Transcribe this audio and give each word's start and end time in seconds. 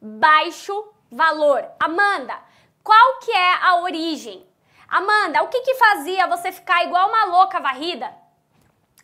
baixo 0.00 0.92
valor. 1.10 1.68
Amanda, 1.78 2.38
qual 2.82 3.18
que 3.18 3.30
é 3.30 3.54
a 3.62 3.76
origem? 3.76 4.46
Amanda, 4.88 5.42
o 5.42 5.48
que 5.48 5.60
que 5.60 5.74
fazia 5.74 6.26
você 6.26 6.50
ficar 6.50 6.84
igual 6.84 7.08
uma 7.08 7.26
louca 7.26 7.60
varrida? 7.60 8.12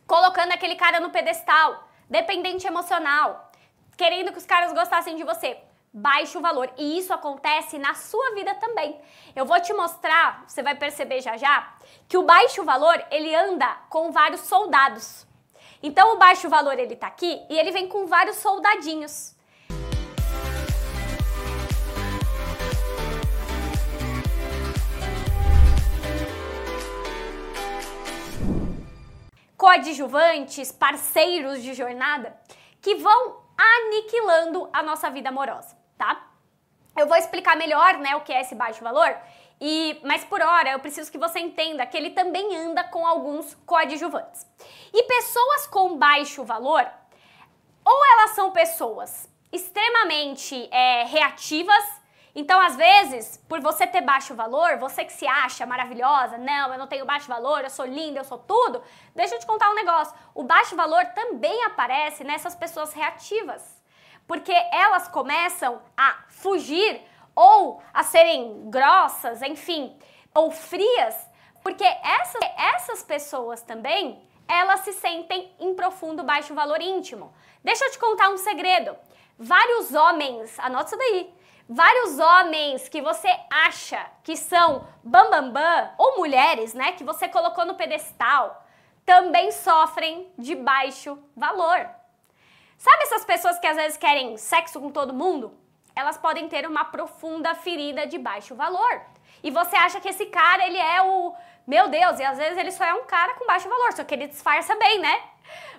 Colocando 0.06 0.52
aquele 0.52 0.74
cara 0.74 0.98
no 0.98 1.10
pedestal, 1.10 1.88
dependente 2.08 2.66
emocional, 2.66 3.50
querendo 3.96 4.32
que 4.32 4.38
os 4.38 4.46
caras 4.46 4.72
gostassem 4.72 5.16
de 5.16 5.24
você. 5.24 5.58
Baixo 5.92 6.40
valor. 6.40 6.70
E 6.76 6.98
isso 6.98 7.12
acontece 7.12 7.78
na 7.78 7.94
sua 7.94 8.34
vida 8.34 8.54
também. 8.56 9.00
Eu 9.34 9.44
vou 9.44 9.60
te 9.60 9.72
mostrar, 9.72 10.44
você 10.46 10.62
vai 10.62 10.74
perceber 10.74 11.20
já 11.20 11.36
já, 11.36 11.74
que 12.08 12.18
o 12.18 12.24
baixo 12.24 12.64
valor, 12.64 13.02
ele 13.10 13.34
anda 13.34 13.66
com 13.88 14.10
vários 14.10 14.40
soldados. 14.40 15.26
Então 15.82 16.14
o 16.14 16.18
baixo 16.18 16.48
valor 16.48 16.78
ele 16.78 16.96
tá 16.96 17.06
aqui 17.06 17.44
e 17.48 17.58
ele 17.58 17.70
vem 17.70 17.88
com 17.88 18.06
vários 18.06 18.36
soldadinhos. 18.36 19.35
Coadjuvantes, 29.66 30.70
parceiros 30.70 31.60
de 31.60 31.74
jornada, 31.74 32.38
que 32.80 32.94
vão 32.94 33.42
aniquilando 33.58 34.70
a 34.72 34.80
nossa 34.80 35.10
vida 35.10 35.30
amorosa, 35.30 35.76
tá? 35.98 36.24
Eu 36.96 37.08
vou 37.08 37.16
explicar 37.16 37.56
melhor, 37.56 37.94
né, 37.94 38.14
o 38.14 38.20
que 38.20 38.32
é 38.32 38.42
esse 38.42 38.54
baixo 38.54 38.84
valor, 38.84 39.16
e 39.60 40.00
mas 40.04 40.22
por 40.22 40.40
hora 40.40 40.70
eu 40.70 40.78
preciso 40.78 41.10
que 41.10 41.18
você 41.18 41.40
entenda 41.40 41.84
que 41.84 41.96
ele 41.96 42.10
também 42.10 42.56
anda 42.56 42.84
com 42.84 43.04
alguns 43.04 43.54
coadjuvantes. 43.66 44.46
E 44.94 45.02
pessoas 45.02 45.66
com 45.66 45.98
baixo 45.98 46.44
valor, 46.44 46.88
ou 47.84 48.06
elas 48.12 48.36
são 48.36 48.52
pessoas 48.52 49.28
extremamente 49.50 50.68
é, 50.70 51.02
reativas 51.06 51.84
então, 52.38 52.60
às 52.60 52.76
vezes, 52.76 53.42
por 53.48 53.62
você 53.62 53.86
ter 53.86 54.02
baixo 54.02 54.34
valor, 54.34 54.76
você 54.76 55.06
que 55.06 55.12
se 55.14 55.26
acha 55.26 55.64
maravilhosa, 55.64 56.36
não, 56.36 56.70
eu 56.70 56.78
não 56.78 56.86
tenho 56.86 57.06
baixo 57.06 57.26
valor, 57.26 57.64
eu 57.64 57.70
sou 57.70 57.86
linda, 57.86 58.20
eu 58.20 58.24
sou 58.24 58.36
tudo, 58.36 58.82
deixa 59.14 59.36
eu 59.36 59.38
te 59.38 59.46
contar 59.46 59.70
um 59.70 59.74
negócio. 59.74 60.14
O 60.34 60.42
baixo 60.42 60.76
valor 60.76 61.02
também 61.14 61.64
aparece 61.64 62.24
nessas 62.24 62.54
pessoas 62.54 62.92
reativas, 62.92 63.82
porque 64.26 64.52
elas 64.70 65.08
começam 65.08 65.80
a 65.96 66.14
fugir 66.28 67.00
ou 67.34 67.82
a 67.94 68.02
serem 68.02 68.68
grossas, 68.68 69.40
enfim, 69.40 69.98
ou 70.34 70.50
frias, 70.50 71.16
porque 71.62 71.84
essas, 71.84 72.42
essas 72.58 73.02
pessoas 73.02 73.62
também, 73.62 74.22
elas 74.46 74.80
se 74.80 74.92
sentem 74.92 75.56
em 75.58 75.74
profundo 75.74 76.22
baixo 76.22 76.54
valor 76.54 76.82
íntimo. 76.82 77.34
Deixa 77.64 77.86
eu 77.86 77.92
te 77.92 77.98
contar 77.98 78.28
um 78.28 78.36
segredo. 78.36 78.94
Vários 79.38 79.94
homens, 79.94 80.58
anota 80.58 80.88
isso 80.88 80.98
daí, 80.98 81.34
vários 81.68 82.18
homens 82.18 82.88
que 82.88 83.02
você 83.02 83.28
acha 83.50 84.04
que 84.22 84.36
são 84.36 84.86
bambambam, 85.02 85.52
bam, 85.52 85.62
bam, 85.62 85.90
ou 85.98 86.18
mulheres, 86.18 86.74
né, 86.74 86.92
que 86.92 87.04
você 87.04 87.28
colocou 87.28 87.64
no 87.64 87.74
pedestal, 87.74 88.64
também 89.04 89.52
sofrem 89.52 90.32
de 90.38 90.54
baixo 90.54 91.18
valor. 91.36 91.88
Sabe 92.76 93.02
essas 93.04 93.24
pessoas 93.24 93.58
que 93.58 93.66
às 93.66 93.76
vezes 93.76 93.96
querem 93.96 94.36
sexo 94.36 94.80
com 94.80 94.90
todo 94.90 95.14
mundo? 95.14 95.56
Elas 95.94 96.18
podem 96.18 96.48
ter 96.48 96.66
uma 96.66 96.84
profunda 96.84 97.54
ferida 97.54 98.06
de 98.06 98.18
baixo 98.18 98.54
valor. 98.54 99.00
E 99.42 99.50
você 99.50 99.76
acha 99.76 100.00
que 100.00 100.08
esse 100.08 100.26
cara, 100.26 100.66
ele 100.66 100.78
é 100.78 101.02
o. 101.02 101.34
Meu 101.66 101.88
Deus, 101.88 102.20
e 102.20 102.24
às 102.24 102.38
vezes 102.38 102.58
ele 102.58 102.70
só 102.70 102.84
é 102.84 102.94
um 102.94 103.04
cara 103.04 103.34
com 103.34 103.46
baixo 103.46 103.68
valor, 103.68 103.92
só 103.92 104.04
que 104.04 104.14
ele 104.14 104.28
disfarça 104.28 104.76
bem, 104.76 105.00
né? 105.00 105.22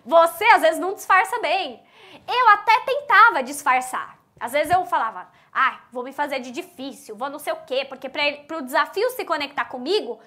Você 0.06 0.44
às 0.46 0.62
vezes 0.62 0.80
não 0.80 0.94
disfarça 0.94 1.40
bem. 1.40 1.82
Eu 2.28 2.50
até 2.50 2.80
tentava 2.82 3.44
disfarçar. 3.44 4.18
Às 4.40 4.52
vezes 4.52 4.72
eu 4.72 4.86
falava, 4.86 5.28
ah, 5.54 5.82
vou 5.92 6.04
me 6.04 6.14
fazer 6.14 6.40
de 6.40 6.52
difícil, 6.52 7.16
vou 7.16 7.30
não 7.30 7.40
sei 7.40 7.54
o 7.54 7.64
quê, 7.66 7.86
porque 7.86 8.10
para 8.10 8.58
o 8.58 8.62
desafio 8.62 9.10
se 9.12 9.26
conectar 9.26 9.66
comigo, 9.66 10.20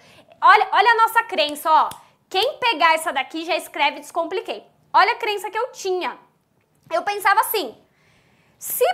olha, 0.42 0.68
olha 0.72 0.90
a 0.90 0.96
nossa 0.96 1.22
crença, 1.24 1.70
ó. 1.70 1.88
Quem 2.28 2.58
pegar 2.58 2.94
essa 2.94 3.12
daqui 3.12 3.44
já 3.44 3.56
escreve 3.56 4.00
descompliquei. 4.00 4.64
Olha 4.92 5.12
a 5.12 5.16
crença 5.16 5.50
que 5.50 5.58
eu 5.58 5.72
tinha. 5.72 6.16
Eu 6.90 7.02
pensava 7.02 7.40
assim: 7.40 7.76
se 8.58 8.84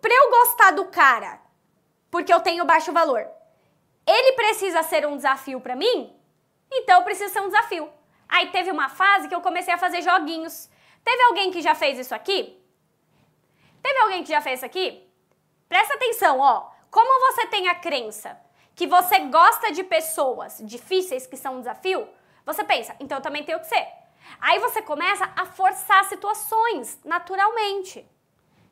para 0.00 0.14
eu 0.14 0.30
gostar 0.30 0.70
do 0.72 0.86
cara, 0.86 1.40
porque 2.10 2.32
eu 2.32 2.40
tenho 2.40 2.64
baixo 2.64 2.92
valor, 2.92 3.28
ele 4.06 4.32
precisa 4.32 4.82
ser 4.82 5.06
um 5.06 5.16
desafio 5.16 5.60
para 5.60 5.76
mim, 5.76 6.16
então 6.72 6.98
eu 6.98 7.04
preciso 7.04 7.32
ser 7.32 7.40
um 7.40 7.48
desafio. 7.48 7.90
Aí 8.28 8.48
teve 8.50 8.70
uma 8.70 8.88
fase 8.88 9.28
que 9.28 9.34
eu 9.34 9.40
comecei 9.40 9.74
a 9.74 9.78
fazer 9.78 10.02
joguinhos. 10.02 10.68
Teve 11.04 11.22
alguém 11.24 11.50
que 11.50 11.60
já 11.60 11.74
fez 11.74 11.98
isso 11.98 12.14
aqui? 12.14 12.60
Teve 13.82 13.98
alguém 14.00 14.22
que 14.22 14.30
já 14.30 14.40
fez 14.40 14.60
isso 14.60 14.66
aqui? 14.66 15.09
Presta 15.70 15.94
atenção, 15.94 16.40
ó. 16.40 16.68
Como 16.90 17.32
você 17.32 17.46
tem 17.46 17.68
a 17.68 17.76
crença 17.76 18.36
que 18.74 18.88
você 18.88 19.20
gosta 19.20 19.70
de 19.70 19.84
pessoas 19.84 20.60
difíceis 20.64 21.28
que 21.28 21.36
são 21.36 21.54
um 21.54 21.58
desafio, 21.60 22.08
você 22.44 22.64
pensa, 22.64 22.96
então 22.98 23.18
eu 23.18 23.22
também 23.22 23.44
tenho 23.44 23.60
que 23.60 23.68
ser. 23.68 23.86
Aí 24.40 24.58
você 24.58 24.82
começa 24.82 25.30
a 25.36 25.46
forçar 25.46 26.04
situações 26.06 26.98
naturalmente. 27.04 28.04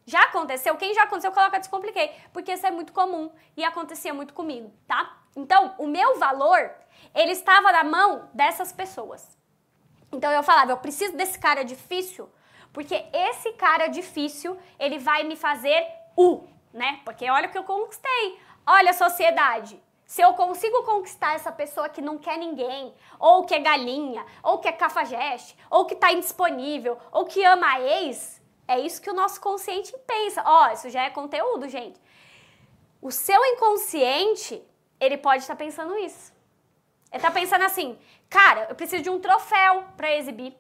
Já 0.05 0.23
aconteceu? 0.23 0.75
Quem 0.77 0.93
já 0.93 1.05
aconteceu, 1.05 1.31
coloca 1.31 1.61
descompliquei, 1.61 2.11
porque 2.33 2.53
isso 2.53 2.67
é 2.67 2.71
muito 2.73 2.93
comum 2.93 3.31
e 3.57 3.63
acontecia 3.65 4.13
muito 4.13 4.35
comigo, 4.35 4.73
tá? 4.89 5.19
Então, 5.37 5.77
o 5.79 5.87
meu 5.87 6.19
valor, 6.19 6.69
ele 7.15 7.31
estava 7.31 7.71
na 7.71 7.85
mão 7.85 8.29
dessas 8.35 8.73
pessoas. 8.73 9.39
Então 10.11 10.33
eu 10.33 10.43
falava, 10.43 10.73
eu 10.73 10.79
preciso 10.79 11.17
desse 11.17 11.39
cara 11.39 11.63
difícil, 11.63 12.29
porque 12.73 13.05
esse 13.13 13.53
cara 13.53 13.87
difícil, 13.87 14.59
ele 14.81 14.99
vai 14.99 15.23
me 15.23 15.37
fazer 15.37 15.87
o 16.17 16.58
né? 16.73 17.01
Porque 17.05 17.29
olha 17.29 17.49
o 17.49 17.51
que 17.51 17.59
eu 17.59 17.65
conquistei. 17.65 18.39
Olha 18.67 18.91
a 18.91 18.95
sociedade. 18.95 19.83
Se 20.05 20.23
eu 20.23 20.33
consigo 20.35 20.83
conquistar 20.85 21.35
essa 21.35 21.53
pessoa 21.53 21.89
que 21.89 22.01
não 22.01 22.17
quer 22.17 22.39
ninguém, 22.39 22.95
ou 23.19 23.45
que 23.45 23.55
é 23.55 23.59
galinha, 23.59 24.25
ou 24.43 24.59
que 24.59 24.67
é 24.67 24.73
cafajeste, 24.73 25.57
ou 25.71 25.85
que 25.85 25.95
está 25.95 26.11
indisponível, 26.11 26.99
ou 27.13 27.27
que 27.27 27.45
ama 27.45 27.75
a 27.75 27.81
ex, 27.81 28.41
é 28.67 28.81
isso 28.81 29.03
que 29.03 29.11
o 29.11 29.15
nosso 29.15 29.41
consciente 29.41 29.95
pensa. 30.07 30.43
Ó, 30.47 30.67
oh, 30.67 30.73
isso 30.73 30.89
já 30.89 31.03
é 31.03 31.11
conteúdo, 31.11 31.69
gente. 31.69 32.01
O 33.01 33.11
seu 33.11 33.45
inconsciente, 33.45 34.63
ele 34.99 35.19
pode 35.19 35.43
estar 35.43 35.55
tá 35.55 35.65
pensando 35.65 35.97
isso. 35.99 36.33
Ele 37.11 37.19
está 37.19 37.31
pensando 37.31 37.65
assim, 37.65 37.99
cara, 38.29 38.67
eu 38.69 38.75
preciso 38.75 39.03
de 39.03 39.11
um 39.11 39.21
troféu 39.21 39.85
para 39.97 40.15
exibir. 40.15 40.55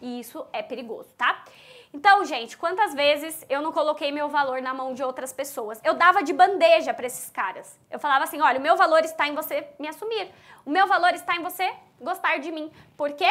E 0.00 0.20
isso 0.20 0.46
é 0.52 0.62
perigoso, 0.62 1.08
tá? 1.16 1.44
Então, 1.94 2.24
gente, 2.24 2.56
quantas 2.56 2.94
vezes 2.94 3.44
eu 3.50 3.60
não 3.60 3.70
coloquei 3.70 4.10
meu 4.10 4.26
valor 4.28 4.62
na 4.62 4.72
mão 4.72 4.94
de 4.94 5.02
outras 5.02 5.30
pessoas? 5.30 5.78
Eu 5.84 5.92
dava 5.92 6.22
de 6.22 6.32
bandeja 6.32 6.94
para 6.94 7.06
esses 7.06 7.28
caras. 7.28 7.78
Eu 7.90 7.98
falava 7.98 8.24
assim: 8.24 8.40
olha, 8.40 8.58
o 8.58 8.62
meu 8.62 8.76
valor 8.76 9.04
está 9.04 9.28
em 9.28 9.34
você 9.34 9.68
me 9.78 9.86
assumir. 9.88 10.30
O 10.64 10.70
meu 10.70 10.86
valor 10.86 11.12
está 11.12 11.36
em 11.36 11.42
você 11.42 11.70
gostar 12.00 12.38
de 12.38 12.50
mim. 12.50 12.72
Por 12.96 13.12
quê? 13.12 13.30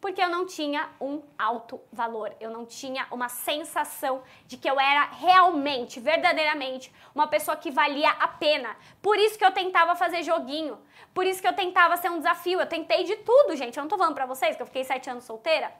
Porque 0.00 0.20
eu 0.20 0.28
não 0.28 0.46
tinha 0.46 0.88
um 1.00 1.22
alto 1.38 1.80
valor, 1.92 2.34
eu 2.38 2.50
não 2.50 2.66
tinha 2.66 3.06
uma 3.10 3.28
sensação 3.28 4.22
de 4.46 4.56
que 4.56 4.68
eu 4.68 4.78
era 4.78 5.06
realmente, 5.06 5.98
verdadeiramente, 5.98 6.92
uma 7.14 7.26
pessoa 7.26 7.56
que 7.56 7.70
valia 7.70 8.10
a 8.10 8.28
pena. 8.28 8.76
Por 9.00 9.16
isso 9.16 9.38
que 9.38 9.44
eu 9.44 9.52
tentava 9.52 9.96
fazer 9.96 10.22
joguinho, 10.22 10.78
por 11.14 11.24
isso 11.24 11.40
que 11.40 11.48
eu 11.48 11.54
tentava 11.54 11.96
ser 11.96 12.10
um 12.10 12.18
desafio. 12.18 12.60
Eu 12.60 12.66
tentei 12.66 13.04
de 13.04 13.16
tudo, 13.16 13.56
gente. 13.56 13.76
Eu 13.78 13.84
não 13.84 13.88
tô 13.88 13.96
falando 13.96 14.14
pra 14.14 14.26
vocês 14.26 14.54
que 14.54 14.62
eu 14.62 14.66
fiquei 14.66 14.84
sete 14.84 15.08
anos 15.08 15.24
solteira. 15.24 15.72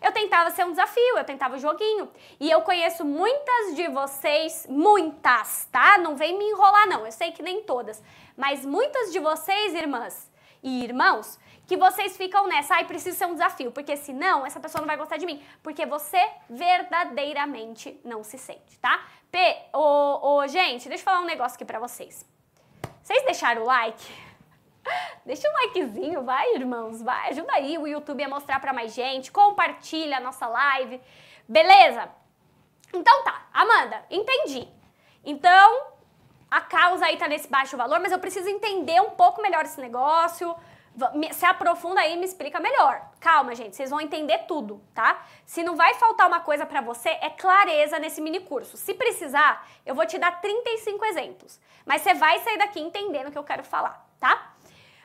Eu 0.00 0.12
tentava 0.12 0.50
ser 0.50 0.64
um 0.64 0.70
desafio, 0.70 1.18
eu 1.18 1.24
tentava 1.24 1.58
joguinho. 1.58 2.10
E 2.38 2.50
eu 2.50 2.62
conheço 2.62 3.04
muitas 3.04 3.76
de 3.76 3.86
vocês, 3.88 4.66
muitas, 4.68 5.66
tá? 5.70 5.98
Não 5.98 6.16
vem 6.16 6.38
me 6.38 6.44
enrolar, 6.44 6.88
não. 6.88 7.04
Eu 7.04 7.12
sei 7.12 7.32
que 7.32 7.42
nem 7.42 7.62
todas. 7.62 8.02
Mas 8.36 8.64
muitas 8.64 9.12
de 9.12 9.18
vocês, 9.18 9.74
irmãs 9.74 10.30
e 10.62 10.84
irmãos, 10.84 11.38
que 11.66 11.76
vocês 11.76 12.16
ficam 12.16 12.46
nessa, 12.46 12.74
ai, 12.74 12.84
preciso 12.84 13.16
ser 13.16 13.26
um 13.26 13.32
desafio, 13.32 13.70
porque 13.70 13.96
senão 13.96 14.44
essa 14.44 14.58
pessoa 14.58 14.80
não 14.80 14.88
vai 14.88 14.96
gostar 14.96 15.18
de 15.18 15.26
mim. 15.26 15.42
Porque 15.62 15.84
você 15.84 16.20
verdadeiramente 16.48 18.00
não 18.04 18.24
se 18.24 18.38
sente, 18.38 18.78
tá? 18.78 19.06
P, 19.30 19.56
ô, 19.72 20.38
ô, 20.38 20.46
gente, 20.48 20.88
deixa 20.88 21.02
eu 21.02 21.04
falar 21.04 21.20
um 21.20 21.26
negócio 21.26 21.56
aqui 21.56 21.64
pra 21.64 21.78
vocês. 21.78 22.26
Vocês 23.02 23.22
deixaram 23.24 23.62
o 23.62 23.66
like? 23.66 24.29
Deixa 25.24 25.48
um 25.48 25.52
likezinho, 25.52 26.24
vai, 26.24 26.54
irmãos, 26.54 27.02
vai, 27.02 27.30
ajuda 27.30 27.52
aí 27.52 27.78
o 27.78 27.86
YouTube 27.86 28.22
a 28.22 28.28
mostrar 28.28 28.60
para 28.60 28.72
mais 28.72 28.94
gente, 28.94 29.30
compartilha 29.30 30.16
a 30.16 30.20
nossa 30.20 30.46
live, 30.46 31.00
beleza? 31.48 32.08
Então 32.92 33.22
tá, 33.22 33.46
Amanda, 33.52 34.04
entendi. 34.10 34.68
Então, 35.24 35.86
a 36.50 36.60
causa 36.60 37.06
aí 37.06 37.16
tá 37.16 37.28
nesse 37.28 37.48
baixo 37.48 37.76
valor, 37.76 38.00
mas 38.00 38.10
eu 38.10 38.18
preciso 38.18 38.48
entender 38.48 39.00
um 39.00 39.10
pouco 39.10 39.40
melhor 39.40 39.64
esse 39.64 39.80
negócio. 39.80 40.56
Se 41.32 41.46
aprofunda 41.46 42.00
aí 42.00 42.14
e 42.14 42.16
me 42.16 42.24
explica 42.24 42.58
melhor. 42.58 43.00
Calma, 43.20 43.54
gente, 43.54 43.76
vocês 43.76 43.90
vão 43.90 44.00
entender 44.00 44.38
tudo, 44.48 44.82
tá? 44.92 45.24
Se 45.46 45.62
não 45.62 45.76
vai 45.76 45.94
faltar 45.94 46.26
uma 46.26 46.40
coisa 46.40 46.66
para 46.66 46.80
você, 46.80 47.10
é 47.10 47.30
clareza 47.30 47.98
nesse 48.00 48.20
mini 48.20 48.40
curso. 48.40 48.76
Se 48.76 48.92
precisar, 48.94 49.66
eu 49.86 49.94
vou 49.94 50.04
te 50.04 50.18
dar 50.18 50.40
35 50.40 51.04
exemplos. 51.04 51.60
Mas 51.86 52.02
você 52.02 52.14
vai 52.14 52.40
sair 52.40 52.58
daqui 52.58 52.80
entendendo 52.80 53.28
o 53.28 53.30
que 53.30 53.38
eu 53.38 53.44
quero 53.44 53.62
falar, 53.62 54.04
tá? 54.18 54.49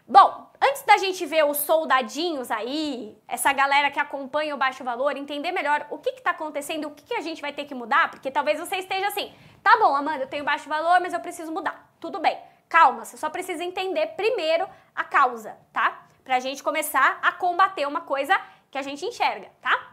Bom, 0.07 0.52
antes 0.62 0.84
da 0.84 0.98
gente 0.98 1.25
ver 1.25 1.46
os 1.46 1.57
soldadinhos 1.57 2.52
aí, 2.52 3.18
essa 3.28 3.52
galera 3.52 3.90
que 3.90 4.00
acompanha 4.00 4.54
o 4.54 4.57
baixo 4.57 4.84
valor, 4.84 5.18
entender 5.18 5.52
melhor 5.52 5.88
o 5.90 5.98
que 5.98 6.12
está 6.12 6.30
acontecendo, 6.30 6.86
o 6.88 6.92
que, 6.92 7.06
que 7.06 7.16
a 7.16 7.22
gente 7.22 7.42
vai 7.42 7.52
ter 7.52 7.66
que 7.66 7.74
mudar, 7.74 8.12
porque 8.12 8.30
talvez 8.30 8.60
você 8.60 8.75
esteja 8.75 9.07
assim, 9.07 9.34
tá 9.63 9.78
bom, 9.78 9.96
Amanda, 9.96 10.25
eu 10.25 10.28
tenho 10.28 10.44
baixo 10.44 10.69
valor, 10.69 11.00
mas 11.02 11.12
eu 11.12 11.19
preciso 11.19 11.52
mudar. 11.52 11.92
Tudo 12.00 12.19
bem, 12.19 12.40
calma, 12.69 13.04
você 13.04 13.18
só 13.18 13.31
precisa 13.31 13.63
entender 13.63 14.06
primeiro 14.16 14.69
a 14.94 15.04
causa, 15.04 15.57
tá? 15.74 16.06
Pra 16.24 16.40
gente 16.40 16.62
começar 16.62 17.18
a 17.24 17.31
combater 17.31 17.88
uma 17.88 18.02
coisa 18.02 18.40
que 18.69 18.78
a 18.78 18.84
gente 18.84 19.04
enxerga, 19.04 19.50
tá? 19.60 19.92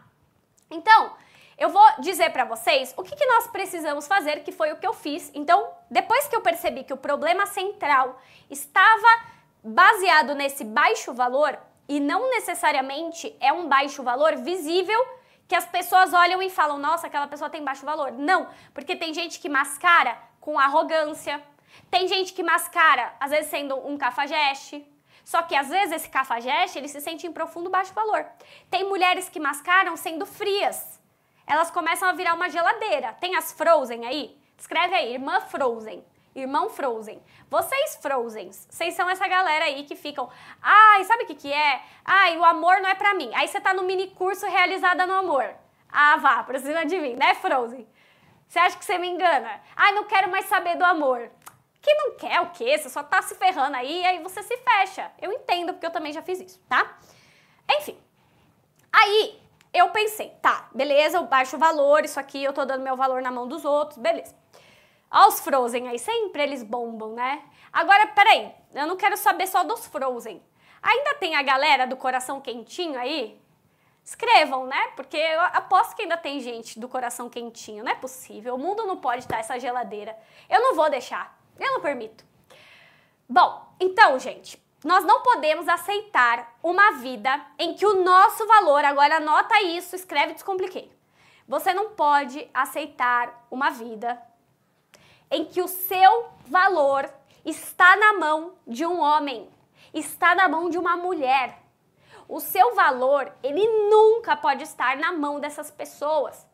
Então, 0.69 1.13
eu 1.57 1.69
vou 1.69 1.85
dizer 2.01 2.31
para 2.31 2.45
vocês 2.45 2.93
o 2.95 3.01
que, 3.01 3.15
que 3.15 3.25
nós 3.25 3.47
precisamos 3.47 4.05
fazer, 4.05 4.43
que 4.43 4.51
foi 4.51 4.71
o 4.71 4.77
que 4.77 4.85
eu 4.85 4.93
fiz. 4.93 5.31
Então, 5.33 5.71
depois 5.89 6.27
que 6.27 6.35
eu 6.35 6.41
percebi 6.41 6.83
que 6.83 6.93
o 6.93 6.97
problema 6.97 7.47
central 7.47 8.19
estava 8.49 9.07
baseado 9.63 10.35
nesse 10.35 10.63
baixo 10.63 11.13
valor, 11.13 11.57
e 11.87 11.99
não 11.99 12.29
necessariamente 12.29 13.35
é 13.39 13.51
um 13.51 13.67
baixo 13.67 14.03
valor 14.03 14.35
visível 14.37 14.99
que 15.47 15.55
as 15.55 15.65
pessoas 15.65 16.13
olham 16.13 16.41
e 16.41 16.49
falam, 16.49 16.77
nossa, 16.77 17.07
aquela 17.07 17.27
pessoa 17.27 17.49
tem 17.49 17.63
baixo 17.63 17.85
valor. 17.85 18.11
Não, 18.11 18.47
porque 18.73 18.95
tem 18.95 19.13
gente 19.13 19.39
que 19.39 19.49
mascara 19.49 20.17
com 20.39 20.59
arrogância, 20.59 21.41
tem 21.89 22.07
gente 22.07 22.33
que 22.33 22.43
mascara, 22.43 23.13
às 23.19 23.31
vezes 23.31 23.49
sendo 23.49 23.75
um 23.87 23.97
cafajeste, 23.97 24.85
só 25.23 25.41
que 25.41 25.55
às 25.55 25.69
vezes 25.69 25.91
esse 25.93 26.09
cafajeste, 26.09 26.77
ele 26.77 26.87
se 26.87 26.99
sente 26.99 27.25
em 27.25 27.31
profundo 27.31 27.69
baixo 27.69 27.93
valor. 27.93 28.25
Tem 28.69 28.83
mulheres 28.83 29.29
que 29.29 29.39
mascaram 29.39 29.95
sendo 29.95 30.25
frias. 30.25 31.01
Elas 31.47 31.71
começam 31.71 32.09
a 32.09 32.13
virar 32.13 32.33
uma 32.33 32.49
geladeira. 32.49 33.13
Tem 33.13 33.35
as 33.35 33.51
Frozen 33.53 34.05
aí? 34.05 34.37
Escreve 34.57 34.95
aí, 34.95 35.13
irmã 35.13 35.39
Frozen. 35.41 36.03
Irmão 36.35 36.69
Frozen. 36.69 37.21
Vocês 37.49 37.97
Frozens, 38.01 38.67
vocês 38.69 38.93
são 38.93 39.09
essa 39.09 39.27
galera 39.27 39.65
aí 39.65 39.83
que 39.83 39.95
ficam, 39.95 40.29
ai, 40.61 41.03
sabe 41.03 41.23
o 41.23 41.27
que 41.27 41.35
que 41.35 41.53
é? 41.53 41.81
Ai, 42.03 42.37
o 42.37 42.43
amor 42.43 42.81
não 42.81 42.89
é 42.89 42.95
pra 42.95 43.13
mim. 43.13 43.31
Aí 43.35 43.47
você 43.47 43.61
tá 43.61 43.73
no 43.73 43.83
mini 43.83 44.07
curso 44.11 44.45
realizada 44.47 45.05
no 45.05 45.13
amor. 45.13 45.53
Ah, 45.91 46.17
vá, 46.17 46.43
pra 46.43 46.59
cima 46.59 46.85
de 46.85 46.99
mim, 46.99 47.15
né, 47.15 47.35
Frozen? 47.35 47.87
Você 48.47 48.59
acha 48.59 48.77
que 48.77 48.85
você 48.85 48.97
me 48.97 49.07
engana? 49.07 49.61
Ai, 49.75 49.91
não 49.93 50.05
quero 50.05 50.29
mais 50.29 50.45
saber 50.45 50.75
do 50.75 50.83
amor. 50.83 51.29
Que 51.81 51.93
não 51.95 52.15
quer 52.15 52.39
o 52.41 52.51
quê? 52.51 52.77
Você 52.77 52.89
só 52.89 53.03
tá 53.03 53.21
se 53.21 53.35
ferrando 53.35 53.75
aí, 53.75 54.05
aí 54.05 54.23
você 54.23 54.41
se 54.41 54.55
fecha. 54.57 55.11
Eu 55.21 55.31
entendo, 55.31 55.73
porque 55.73 55.85
eu 55.85 55.91
também 55.91 56.13
já 56.13 56.21
fiz 56.21 56.39
isso, 56.39 56.59
tá? 56.69 56.97
Enfim. 57.69 57.99
Aí, 58.91 59.41
eu 59.73 59.89
pensei, 59.89 60.29
tá, 60.41 60.69
beleza, 60.73 61.17
eu 61.17 61.25
baixo 61.25 61.55
o 61.55 61.59
valor, 61.59 62.05
isso 62.05 62.19
aqui 62.19 62.43
eu 62.43 62.53
tô 62.53 62.63
dando 62.63 62.83
meu 62.83 62.95
valor 62.95 63.21
na 63.21 63.31
mão 63.31 63.47
dos 63.47 63.65
outros, 63.65 63.97
beleza. 63.97 64.35
Olha 65.13 65.27
os 65.27 65.39
Frozen 65.41 65.87
aí, 65.87 65.99
sempre 65.99 66.41
eles 66.41 66.63
bombam, 66.63 67.13
né? 67.13 67.43
Agora, 67.71 68.07
peraí, 68.07 68.51
eu 68.73 68.87
não 68.87 68.97
quero 68.97 69.15
saber 69.15 69.45
só 69.45 69.63
dos 69.63 69.85
Frozen. 69.85 70.41
Ainda 70.81 71.13
tem 71.15 71.35
a 71.35 71.43
galera 71.43 71.85
do 71.85 71.95
coração 71.95 72.41
quentinho 72.41 72.99
aí? 72.99 73.39
Escrevam, 74.03 74.65
né? 74.65 74.87
Porque 74.95 75.15
eu 75.15 75.39
aposto 75.39 75.95
que 75.95 76.01
ainda 76.01 76.17
tem 76.17 76.39
gente 76.39 76.79
do 76.79 76.89
coração 76.89 77.29
quentinho. 77.29 77.83
Não 77.83 77.91
é 77.91 77.95
possível. 77.95 78.55
O 78.55 78.57
mundo 78.57 78.87
não 78.87 78.97
pode 78.97 79.19
estar 79.19 79.37
essa 79.37 79.59
geladeira. 79.59 80.17
Eu 80.49 80.59
não 80.61 80.75
vou 80.75 80.89
deixar. 80.89 81.39
Eu 81.59 81.73
não 81.73 81.79
permito. 81.79 82.25
Bom, 83.29 83.71
então, 83.79 84.17
gente, 84.17 84.61
nós 84.83 85.05
não 85.05 85.21
podemos 85.21 85.69
aceitar 85.69 86.57
uma 86.61 86.93
vida 86.93 87.39
em 87.59 87.75
que 87.75 87.85
o 87.85 88.03
nosso 88.03 88.45
valor, 88.47 88.83
agora 88.83 89.17
anota 89.17 89.61
isso, 89.61 89.95
escreve 89.95 90.33
descompliquei. 90.33 90.91
Você 91.47 91.71
não 91.71 91.91
pode 91.91 92.49
aceitar 92.51 93.45
uma 93.49 93.69
vida 93.69 94.19
em 95.29 95.45
que 95.45 95.61
o 95.61 95.67
seu 95.67 96.29
valor 96.47 97.09
está 97.45 97.95
na 97.95 98.13
mão 98.13 98.53
de 98.65 98.85
um 98.85 98.99
homem, 98.99 99.49
está 99.93 100.33
na 100.35 100.47
mão 100.47 100.69
de 100.69 100.77
uma 100.77 100.95
mulher. 100.95 101.61
O 102.27 102.39
seu 102.39 102.73
valor, 102.73 103.31
ele 103.43 103.67
nunca 103.89 104.35
pode 104.35 104.63
estar 104.63 104.97
na 104.97 105.11
mão 105.11 105.39
dessas 105.39 105.69
pessoas. 105.69 106.47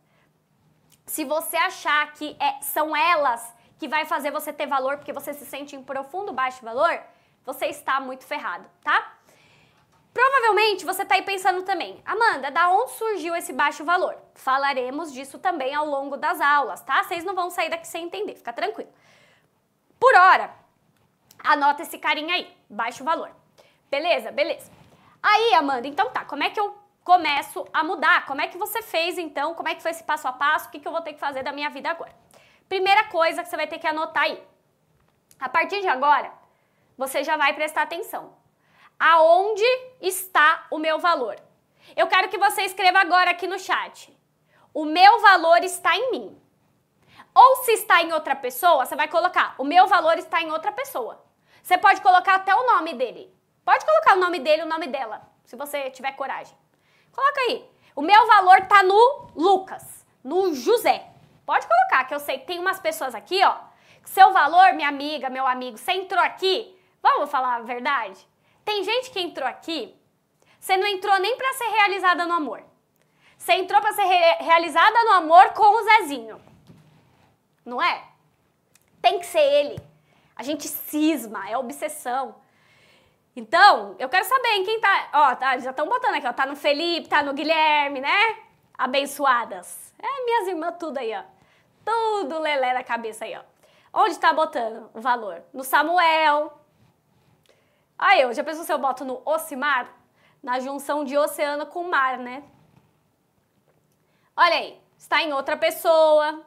Se 1.06 1.24
você 1.24 1.58
achar 1.58 2.12
que 2.14 2.36
é, 2.40 2.62
são 2.62 2.96
elas 2.96 3.54
que 3.78 3.88
vai 3.88 4.06
fazer 4.06 4.32
você 4.32 4.52
ter 4.52 4.68
valor 4.68 4.98
porque 4.98 5.14
você 5.14 5.34
se 5.34 5.46
sente 5.46 5.76
em 5.76 5.84
profundo 5.84 6.34
baixo 6.34 6.64
valor, 6.64 7.02
você 7.46 7.68
está 7.68 8.00
muito 8.00 8.26
ferrado, 8.26 8.70
tá? 8.84 9.19
Provavelmente 10.20 10.84
você 10.84 11.04
está 11.04 11.16
aí 11.16 11.22
pensando 11.22 11.64
também, 11.64 12.04
Amanda, 12.06 12.52
da 12.52 12.70
onde 12.70 12.92
surgiu 12.92 13.34
esse 13.38 13.54
baixo 13.54 13.86
valor? 13.86 14.18
Falaremos 14.36 15.14
disso 15.14 15.40
também 15.40 15.74
ao 15.74 15.86
longo 15.86 16.18
das 16.18 16.42
aulas, 16.42 16.82
tá? 16.82 17.02
Vocês 17.02 17.24
não 17.24 17.34
vão 17.34 17.50
sair 17.50 17.70
daqui 17.70 17.88
sem 17.88 18.04
entender, 18.04 18.36
fica 18.36 18.52
tranquilo. 18.52 18.92
Por 19.98 20.14
hora, 20.14 20.54
anota 21.42 21.84
esse 21.84 21.98
carinha 21.98 22.36
aí, 22.36 22.54
baixo 22.70 23.02
valor. 23.02 23.32
Beleza? 23.90 24.30
Beleza. 24.30 24.70
Aí, 25.24 25.54
Amanda, 25.54 25.88
então 25.88 26.10
tá, 26.10 26.26
como 26.26 26.44
é 26.44 26.50
que 26.50 26.60
eu 26.60 26.78
começo 27.02 27.66
a 27.72 27.82
mudar? 27.82 28.26
Como 28.26 28.42
é 28.42 28.48
que 28.50 28.58
você 28.58 28.82
fez 28.82 29.18
então? 29.18 29.54
Como 29.54 29.70
é 29.70 29.76
que 29.76 29.82
foi 29.82 29.92
esse 29.92 30.04
passo 30.04 30.28
a 30.28 30.34
passo? 30.34 30.68
O 30.68 30.72
que, 30.72 30.82
que 30.82 30.88
eu 30.88 30.92
vou 30.92 31.02
ter 31.02 31.14
que 31.14 31.20
fazer 31.20 31.44
da 31.44 31.54
minha 31.54 31.70
vida 31.70 31.90
agora? 31.90 32.14
Primeira 32.68 33.06
coisa 33.06 33.42
que 33.42 33.48
você 33.48 33.56
vai 33.56 33.68
ter 33.68 33.80
que 33.80 33.88
anotar 33.88 34.24
aí. 34.24 34.44
A 35.40 35.48
partir 35.48 35.80
de 35.80 35.88
agora, 35.88 36.30
você 36.98 37.24
já 37.24 37.38
vai 37.38 37.54
prestar 37.54 37.84
atenção 37.84 38.38
aonde 39.00 39.64
está 40.02 40.68
o 40.70 40.78
meu 40.78 41.00
valor. 41.00 41.38
Eu 41.96 42.08
quero 42.08 42.30
que 42.30 42.38
você 42.38 42.64
escreva 42.64 43.00
agora 43.00 43.32
aqui 43.32 43.48
no 43.48 43.58
chat. 43.58 44.16
O 44.74 44.86
meu 44.86 45.22
valor 45.22 45.64
está 45.64 45.96
em 45.96 46.12
mim. 46.12 46.42
Ou 47.34 47.56
se 47.64 47.72
está 47.72 48.02
em 48.04 48.12
outra 48.12 48.36
pessoa, 48.36 48.86
você 48.86 48.96
vai 48.96 49.08
colocar 49.08 49.56
o 49.58 49.64
meu 49.64 49.88
valor 49.88 50.18
está 50.18 50.42
em 50.42 50.52
outra 50.52 50.72
pessoa. 50.72 51.24
Você 51.64 51.78
pode 51.78 52.02
colocar 52.02 52.36
até 52.36 52.54
o 52.54 52.66
nome 52.66 52.94
dele. 52.94 53.34
Pode 53.64 53.86
colocar 53.86 54.16
o 54.16 54.20
nome 54.20 54.40
dele, 54.40 54.64
o 54.64 54.68
nome 54.68 54.88
dela, 54.88 55.22
se 55.46 55.56
você 55.56 55.90
tiver 55.92 56.12
coragem. 56.14 56.58
Coloca 57.12 57.42
aí. 57.42 57.70
O 57.96 58.02
meu 58.02 58.28
valor 58.28 58.60
está 58.60 58.82
no 58.82 59.28
Lucas, 59.36 60.06
no 60.24 60.54
José. 60.54 61.08
Pode 61.46 61.68
colocar, 61.68 62.06
que 62.06 62.14
eu 62.14 62.20
sei 62.20 62.40
que 62.40 62.48
tem 62.48 62.60
umas 62.60 62.80
pessoas 62.80 63.14
aqui, 63.14 63.44
ó. 63.44 63.56
Seu 64.06 64.32
valor, 64.34 64.74
minha 64.74 64.88
amiga, 64.88 65.30
meu 65.30 65.46
amigo, 65.46 65.78
você 65.78 65.92
entrou 65.92 66.24
aqui, 66.24 66.76
vamos 67.02 67.30
falar 67.30 67.56
a 67.56 67.62
verdade? 67.62 68.28
Tem 68.70 68.84
gente 68.84 69.10
que 69.10 69.20
entrou 69.20 69.48
aqui, 69.48 70.00
você 70.60 70.78
não 70.78 70.86
entrou 70.86 71.20
nem 71.20 71.36
para 71.36 71.54
ser 71.54 71.70
realizada 71.70 72.28
no 72.28 72.34
amor. 72.36 72.64
Você 73.36 73.54
entrou 73.54 73.82
para 73.82 73.94
ser 73.94 74.04
re 74.04 74.44
realizada 74.44 75.06
no 75.06 75.14
amor 75.14 75.54
com 75.54 75.64
o 75.64 75.84
Zezinho. 75.86 76.40
Não 77.66 77.82
é? 77.82 78.04
Tem 79.02 79.18
que 79.18 79.26
ser 79.26 79.42
ele. 79.42 79.82
A 80.36 80.44
gente 80.44 80.68
cisma, 80.68 81.50
é 81.50 81.58
obsessão. 81.58 82.36
Então, 83.36 83.96
eu 83.98 84.08
quero 84.08 84.26
saber 84.26 84.50
em 84.50 84.64
quem 84.64 84.80
tá. 84.80 85.10
Ó, 85.14 85.36
tá, 85.36 85.58
já 85.58 85.72
estão 85.72 85.88
botando 85.88 86.14
aqui, 86.14 86.28
ó. 86.28 86.34
Tá 86.34 86.46
no 86.46 86.56
Felipe, 86.56 87.10
tá 87.10 87.24
no 87.24 87.34
Guilherme, 87.34 88.00
né? 88.00 88.38
Abençoadas. 88.78 89.96
É, 89.98 90.26
minhas 90.26 90.48
irmãs, 90.48 90.76
tudo 90.80 91.00
aí, 91.00 91.12
ó. 91.12 91.24
Tudo 91.84 92.38
lelé 92.38 92.74
na 92.74 92.84
cabeça 92.84 93.26
aí, 93.26 93.36
ó. 93.36 93.42
Onde 93.92 94.20
tá 94.20 94.32
botando 94.32 94.92
o 94.94 95.02
valor? 95.02 95.42
No 95.52 95.64
Samuel, 95.64 96.59
Aí 98.00 98.22
eu, 98.22 98.34
já 98.34 98.46
pensou 98.46 98.64
se 98.64 98.72
eu 98.72 98.80
boto 98.80 99.04
no 99.04 99.22
Ocimar? 99.26 99.94
Na 100.42 100.58
junção 100.62 101.04
de 101.04 101.18
oceano 101.18 101.66
com 101.66 101.84
mar, 101.84 102.18
né? 102.18 102.42
Olha 104.38 104.56
aí, 104.56 104.82
está 104.98 105.22
em 105.22 105.34
outra 105.34 105.58
pessoa. 105.58 106.46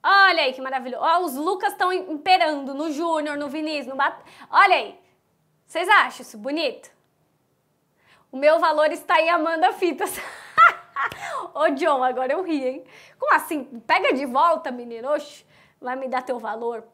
Olha 0.00 0.44
aí 0.44 0.52
que 0.52 0.60
maravilhoso. 0.60 1.02
Ó, 1.04 1.24
os 1.24 1.34
Lucas 1.34 1.72
estão 1.72 1.92
imperando 1.92 2.72
no 2.74 2.92
Júnior, 2.92 3.36
no 3.36 3.48
Vinícius, 3.48 3.88
no 3.88 3.96
Bat... 3.96 4.16
Olha 4.48 4.76
aí. 4.76 5.00
Vocês 5.66 5.88
acham 5.88 6.22
isso 6.22 6.38
bonito? 6.38 6.90
O 8.30 8.36
meu 8.36 8.60
valor 8.60 8.92
está 8.92 9.20
em 9.20 9.30
Amanda 9.30 9.72
Fitas. 9.72 10.16
Ô, 11.52 11.70
John, 11.70 12.04
agora 12.04 12.34
eu 12.34 12.42
ri, 12.44 12.64
hein? 12.64 12.84
Como 13.18 13.34
assim? 13.34 13.64
Pega 13.84 14.14
de 14.14 14.24
volta, 14.26 14.70
menino. 14.70 15.10
Oxe, 15.10 15.44
vai 15.80 15.96
me 15.96 16.06
dar 16.06 16.22
teu 16.22 16.38
valor. 16.38 16.86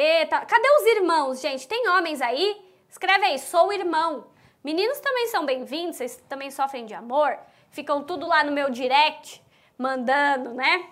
Eita, 0.00 0.46
cadê 0.46 0.68
os 0.78 0.86
irmãos, 0.86 1.40
gente? 1.40 1.66
Tem 1.66 1.88
homens 1.88 2.20
aí? 2.22 2.64
Escreve 2.88 3.24
aí, 3.24 3.36
sou 3.36 3.72
irmão. 3.72 4.28
Meninos 4.62 5.00
também 5.00 5.26
são 5.26 5.44
bem-vindos, 5.44 5.96
vocês 5.96 6.22
também 6.28 6.52
sofrem 6.52 6.86
de 6.86 6.94
amor. 6.94 7.36
Ficam 7.72 8.04
tudo 8.04 8.24
lá 8.24 8.44
no 8.44 8.52
meu 8.52 8.70
direct, 8.70 9.42
mandando, 9.76 10.54
né? 10.54 10.88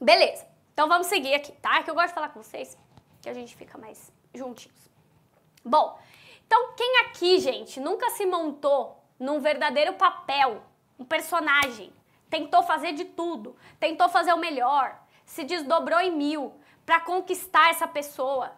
Beleza, 0.00 0.46
então 0.72 0.86
vamos 0.86 1.08
seguir 1.08 1.34
aqui, 1.34 1.50
tá? 1.54 1.82
Que 1.82 1.90
eu 1.90 1.94
gosto 1.96 2.06
de 2.10 2.14
falar 2.14 2.28
com 2.28 2.40
vocês, 2.40 2.78
que 3.20 3.28
a 3.28 3.34
gente 3.34 3.56
fica 3.56 3.76
mais 3.76 4.12
juntinhos. 4.32 4.88
Bom, 5.64 5.98
então 6.46 6.72
quem 6.76 7.00
aqui, 7.00 7.40
gente, 7.40 7.80
nunca 7.80 8.10
se 8.10 8.24
montou 8.24 9.02
num 9.18 9.40
verdadeiro 9.40 9.94
papel, 9.94 10.62
um 10.96 11.04
personagem, 11.04 11.92
tentou 12.30 12.62
fazer 12.62 12.92
de 12.92 13.06
tudo, 13.06 13.56
tentou 13.80 14.08
fazer 14.08 14.32
o 14.32 14.38
melhor, 14.38 14.96
se 15.24 15.42
desdobrou 15.42 15.98
em 15.98 16.12
mil, 16.12 16.54
para 16.86 17.00
conquistar 17.00 17.68
essa 17.70 17.86
pessoa. 17.86 18.52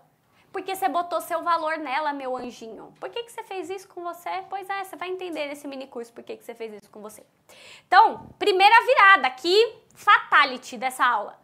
Porque 0.52 0.74
você 0.74 0.88
botou 0.88 1.20
seu 1.20 1.42
valor 1.42 1.78
nela, 1.78 2.12
meu 2.12 2.36
anjinho. 2.36 2.94
Por 3.00 3.10
que, 3.10 3.24
que 3.24 3.32
você 3.32 3.42
fez 3.42 3.68
isso 3.68 3.88
com 3.88 4.02
você? 4.02 4.30
Pois 4.48 4.68
é, 4.68 4.84
você 4.84 4.96
vai 4.96 5.08
entender 5.08 5.46
nesse 5.46 5.66
mini 5.66 5.86
curso 5.86 6.12
por 6.12 6.22
que, 6.22 6.36
que 6.36 6.44
você 6.44 6.54
fez 6.54 6.72
isso 6.72 6.90
com 6.90 7.00
você. 7.00 7.24
Então, 7.86 8.26
primeira 8.38 8.84
virada 8.84 9.26
aqui, 9.26 9.74
fatality 9.94 10.78
dessa 10.78 11.04
aula. 11.04 11.38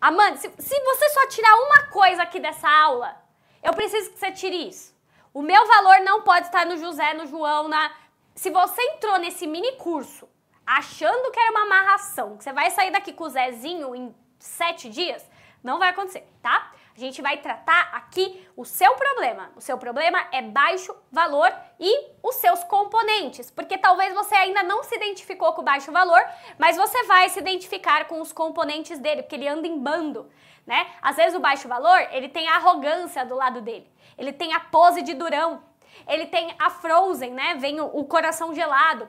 Amanda, 0.00 0.36
se, 0.36 0.50
se 0.58 0.80
você 0.80 1.08
só 1.10 1.26
tirar 1.28 1.54
uma 1.56 1.86
coisa 1.88 2.22
aqui 2.22 2.38
dessa 2.38 2.68
aula, 2.68 3.16
Eu 3.62 3.72
preciso 3.74 4.10
que 4.12 4.18
você 4.18 4.30
tire 4.32 4.68
isso. 4.68 4.96
O 5.34 5.42
meu 5.42 5.66
valor 5.66 6.00
não 6.00 6.22
pode 6.22 6.46
estar 6.46 6.64
no 6.64 6.76
José, 6.76 7.14
no 7.14 7.26
João, 7.26 7.68
na. 7.68 7.92
Se 8.34 8.50
você 8.50 8.80
entrou 8.92 9.18
nesse 9.18 9.46
mini 9.46 9.72
curso 9.72 10.28
achando 10.64 11.30
que 11.30 11.40
era 11.40 11.50
uma 11.50 11.62
amarração, 11.62 12.36
que 12.36 12.44
você 12.44 12.52
vai 12.52 12.70
sair 12.70 12.90
daqui 12.90 13.12
com 13.12 13.24
o 13.24 13.28
Zezinho 13.28 13.94
em 13.94 14.14
sete 14.38 14.88
dias, 14.88 15.24
não 15.62 15.78
vai 15.78 15.90
acontecer, 15.90 16.26
tá? 16.42 16.72
A 16.96 17.00
gente 17.00 17.22
vai 17.22 17.36
tratar 17.36 17.90
aqui 17.92 18.48
o 18.56 18.64
seu 18.64 18.94
problema. 18.94 19.52
O 19.54 19.60
seu 19.60 19.78
problema 19.78 20.18
é 20.32 20.42
baixo 20.42 20.94
valor 21.12 21.52
e 21.78 22.10
os 22.22 22.34
seus 22.36 22.64
componentes, 22.64 23.50
porque 23.50 23.78
talvez 23.78 24.12
você 24.14 24.34
ainda 24.34 24.62
não 24.62 24.82
se 24.82 24.96
identificou 24.96 25.52
com 25.52 25.62
o 25.62 25.64
baixo 25.64 25.92
valor, 25.92 26.20
mas 26.58 26.76
você 26.76 27.04
vai 27.04 27.28
se 27.28 27.38
identificar 27.38 28.06
com 28.06 28.20
os 28.20 28.32
componentes 28.32 28.98
dele, 28.98 29.22
porque 29.22 29.36
ele 29.36 29.46
anda 29.48 29.68
em 29.68 29.78
bando, 29.78 30.28
né? 30.66 30.88
Às 31.00 31.16
vezes 31.16 31.34
o 31.34 31.40
baixo 31.40 31.68
valor, 31.68 31.98
ele 32.10 32.28
tem 32.28 32.48
a 32.48 32.56
arrogância 32.56 33.24
do 33.24 33.36
lado 33.36 33.60
dele. 33.60 33.88
Ele 34.16 34.32
tem 34.32 34.52
a 34.52 34.60
pose 34.60 35.00
de 35.02 35.14
durão. 35.14 35.62
Ele 36.06 36.26
tem 36.26 36.54
a 36.58 36.68
frozen, 36.68 37.32
né? 37.32 37.54
Vem 37.54 37.80
o, 37.80 37.86
o 37.86 38.04
coração 38.04 38.54
gelado. 38.54 39.08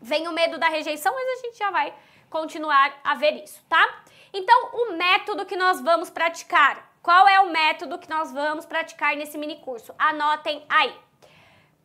Vem 0.00 0.26
o 0.28 0.32
medo 0.32 0.58
da 0.58 0.68
rejeição, 0.68 1.12
mas 1.14 1.38
a 1.38 1.42
gente 1.42 1.58
já 1.58 1.70
vai 1.70 1.94
continuar 2.30 3.00
a 3.04 3.14
ver 3.14 3.42
isso, 3.42 3.62
tá? 3.68 4.02
Então, 4.32 4.70
o 4.72 4.92
método 4.92 5.46
que 5.46 5.56
nós 5.56 5.80
vamos 5.80 6.10
praticar 6.10 6.88
qual 7.08 7.26
é 7.26 7.40
o 7.40 7.50
método 7.50 7.98
que 7.98 8.10
nós 8.10 8.32
vamos 8.32 8.66
praticar 8.66 9.16
nesse 9.16 9.38
mini 9.38 9.56
curso? 9.60 9.94
Anotem 9.98 10.62
aí. 10.68 10.94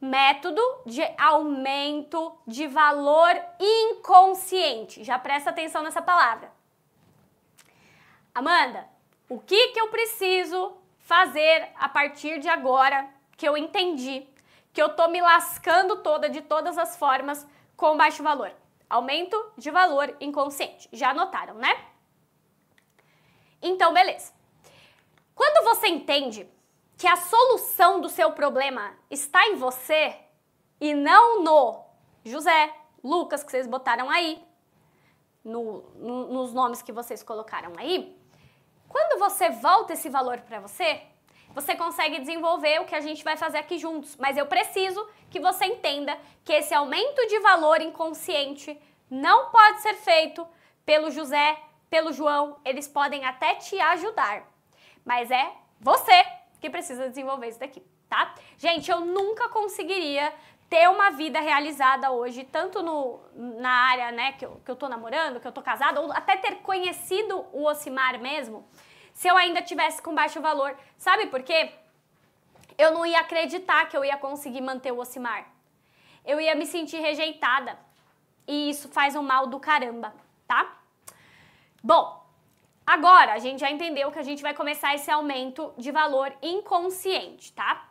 Método 0.02 0.62
de 0.86 1.02
aumento 1.18 2.38
de 2.46 2.68
valor 2.68 3.34
inconsciente. 3.58 5.02
Já 5.02 5.18
presta 5.18 5.50
atenção 5.50 5.82
nessa 5.82 6.02
palavra. 6.02 6.52
Amanda, 8.36 8.86
o 9.30 9.40
que, 9.40 9.70
que 9.70 9.80
eu 9.80 9.88
preciso 9.88 10.76
fazer 11.00 11.70
a 11.76 11.88
partir 11.88 12.40
de 12.40 12.50
agora 12.50 13.08
que 13.38 13.48
eu 13.48 13.56
entendi 13.56 14.28
que 14.74 14.82
eu 14.82 14.90
tô 14.90 15.08
me 15.08 15.22
lascando 15.22 16.04
toda 16.04 16.30
de 16.30 16.42
todas 16.42 16.78
as 16.78 16.98
formas 16.98 17.48
com 17.78 17.96
baixo 17.96 18.22
valor? 18.24 18.52
Aumento 18.90 19.42
de 19.58 19.72
valor 19.72 20.18
inconsciente. 20.20 20.90
Já 20.92 21.12
anotaram, 21.12 21.54
né? 21.54 21.93
Então, 23.64 23.94
beleza. 23.94 24.34
Quando 25.34 25.64
você 25.64 25.88
entende 25.88 26.48
que 26.98 27.08
a 27.08 27.16
solução 27.16 28.02
do 28.02 28.10
seu 28.10 28.32
problema 28.34 28.94
está 29.10 29.48
em 29.48 29.56
você 29.56 30.16
e 30.80 30.94
não 30.94 31.42
no 31.42 31.84
José, 32.26 32.74
Lucas, 33.04 33.44
que 33.44 33.50
vocês 33.50 33.66
botaram 33.66 34.10
aí, 34.10 34.44
no, 35.44 35.82
no, 35.96 36.28
nos 36.28 36.54
nomes 36.54 36.82
que 36.82 36.92
vocês 36.92 37.24
colocaram 37.24 37.74
aí, 37.78 38.18
quando 38.88 39.18
você 39.18 39.50
volta 39.50 39.94
esse 39.94 40.10
valor 40.10 40.40
para 40.42 40.60
você, 40.60 41.02
você 41.56 41.76
consegue 41.76 42.20
desenvolver 42.20 42.82
o 42.82 42.86
que 42.86 42.96
a 42.96 43.02
gente 43.02 43.24
vai 43.24 43.38
fazer 43.38 43.60
aqui 43.60 43.78
juntos. 43.78 44.16
Mas 44.18 44.38
eu 44.38 44.46
preciso 44.46 45.08
que 45.30 45.40
você 45.40 45.66
entenda 45.66 46.18
que 46.44 46.54
esse 46.54 46.74
aumento 46.74 47.28
de 47.28 47.40
valor 47.40 47.82
inconsciente 47.82 48.80
não 49.10 49.50
pode 49.52 49.82
ser 49.82 49.96
feito 49.96 50.48
pelo 50.86 51.12
José, 51.12 51.58
pelo 51.94 52.12
João. 52.12 52.60
Eles 52.66 52.88
podem 52.88 53.24
até 53.24 53.54
te 53.54 53.80
ajudar, 53.80 54.42
mas 55.06 55.30
é 55.30 55.54
você 55.80 56.26
que 56.60 56.68
precisa 56.68 57.08
desenvolver 57.08 57.50
isso 57.50 57.60
daqui, 57.60 57.84
tá? 58.10 58.34
Gente, 58.58 58.90
eu 58.90 59.02
nunca 59.02 59.48
conseguiria 59.50 60.34
ter 60.68 60.90
uma 60.90 61.12
vida 61.12 61.40
realizada 61.40 62.10
hoje, 62.10 62.44
tanto 62.46 62.82
no, 62.82 63.20
na 63.36 63.70
área, 63.70 64.12
né, 64.12 64.32
que 64.32 64.44
eu, 64.44 64.60
que 64.66 64.72
eu 64.72 64.76
tô 64.76 64.90
namorando, 64.90 65.40
que 65.40 65.48
eu 65.48 65.52
tô 65.52 65.62
casada, 65.62 66.02
ou 66.02 66.12
até 66.12 66.36
ter 66.36 66.56
conhecido 66.64 67.46
o 67.54 67.64
Ocimar 67.68 68.20
mesmo, 68.20 68.68
se 69.14 69.28
eu 69.28 69.38
ainda 69.38 69.62
tivesse 69.62 70.02
com 70.02 70.16
baixo 70.16 70.42
valor. 70.42 70.76
Sabe 70.98 71.28
por 71.28 71.44
quê? 71.44 71.74
Eu 72.76 72.90
não 72.92 73.06
ia 73.06 73.20
acreditar 73.20 73.88
que 73.88 73.96
eu 73.96 74.04
ia 74.04 74.18
conseguir 74.18 74.62
manter 74.62 74.92
o 74.92 74.98
Ocimar. 74.98 75.46
Eu 76.26 76.42
ia 76.42 76.56
me 76.56 76.66
sentir 76.66 76.98
rejeitada. 76.98 77.78
E 78.48 78.72
isso 78.72 78.90
faz 78.90 79.16
um 79.16 79.22
mal 79.22 79.46
do 79.46 79.60
caramba, 79.60 80.12
tá? 80.48 80.83
Bom, 81.84 82.24
Agora, 82.86 83.34
a 83.34 83.40
gente 83.40 83.62
já 83.62 83.72
entendeu 83.72 84.12
que 84.12 84.20
a 84.20 84.24
gente 84.24 84.44
vai 84.44 84.54
começar 84.54 84.94
esse 84.94 85.10
aumento 85.10 85.74
de 85.78 85.90
valor 85.90 86.34
inconsciente, 86.42 87.54
tá? 87.54 87.90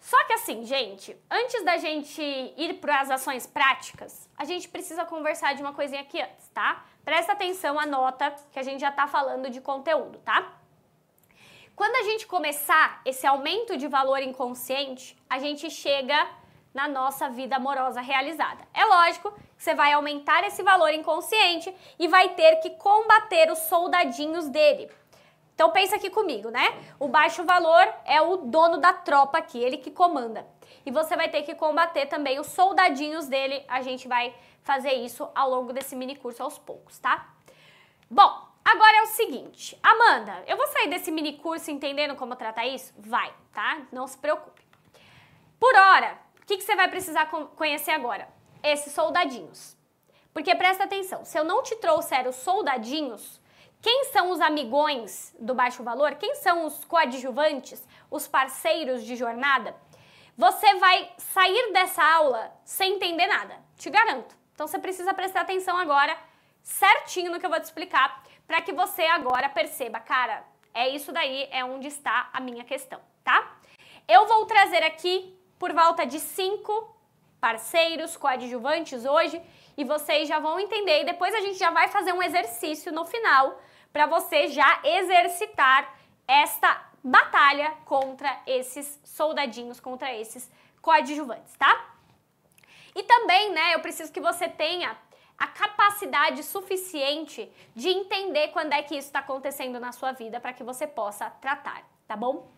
Só 0.00 0.24
que 0.24 0.32
assim, 0.32 0.64
gente, 0.64 1.14
antes 1.30 1.62
da 1.64 1.76
gente 1.76 2.22
ir 2.56 2.74
para 2.80 3.00
as 3.00 3.10
ações 3.10 3.46
práticas, 3.46 4.28
a 4.36 4.44
gente 4.44 4.68
precisa 4.68 5.04
conversar 5.04 5.54
de 5.54 5.60
uma 5.60 5.74
coisinha 5.74 6.00
aqui 6.00 6.20
antes, 6.20 6.48
tá? 6.48 6.86
Presta 7.04 7.32
atenção, 7.32 7.78
anota 7.78 8.34
que 8.50 8.58
a 8.58 8.62
gente 8.62 8.80
já 8.80 8.90
tá 8.90 9.06
falando 9.06 9.50
de 9.50 9.60
conteúdo, 9.60 10.18
tá? 10.20 10.54
Quando 11.74 11.96
a 11.96 12.04
gente 12.04 12.26
começar 12.26 13.02
esse 13.04 13.26
aumento 13.26 13.76
de 13.76 13.86
valor 13.86 14.22
inconsciente, 14.22 15.14
a 15.28 15.38
gente 15.38 15.68
chega 15.68 16.26
na 16.76 16.86
nossa 16.86 17.30
vida 17.30 17.56
amorosa 17.56 18.02
realizada. 18.02 18.68
É 18.74 18.84
lógico 18.84 19.32
que 19.56 19.64
você 19.64 19.74
vai 19.74 19.94
aumentar 19.94 20.44
esse 20.44 20.62
valor 20.62 20.92
inconsciente 20.92 21.74
e 21.98 22.06
vai 22.06 22.34
ter 22.34 22.56
que 22.56 22.68
combater 22.70 23.50
os 23.50 23.60
soldadinhos 23.60 24.46
dele. 24.50 24.90
Então 25.54 25.70
pensa 25.70 25.96
aqui 25.96 26.10
comigo, 26.10 26.50
né? 26.50 26.66
O 27.00 27.08
baixo 27.08 27.42
valor 27.44 27.88
é 28.04 28.20
o 28.20 28.36
dono 28.36 28.76
da 28.76 28.92
tropa 28.92 29.38
aqui, 29.38 29.58
ele 29.58 29.78
que 29.78 29.90
comanda. 29.90 30.46
E 30.84 30.90
você 30.90 31.16
vai 31.16 31.30
ter 31.30 31.44
que 31.44 31.54
combater 31.54 32.04
também 32.04 32.38
os 32.38 32.48
soldadinhos 32.48 33.26
dele. 33.26 33.64
A 33.66 33.80
gente 33.80 34.06
vai 34.06 34.34
fazer 34.62 34.92
isso 34.92 35.26
ao 35.34 35.48
longo 35.48 35.72
desse 35.72 35.96
mini 35.96 36.14
curso 36.14 36.42
aos 36.42 36.58
poucos, 36.58 36.98
tá? 36.98 37.26
Bom, 38.10 38.30
agora 38.62 38.98
é 38.98 39.02
o 39.02 39.06
seguinte, 39.06 39.78
Amanda, 39.82 40.44
eu 40.46 40.58
vou 40.58 40.66
sair 40.66 40.90
desse 40.90 41.10
mini 41.10 41.38
curso 41.38 41.70
entendendo 41.70 42.16
como 42.16 42.36
tratar 42.36 42.66
isso? 42.66 42.92
Vai, 42.98 43.32
tá? 43.54 43.78
Não 43.90 44.06
se 44.06 44.18
preocupe. 44.18 44.62
Por 45.58 45.74
hora, 45.74 46.25
o 46.46 46.48
que, 46.48 46.58
que 46.58 46.62
você 46.62 46.76
vai 46.76 46.86
precisar 46.86 47.26
conhecer 47.26 47.90
agora? 47.90 48.28
Esses 48.62 48.92
soldadinhos. 48.92 49.76
Porque 50.32 50.54
presta 50.54 50.84
atenção, 50.84 51.24
se 51.24 51.36
eu 51.36 51.42
não 51.42 51.60
te 51.60 51.74
trouxer 51.74 52.28
os 52.28 52.36
soldadinhos, 52.36 53.40
quem 53.82 54.04
são 54.12 54.30
os 54.30 54.40
amigões 54.40 55.34
do 55.40 55.56
baixo 55.56 55.82
valor? 55.82 56.14
Quem 56.14 56.36
são 56.36 56.64
os 56.64 56.84
coadjuvantes, 56.84 57.84
os 58.08 58.28
parceiros 58.28 59.02
de 59.02 59.16
jornada? 59.16 59.74
Você 60.38 60.72
vai 60.76 61.12
sair 61.18 61.72
dessa 61.72 62.04
aula 62.04 62.56
sem 62.64 62.94
entender 62.94 63.26
nada, 63.26 63.56
te 63.76 63.90
garanto. 63.90 64.36
Então 64.54 64.68
você 64.68 64.78
precisa 64.78 65.12
prestar 65.12 65.40
atenção 65.40 65.76
agora, 65.76 66.16
certinho 66.62 67.32
no 67.32 67.40
que 67.40 67.46
eu 67.46 67.50
vou 67.50 67.58
te 67.58 67.64
explicar, 67.64 68.22
para 68.46 68.62
que 68.62 68.72
você 68.72 69.02
agora 69.02 69.48
perceba, 69.48 69.98
cara, 69.98 70.44
é 70.72 70.88
isso 70.90 71.10
daí, 71.10 71.48
é 71.50 71.64
onde 71.64 71.88
está 71.88 72.30
a 72.32 72.40
minha 72.40 72.62
questão, 72.62 73.00
tá? 73.24 73.56
Eu 74.06 74.28
vou 74.28 74.46
trazer 74.46 74.84
aqui 74.84 75.35
por 75.58 75.72
volta 75.72 76.06
de 76.06 76.20
cinco 76.20 76.94
parceiros 77.40 78.16
coadjuvantes 78.16 79.04
hoje 79.04 79.40
e 79.76 79.84
vocês 79.84 80.28
já 80.28 80.38
vão 80.38 80.58
entender. 80.58 81.02
E 81.02 81.04
depois 81.04 81.34
a 81.34 81.40
gente 81.40 81.58
já 81.58 81.70
vai 81.70 81.88
fazer 81.88 82.12
um 82.12 82.22
exercício 82.22 82.92
no 82.92 83.04
final 83.04 83.60
para 83.92 84.06
você 84.06 84.48
já 84.48 84.80
exercitar 84.84 85.94
esta 86.26 86.82
batalha 87.02 87.72
contra 87.84 88.40
esses 88.46 89.00
soldadinhos, 89.04 89.78
contra 89.78 90.12
esses 90.14 90.50
coadjuvantes, 90.82 91.54
tá? 91.56 91.94
E 92.94 93.02
também, 93.02 93.52
né, 93.52 93.74
eu 93.74 93.80
preciso 93.80 94.12
que 94.12 94.20
você 94.20 94.48
tenha 94.48 94.96
a 95.38 95.46
capacidade 95.46 96.42
suficiente 96.42 97.50
de 97.74 97.88
entender 97.88 98.48
quando 98.48 98.72
é 98.72 98.82
que 98.82 98.96
isso 98.96 99.08
está 99.08 99.18
acontecendo 99.18 99.78
na 99.78 99.92
sua 99.92 100.12
vida 100.12 100.40
para 100.40 100.52
que 100.52 100.64
você 100.64 100.86
possa 100.86 101.28
tratar, 101.28 101.82
tá 102.08 102.16
bom? 102.16 102.50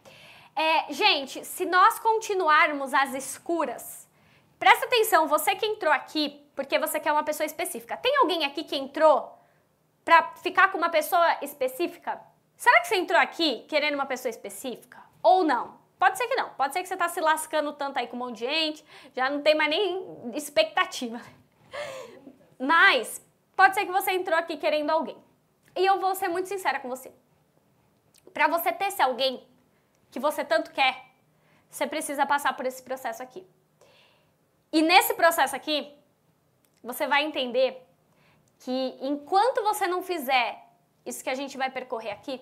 É, 0.59 0.93
gente, 0.93 1.45
se 1.45 1.65
nós 1.65 2.01
continuarmos 2.01 2.93
às 2.93 3.15
escuras, 3.15 4.09
presta 4.59 4.87
atenção, 4.87 5.29
você 5.29 5.55
que 5.55 5.65
entrou 5.65 5.93
aqui 5.93 6.45
porque 6.57 6.77
você 6.81 6.99
quer 6.99 7.13
uma 7.13 7.23
pessoa 7.23 7.47
específica. 7.47 7.97
Tem 7.97 8.17
alguém 8.17 8.45
aqui 8.45 8.65
que 8.65 8.75
entrou 8.75 9.39
para 10.05 10.35
ficar 10.43 10.73
com 10.73 10.79
uma 10.79 10.89
pessoa 10.89 11.39
específica? 11.43 12.21
Será 12.57 12.81
que 12.81 12.89
você 12.89 12.97
entrou 12.97 13.21
aqui 13.21 13.65
querendo 13.69 13.95
uma 13.95 14.07
pessoa 14.07 14.31
específica? 14.31 14.99
Ou 15.23 15.45
não? 15.45 15.79
Pode 15.97 16.19
ser 16.19 16.27
que 16.27 16.35
não. 16.35 16.49
Pode 16.55 16.73
ser 16.73 16.83
que 16.83 16.89
você 16.89 16.97
tá 16.97 17.09
se 17.09 17.21
lascando 17.21 17.73
tanto 17.75 17.97
aí 17.97 18.09
com 18.09 18.17
um 18.17 18.19
monte 18.19 18.39
de 18.39 18.47
gente, 18.47 18.85
já 19.15 19.31
não 19.31 19.41
tem 19.41 19.55
mais 19.55 19.71
nem 19.71 20.33
expectativa. 20.35 21.21
Mas 22.59 23.25
pode 23.55 23.77
ser 23.77 23.87
que 23.87 23.93
você 23.93 24.11
entrou 24.11 24.37
aqui 24.37 24.57
querendo 24.57 24.91
alguém. 24.91 25.17
E 25.77 25.87
eu 25.87 26.01
vou 26.01 26.17
ser 26.17 26.27
muito 26.27 26.49
sincera 26.49 26.81
com 26.81 26.89
você. 26.89 27.13
Para 28.35 28.49
você 28.49 28.73
ter 28.73 28.87
esse 28.87 29.01
alguém, 29.01 29.48
que 30.11 30.19
você 30.19 30.45
tanto 30.45 30.71
quer, 30.71 31.05
você 31.71 31.87
precisa 31.87 32.27
passar 32.27 32.57
por 32.57 32.67
esse 32.67 32.83
processo 32.83 33.23
aqui. 33.23 33.47
E 34.73 34.83
nesse 34.83 35.15
processo 35.15 35.55
aqui, 35.55 35.95
você 36.83 37.07
vai 37.07 37.25
entender 37.25 37.87
que 38.61 38.99
enquanto 39.01 39.63
você 39.63 39.87
não 39.87 40.03
fizer 40.03 40.65
isso 41.05 41.23
que 41.23 41.31
a 41.31 41.35
gente 41.35 41.57
vai 41.57 41.71
percorrer 41.71 42.11
aqui, 42.11 42.41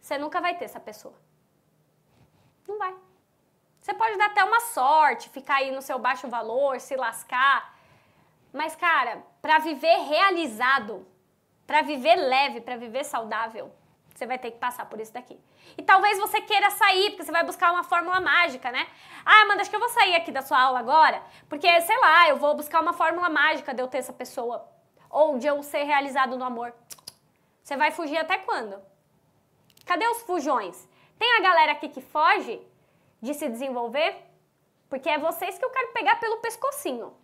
você 0.00 0.18
nunca 0.18 0.40
vai 0.40 0.56
ter 0.56 0.64
essa 0.64 0.80
pessoa. 0.80 1.14
Não 2.66 2.78
vai. 2.78 2.94
Você 3.80 3.94
pode 3.94 4.16
dar 4.18 4.26
até 4.26 4.44
uma 4.44 4.60
sorte, 4.60 5.30
ficar 5.30 5.56
aí 5.56 5.70
no 5.70 5.82
seu 5.82 5.98
baixo 5.98 6.28
valor, 6.28 6.78
se 6.80 6.94
lascar. 6.96 7.76
Mas, 8.52 8.76
cara, 8.76 9.22
para 9.40 9.58
viver 9.58 9.96
realizado, 10.04 11.06
para 11.66 11.82
viver 11.82 12.16
leve, 12.16 12.60
para 12.60 12.76
viver 12.76 13.04
saudável, 13.04 13.72
Você 14.18 14.26
vai 14.26 14.36
ter 14.36 14.50
que 14.50 14.58
passar 14.58 14.84
por 14.86 15.00
isso 15.00 15.12
daqui. 15.12 15.38
E 15.76 15.82
talvez 15.82 16.18
você 16.18 16.40
queira 16.40 16.70
sair, 16.72 17.10
porque 17.10 17.22
você 17.22 17.30
vai 17.30 17.44
buscar 17.44 17.70
uma 17.70 17.84
fórmula 17.84 18.20
mágica, 18.20 18.72
né? 18.72 18.84
Ah, 19.24 19.42
Amanda, 19.42 19.60
acho 19.60 19.70
que 19.70 19.76
eu 19.76 19.80
vou 19.80 19.88
sair 19.90 20.16
aqui 20.16 20.32
da 20.32 20.42
sua 20.42 20.60
aula 20.60 20.80
agora, 20.80 21.22
porque, 21.48 21.80
sei 21.82 21.96
lá, 21.98 22.28
eu 22.28 22.36
vou 22.36 22.56
buscar 22.56 22.82
uma 22.82 22.92
fórmula 22.92 23.28
mágica 23.28 23.72
de 23.72 23.80
eu 23.80 23.86
ter 23.86 23.98
essa 23.98 24.12
pessoa. 24.12 24.68
Ou 25.08 25.38
de 25.38 25.46
eu 25.46 25.62
ser 25.62 25.84
realizado 25.84 26.36
no 26.36 26.44
amor. 26.44 26.74
Você 27.62 27.76
vai 27.76 27.92
fugir 27.92 28.16
até 28.16 28.38
quando? 28.38 28.82
Cadê 29.86 30.08
os 30.08 30.22
fujões? 30.22 30.88
Tem 31.16 31.36
a 31.36 31.40
galera 31.40 31.70
aqui 31.70 31.88
que 31.88 32.00
foge 32.00 32.60
de 33.22 33.34
se 33.34 33.48
desenvolver? 33.48 34.16
Porque 34.88 35.08
é 35.08 35.16
vocês 35.16 35.56
que 35.56 35.64
eu 35.64 35.70
quero 35.70 35.92
pegar 35.92 36.16
pelo 36.16 36.38
pescocinho. 36.38 37.14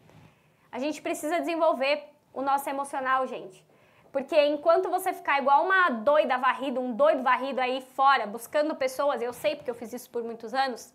A 0.70 0.78
gente 0.78 1.02
precisa 1.02 1.40
desenvolver 1.40 2.04
o 2.32 2.40
nosso 2.40 2.70
emocional, 2.70 3.26
gente. 3.26 3.66
Porque 4.14 4.40
enquanto 4.46 4.88
você 4.88 5.12
ficar 5.12 5.40
igual 5.40 5.64
uma 5.64 5.90
doida 5.90 6.38
varrida, 6.38 6.78
um 6.78 6.92
doido 6.94 7.24
varrido 7.24 7.60
aí 7.60 7.80
fora, 7.80 8.28
buscando 8.28 8.72
pessoas, 8.76 9.20
eu 9.20 9.32
sei 9.32 9.56
porque 9.56 9.68
eu 9.68 9.74
fiz 9.74 9.92
isso 9.92 10.08
por 10.08 10.22
muitos 10.22 10.54
anos, 10.54 10.94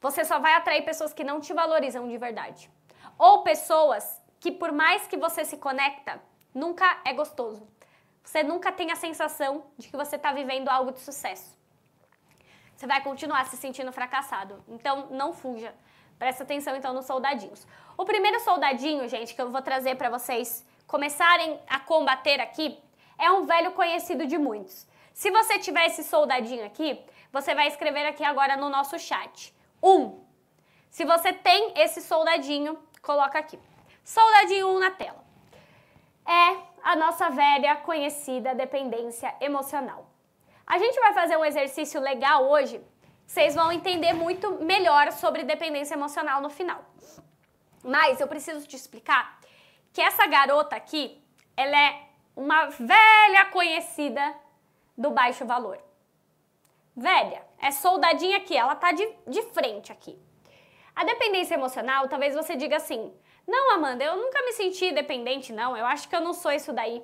você 0.00 0.24
só 0.24 0.40
vai 0.40 0.54
atrair 0.54 0.84
pessoas 0.84 1.12
que 1.12 1.22
não 1.22 1.38
te 1.38 1.52
valorizam 1.52 2.08
de 2.08 2.18
verdade. 2.18 2.68
Ou 3.16 3.44
pessoas 3.44 4.20
que 4.40 4.50
por 4.50 4.72
mais 4.72 5.06
que 5.06 5.16
você 5.16 5.44
se 5.44 5.56
conecta, 5.56 6.20
nunca 6.52 7.00
é 7.04 7.12
gostoso. 7.12 7.64
Você 8.24 8.42
nunca 8.42 8.72
tem 8.72 8.90
a 8.90 8.96
sensação 8.96 9.62
de 9.78 9.86
que 9.86 9.96
você 9.96 10.16
está 10.16 10.32
vivendo 10.32 10.68
algo 10.68 10.90
de 10.90 10.98
sucesso. 10.98 11.56
Você 12.74 12.88
vai 12.88 13.00
continuar 13.04 13.46
se 13.46 13.56
sentindo 13.56 13.92
fracassado. 13.92 14.64
Então, 14.66 15.06
não 15.12 15.32
fuja. 15.32 15.72
Presta 16.18 16.42
atenção 16.42 16.74
então 16.74 16.92
nos 16.92 17.06
soldadinhos. 17.06 17.64
O 17.96 18.04
primeiro 18.04 18.40
soldadinho, 18.40 19.08
gente, 19.08 19.32
que 19.32 19.40
eu 19.40 19.48
vou 19.48 19.62
trazer 19.62 19.94
para 19.94 20.10
vocês 20.10 20.66
começarem 20.92 21.58
a 21.66 21.80
combater 21.80 22.38
aqui, 22.38 22.78
é 23.18 23.30
um 23.30 23.46
velho 23.46 23.72
conhecido 23.72 24.26
de 24.26 24.36
muitos. 24.36 24.86
Se 25.14 25.30
você 25.30 25.58
tiver 25.58 25.86
esse 25.86 26.04
soldadinho 26.04 26.66
aqui, 26.66 27.02
você 27.32 27.54
vai 27.54 27.66
escrever 27.68 28.04
aqui 28.06 28.22
agora 28.22 28.58
no 28.58 28.68
nosso 28.68 28.98
chat. 28.98 29.54
Um. 29.82 30.22
Se 30.90 31.06
você 31.06 31.32
tem 31.32 31.72
esse 31.76 32.02
soldadinho, 32.02 32.78
coloca 33.00 33.38
aqui. 33.38 33.58
Soldadinho 34.04 34.68
1 34.68 34.78
na 34.80 34.90
tela. 34.90 35.24
É 36.26 36.48
a 36.84 36.94
nossa 36.94 37.30
velha 37.30 37.74
conhecida 37.76 38.54
dependência 38.54 39.34
emocional. 39.40 40.10
A 40.66 40.76
gente 40.78 41.00
vai 41.00 41.14
fazer 41.14 41.38
um 41.38 41.44
exercício 41.44 42.02
legal 42.02 42.46
hoje, 42.50 42.78
vocês 43.26 43.54
vão 43.54 43.72
entender 43.72 44.12
muito 44.12 44.62
melhor 44.62 45.10
sobre 45.12 45.42
dependência 45.42 45.94
emocional 45.94 46.42
no 46.42 46.50
final. 46.50 46.84
Mas 47.82 48.20
eu 48.20 48.28
preciso 48.28 48.66
te 48.68 48.76
explicar 48.76 49.41
que 49.92 50.00
essa 50.00 50.26
garota 50.26 50.76
aqui, 50.76 51.22
ela 51.56 51.76
é 51.76 52.02
uma 52.34 52.66
velha 52.66 53.44
conhecida 53.50 54.34
do 54.96 55.10
baixo 55.10 55.44
valor. 55.44 55.78
Velha, 56.96 57.46
é 57.58 57.70
soldadinha 57.70 58.38
aqui, 58.38 58.56
ela 58.56 58.74
tá 58.74 58.92
de, 58.92 59.06
de 59.26 59.42
frente 59.52 59.92
aqui. 59.92 60.18
A 60.94 61.04
dependência 61.04 61.54
emocional, 61.54 62.08
talvez 62.08 62.34
você 62.34 62.54
diga 62.54 62.76
assim: 62.76 63.12
não, 63.46 63.72
Amanda, 63.72 64.04
eu 64.04 64.16
nunca 64.16 64.42
me 64.42 64.52
senti 64.52 64.92
dependente, 64.92 65.52
não. 65.52 65.76
Eu 65.76 65.86
acho 65.86 66.08
que 66.08 66.14
eu 66.14 66.20
não 66.20 66.34
sou 66.34 66.52
isso 66.52 66.72
daí. 66.72 67.02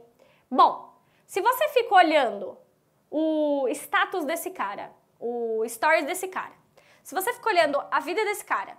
Bom, 0.51 0.95
se 1.27 1.41
você 1.41 1.69
fica 1.71 1.95
olhando 1.95 2.57
o 3.11 3.67
status 3.69 4.25
desse 4.25 4.51
cara, 4.51 4.93
o 5.19 5.63
stories 5.67 6.07
desse 6.07 6.29
cara, 6.29 6.53
se 7.03 7.15
você 7.15 7.33
fica 7.33 7.49
olhando 7.49 7.83
a 7.91 8.01
vida 8.01 8.23
desse 8.25 8.45
cara 8.45 8.77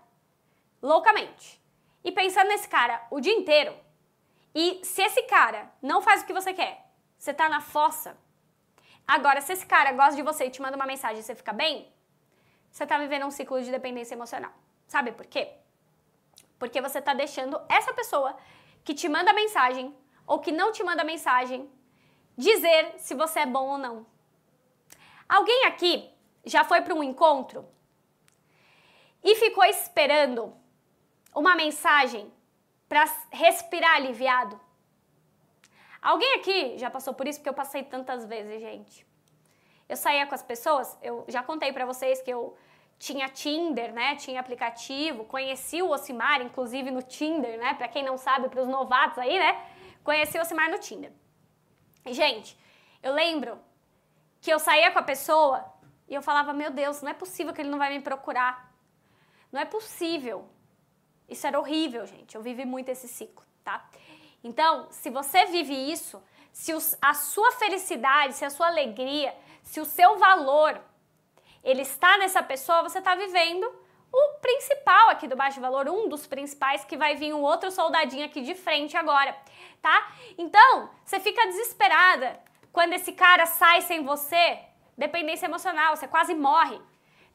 loucamente 0.81 1.59
e 2.03 2.11
pensando 2.11 2.47
nesse 2.47 2.67
cara 2.67 3.05
o 3.11 3.19
dia 3.19 3.33
inteiro, 3.33 3.75
e 4.53 4.81
se 4.83 5.01
esse 5.01 5.23
cara 5.23 5.71
não 5.81 6.01
faz 6.01 6.21
o 6.21 6.25
que 6.25 6.33
você 6.33 6.53
quer, 6.53 6.85
você 7.17 7.33
tá 7.33 7.47
na 7.49 7.61
fossa. 7.61 8.17
Agora, 9.07 9.41
se 9.41 9.53
esse 9.53 9.65
cara 9.65 9.91
gosta 9.91 10.15
de 10.15 10.21
você 10.21 10.45
e 10.45 10.49
te 10.49 10.61
manda 10.61 10.75
uma 10.75 10.85
mensagem 10.85 11.19
e 11.19 11.23
você 11.23 11.35
fica 11.35 11.53
bem, 11.53 11.91
você 12.71 12.85
tá 12.85 12.97
vivendo 12.97 13.25
um 13.25 13.31
ciclo 13.31 13.61
de 13.61 13.71
dependência 13.71 14.15
emocional. 14.15 14.51
Sabe 14.87 15.11
por 15.11 15.25
quê? 15.25 15.53
Porque 16.57 16.81
você 16.81 16.99
está 16.99 17.13
deixando 17.13 17.59
essa 17.67 17.93
pessoa 17.93 18.35
que 18.83 18.93
te 18.93 19.09
manda 19.09 19.33
mensagem 19.33 19.95
ou 20.25 20.39
que 20.39 20.51
não 20.51 20.71
te 20.71 20.83
manda 20.83 21.03
mensagem 21.03 21.69
dizer 22.37 22.93
se 22.97 23.13
você 23.13 23.39
é 23.39 23.45
bom 23.45 23.67
ou 23.67 23.77
não. 23.77 24.05
Alguém 25.27 25.65
aqui 25.65 26.09
já 26.45 26.63
foi 26.63 26.81
para 26.81 26.93
um 26.93 27.03
encontro 27.03 27.67
e 29.23 29.35
ficou 29.35 29.65
esperando 29.65 30.55
uma 31.35 31.55
mensagem 31.55 32.31
para 32.89 33.05
respirar 33.31 33.95
aliviado? 33.95 34.59
Alguém 36.01 36.35
aqui 36.35 36.77
já 36.77 36.89
passou 36.89 37.13
por 37.13 37.27
isso 37.27 37.39
porque 37.39 37.49
eu 37.49 37.53
passei 37.53 37.83
tantas 37.83 38.25
vezes, 38.25 38.59
gente. 38.59 39.07
Eu 39.87 39.95
saía 39.95 40.25
com 40.25 40.35
as 40.35 40.43
pessoas, 40.43 40.97
eu 41.01 41.25
já 41.27 41.41
contei 41.43 41.71
para 41.71 41.85
vocês 41.85 42.21
que 42.21 42.31
eu 42.31 42.57
tinha 42.97 43.29
Tinder, 43.29 43.93
né? 43.93 44.15
Tinha 44.15 44.39
aplicativo, 44.39 45.23
conheci 45.25 45.81
o 45.81 45.89
Osimar, 45.89 46.41
inclusive 46.41 46.91
no 46.91 47.01
Tinder, 47.01 47.57
né? 47.57 47.73
Para 47.75 47.87
quem 47.87 48.03
não 48.03 48.17
sabe, 48.17 48.49
para 48.49 48.61
os 48.61 48.67
novatos 48.67 49.19
aí, 49.19 49.39
né? 49.39 49.65
Conheci 50.03 50.37
o 50.37 50.41
Osimar 50.41 50.69
no 50.69 50.79
Tinder. 50.79 51.11
Gente, 52.05 52.57
eu 53.01 53.13
lembro 53.13 53.59
que 54.41 54.51
eu 54.51 54.59
saía 54.59 54.91
com 54.91 54.99
a 54.99 55.03
pessoa 55.03 55.65
e 56.07 56.13
eu 56.13 56.21
falava: 56.21 56.53
Meu 56.53 56.71
Deus, 56.71 57.01
não 57.01 57.11
é 57.11 57.13
possível 57.13 57.53
que 57.53 57.61
ele 57.61 57.69
não 57.69 57.77
vai 57.77 57.89
me 57.89 58.01
procurar. 58.01 58.69
Não 59.51 59.59
é 59.59 59.65
possível. 59.65 60.47
Isso 61.29 61.45
era 61.45 61.59
horrível, 61.59 62.05
gente. 62.05 62.35
Eu 62.35 62.41
vivi 62.41 62.65
muito 62.65 62.89
esse 62.89 63.07
ciclo, 63.07 63.45
tá? 63.63 63.87
Então, 64.43 64.87
se 64.91 65.09
você 65.09 65.45
vive 65.45 65.73
isso, 65.73 66.21
se 66.51 66.71
a 67.01 67.13
sua 67.13 67.51
felicidade, 67.53 68.33
se 68.33 68.45
a 68.45 68.49
sua 68.49 68.67
alegria, 68.67 69.35
se 69.63 69.79
o 69.79 69.85
seu 69.85 70.17
valor 70.17 70.81
ele 71.63 71.81
está 71.81 72.17
nessa 72.17 72.41
pessoa, 72.41 72.83
você 72.83 72.99
está 72.99 73.15
vivendo 73.15 73.69
o 74.11 74.39
principal 74.41 75.09
aqui 75.09 75.27
do 75.27 75.35
baixo 75.35 75.61
valor, 75.61 75.87
um 75.87 76.07
dos 76.07 76.25
principais, 76.25 76.83
que 76.83 76.97
vai 76.97 77.15
vir 77.15 77.33
um 77.33 77.41
outro 77.41 77.69
soldadinho 77.69 78.25
aqui 78.25 78.41
de 78.41 78.55
frente 78.55 78.97
agora, 78.97 79.35
tá? 79.81 80.11
Então, 80.37 80.89
você 81.05 81.19
fica 81.19 81.45
desesperada 81.45 82.39
quando 82.71 82.93
esse 82.93 83.11
cara 83.11 83.45
sai 83.45 83.81
sem 83.81 84.03
você, 84.03 84.59
dependência 84.97 85.45
emocional, 85.45 85.95
você 85.95 86.07
quase 86.07 86.33
morre, 86.33 86.79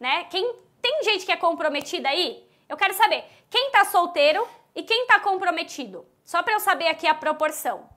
né? 0.01 0.25
Quem 0.25 0.57
tem 0.83 1.03
gente 1.05 1.25
que 1.25 1.33
é 1.33 1.37
comprometida 1.37 2.09
aí? 2.09 2.44
Eu 2.69 2.77
quero 2.77 2.95
saber, 2.95 3.25
quem 3.51 3.71
tá 3.71 3.85
solteiro 3.85 4.47
e 4.75 4.83
quem 4.83 5.07
tá 5.07 5.21
comprometido? 5.21 6.07
Só 6.25 6.43
para 6.43 6.55
eu 6.55 6.61
saber 6.61 6.89
aqui 6.89 7.07
a 7.07 7.15
proporção. 7.15 7.89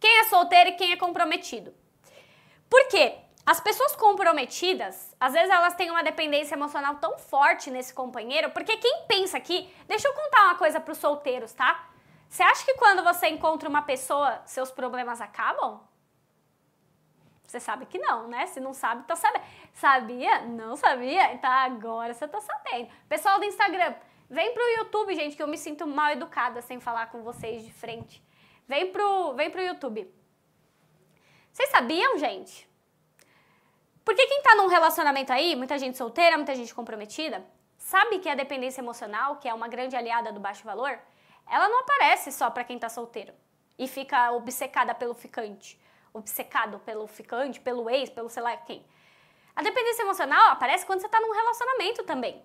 Quem 0.00 0.18
é 0.18 0.24
solteiro 0.24 0.70
e 0.70 0.72
quem 0.72 0.92
é 0.92 0.96
comprometido? 0.96 1.74
Por 2.68 2.88
quê? 2.88 3.16
As 3.44 3.60
pessoas 3.60 3.96
comprometidas, 3.96 5.14
às 5.18 5.32
vezes 5.32 5.50
elas 5.50 5.74
têm 5.74 5.90
uma 5.90 6.02
dependência 6.02 6.54
emocional 6.54 6.96
tão 6.96 7.18
forte 7.18 7.70
nesse 7.70 7.92
companheiro, 7.92 8.50
porque 8.50 8.76
quem 8.76 9.04
pensa 9.08 9.36
aqui, 9.36 9.72
deixa 9.86 10.06
eu 10.06 10.14
contar 10.14 10.44
uma 10.44 10.54
coisa 10.54 10.78
para 10.78 10.92
os 10.92 10.98
solteiros, 10.98 11.52
tá? 11.52 11.88
Você 12.28 12.42
acha 12.42 12.64
que 12.64 12.74
quando 12.74 13.02
você 13.02 13.28
encontra 13.28 13.68
uma 13.68 13.82
pessoa, 13.82 14.40
seus 14.46 14.70
problemas 14.70 15.20
acabam? 15.20 15.80
Você 17.44 17.60
sabe 17.60 17.84
que 17.84 17.98
não, 17.98 18.28
né? 18.28 18.46
Se 18.46 18.58
não 18.58 18.72
sabe, 18.72 19.06
tá 19.06 19.14
sabendo. 19.14 19.44
Sabia? 19.72 20.42
Não 20.42 20.76
sabia? 20.76 21.32
Então 21.32 21.50
agora 21.50 22.14
você 22.14 22.28
tá 22.28 22.40
sabendo. 22.40 22.90
Pessoal 23.08 23.38
do 23.38 23.44
Instagram, 23.44 23.94
vem 24.28 24.52
pro 24.52 24.62
YouTube, 24.78 25.14
gente, 25.14 25.36
que 25.36 25.42
eu 25.42 25.48
me 25.48 25.58
sinto 25.58 25.86
mal 25.86 26.10
educada 26.10 26.60
sem 26.62 26.80
falar 26.80 27.06
com 27.06 27.22
vocês 27.22 27.64
de 27.64 27.72
frente. 27.72 28.22
Vem 28.68 28.92
pro, 28.92 29.34
vem 29.34 29.50
pro 29.50 29.62
YouTube. 29.62 30.12
Vocês 31.52 31.68
sabiam, 31.70 32.18
gente? 32.18 32.68
Porque 34.04 34.26
quem 34.26 34.42
tá 34.42 34.54
num 34.54 34.66
relacionamento 34.66 35.32
aí, 35.32 35.54
muita 35.54 35.78
gente 35.78 35.96
solteira, 35.96 36.36
muita 36.36 36.54
gente 36.54 36.74
comprometida, 36.74 37.44
sabe 37.76 38.18
que 38.18 38.28
a 38.28 38.34
dependência 38.34 38.80
emocional, 38.80 39.36
que 39.36 39.48
é 39.48 39.54
uma 39.54 39.68
grande 39.68 39.94
aliada 39.94 40.32
do 40.32 40.40
baixo 40.40 40.64
valor, 40.64 40.98
ela 41.48 41.68
não 41.68 41.80
aparece 41.80 42.32
só 42.32 42.50
para 42.50 42.64
quem 42.64 42.78
tá 42.78 42.88
solteiro 42.88 43.32
e 43.78 43.86
fica 43.86 44.32
obcecada 44.32 44.94
pelo 44.94 45.14
ficante, 45.14 45.80
obcecado 46.12 46.78
pelo 46.80 47.06
ficante, 47.06 47.60
pelo 47.60 47.88
ex, 47.90 48.10
pelo 48.10 48.28
sei 48.28 48.42
lá 48.42 48.56
quem. 48.56 48.84
A 49.54 49.62
dependência 49.62 50.02
emocional 50.02 50.50
aparece 50.50 50.86
quando 50.86 51.00
você 51.00 51.08
tá 51.08 51.20
num 51.20 51.32
relacionamento 51.32 52.02
também. 52.04 52.42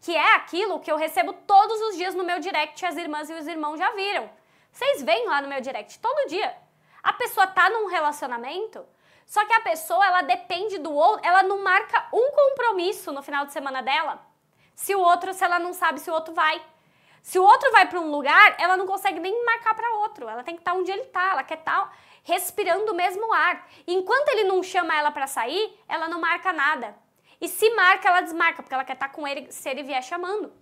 Que 0.00 0.16
é 0.16 0.34
aquilo 0.34 0.80
que 0.80 0.90
eu 0.90 0.96
recebo 0.96 1.32
todos 1.32 1.80
os 1.82 1.96
dias 1.96 2.14
no 2.14 2.24
meu 2.24 2.38
direct, 2.38 2.84
as 2.84 2.96
irmãs 2.96 3.28
e 3.30 3.34
os 3.34 3.46
irmãos 3.46 3.78
já 3.78 3.90
viram. 3.90 4.30
Vocês 4.70 5.02
vêm 5.02 5.26
lá 5.26 5.40
no 5.40 5.48
meu 5.48 5.60
direct 5.60 5.98
todo 5.98 6.28
dia. 6.28 6.56
A 7.02 7.12
pessoa 7.12 7.46
tá 7.46 7.68
num 7.68 7.86
relacionamento, 7.86 8.86
só 9.26 9.44
que 9.44 9.52
a 9.52 9.60
pessoa, 9.60 10.04
ela 10.06 10.22
depende 10.22 10.78
do 10.78 10.92
outro, 10.92 11.26
ela 11.26 11.42
não 11.42 11.62
marca 11.62 12.06
um 12.12 12.30
compromisso 12.30 13.12
no 13.12 13.22
final 13.22 13.44
de 13.46 13.52
semana 13.52 13.82
dela. 13.82 14.20
Se 14.74 14.94
o 14.94 15.00
outro, 15.00 15.32
se 15.32 15.44
ela 15.44 15.58
não 15.58 15.72
sabe 15.72 16.00
se 16.00 16.10
o 16.10 16.14
outro 16.14 16.32
vai. 16.34 16.62
Se 17.22 17.38
o 17.38 17.44
outro 17.44 17.70
vai 17.70 17.88
para 17.88 18.00
um 18.00 18.10
lugar, 18.10 18.56
ela 18.58 18.76
não 18.76 18.86
consegue 18.86 19.20
nem 19.20 19.44
marcar 19.44 19.74
para 19.74 19.94
outro. 19.98 20.28
Ela 20.28 20.42
tem 20.42 20.54
que 20.54 20.60
estar 20.60 20.72
tá 20.72 20.76
onde 20.76 20.90
ele 20.90 21.02
está, 21.02 21.30
ela 21.30 21.44
quer 21.44 21.58
tá 21.58 21.90
respirando 22.22 22.92
o 22.92 22.94
mesmo 22.94 23.32
ar. 23.32 23.68
Enquanto 23.86 24.28
ele 24.28 24.44
não 24.44 24.62
chama 24.62 24.96
ela 24.96 25.10
para 25.10 25.26
sair, 25.26 25.78
ela 25.88 26.08
não 26.08 26.20
marca 26.20 26.52
nada. 26.52 26.96
E 27.40 27.48
se 27.48 27.68
marca, 27.74 28.08
ela 28.08 28.20
desmarca, 28.20 28.62
porque 28.62 28.74
ela 28.74 28.84
quer 28.84 28.92
estar 28.94 29.08
tá 29.08 29.14
com 29.14 29.26
ele 29.26 29.50
se 29.50 29.68
ele 29.68 29.82
vier 29.82 30.02
chamando. 30.02 30.52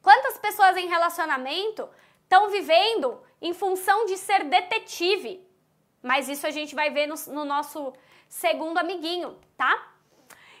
Quantas 0.00 0.38
pessoas 0.38 0.76
em 0.76 0.88
relacionamento 0.88 1.88
estão 2.22 2.50
vivendo 2.50 3.20
em 3.40 3.52
função 3.52 4.06
de 4.06 4.16
ser 4.16 4.44
detetive? 4.44 5.46
Mas 6.02 6.28
isso 6.28 6.46
a 6.46 6.50
gente 6.50 6.74
vai 6.74 6.90
ver 6.90 7.06
no, 7.06 7.14
no 7.28 7.44
nosso 7.44 7.92
segundo 8.28 8.78
amiguinho, 8.78 9.38
tá? 9.56 9.91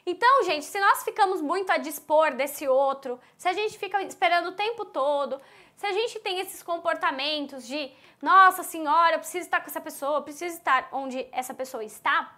Então, 0.04 0.42
gente, 0.44 0.64
se 0.64 0.80
nós 0.80 1.04
ficamos 1.04 1.40
muito 1.40 1.70
a 1.70 1.76
dispor 1.76 2.34
desse 2.34 2.66
outro, 2.66 3.20
se 3.36 3.46
a 3.48 3.52
gente 3.52 3.78
fica 3.78 4.02
esperando 4.02 4.48
o 4.48 4.52
tempo 4.52 4.84
todo, 4.84 5.40
se 5.76 5.86
a 5.86 5.92
gente 5.92 6.18
tem 6.18 6.40
esses 6.40 6.62
comportamentos 6.62 7.66
de, 7.66 7.92
nossa 8.20 8.64
senhora, 8.64 9.14
eu 9.14 9.18
preciso 9.20 9.44
estar 9.44 9.60
com 9.60 9.68
essa 9.68 9.80
pessoa, 9.80 10.18
eu 10.18 10.22
preciso 10.22 10.56
estar 10.56 10.88
onde 10.92 11.26
essa 11.30 11.54
pessoa 11.54 11.84
está, 11.84 12.36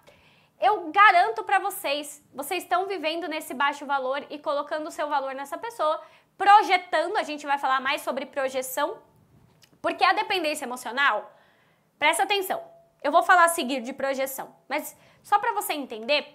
eu 0.60 0.90
garanto 0.90 1.42
para 1.42 1.58
vocês, 1.58 2.22
vocês 2.34 2.62
estão 2.62 2.86
vivendo 2.86 3.28
nesse 3.28 3.54
baixo 3.54 3.84
valor 3.86 4.24
e 4.30 4.38
colocando 4.38 4.86
o 4.86 4.90
seu 4.90 5.08
valor 5.08 5.34
nessa 5.34 5.58
pessoa, 5.58 6.00
projetando, 6.36 7.16
a 7.16 7.22
gente 7.22 7.46
vai 7.46 7.58
falar 7.58 7.80
mais 7.80 8.02
sobre 8.02 8.26
projeção, 8.26 8.98
porque 9.80 10.04
a 10.04 10.12
dependência 10.12 10.64
emocional, 10.64 11.32
presta 11.98 12.22
atenção, 12.24 12.62
eu 13.02 13.10
vou 13.10 13.22
falar 13.22 13.44
a 13.44 13.48
seguir 13.48 13.80
de 13.82 13.92
projeção, 13.92 14.54
mas 14.68 14.96
só 15.22 15.38
para 15.38 15.52
você 15.52 15.72
entender, 15.72 16.34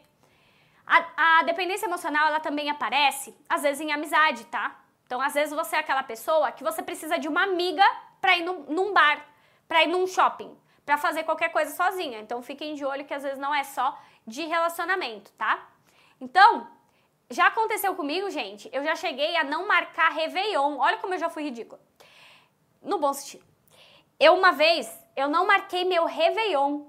a, 0.90 1.40
a, 1.40 1.44
dependência 1.44 1.86
emocional, 1.86 2.28
ela 2.28 2.40
também 2.40 2.68
aparece, 2.68 3.38
às 3.48 3.62
vezes, 3.62 3.80
em 3.80 3.92
amizade, 3.92 4.44
tá? 4.46 4.76
Então, 5.06 5.22
às 5.22 5.36
vezes, 5.36 5.54
você 5.54 5.76
é 5.76 5.80
aquela 5.80 6.02
pessoa 6.02 6.52
que 6.52 6.64
você 6.64 6.82
precisa 6.82 7.20
de 7.20 7.28
uma 7.28 7.44
amiga 7.44 7.84
pra 8.20 8.36
ir 8.36 8.44
num, 8.44 8.64
num 8.64 8.92
bar, 8.92 9.24
pra 9.68 9.84
ir 9.84 9.88
num 9.88 10.08
shopping, 10.08 10.58
pra 10.84 10.98
fazer 10.98 11.24
qualquer 11.24 11.50
coisa 11.50 11.76
sozinha. 11.76 12.20
Então, 12.20 12.42
fiquem 12.42 12.74
de 12.74 12.84
olho 12.84 13.06
que 13.06 13.14
às 13.14 13.22
vezes 13.22 13.38
não 13.38 13.54
é 13.54 13.64
só 13.64 13.96
de 14.26 14.46
relacionamento, 14.46 15.32
tá? 15.34 15.64
Então, 16.20 16.68
já 17.30 17.46
aconteceu 17.46 17.94
comigo, 17.94 18.30
gente, 18.32 18.68
eu 18.74 18.84
já 18.84 18.96
cheguei 18.96 19.36
a 19.38 19.44
não 19.44 19.68
marcar 19.68 20.10
Réveillon. 20.10 20.80
Olha 20.80 20.98
como 20.98 21.14
eu 21.14 21.20
já 21.20 21.30
fui 21.30 21.44
ridícula. 21.44 21.80
No 22.82 22.98
bom 22.98 23.14
sentido. 23.14 23.46
Eu, 24.20 24.34
uma 24.34 24.52
vez, 24.52 24.92
eu 25.16 25.30
não 25.30 25.46
marquei 25.46 25.86
meu 25.86 26.06
Réveillon 26.06 26.89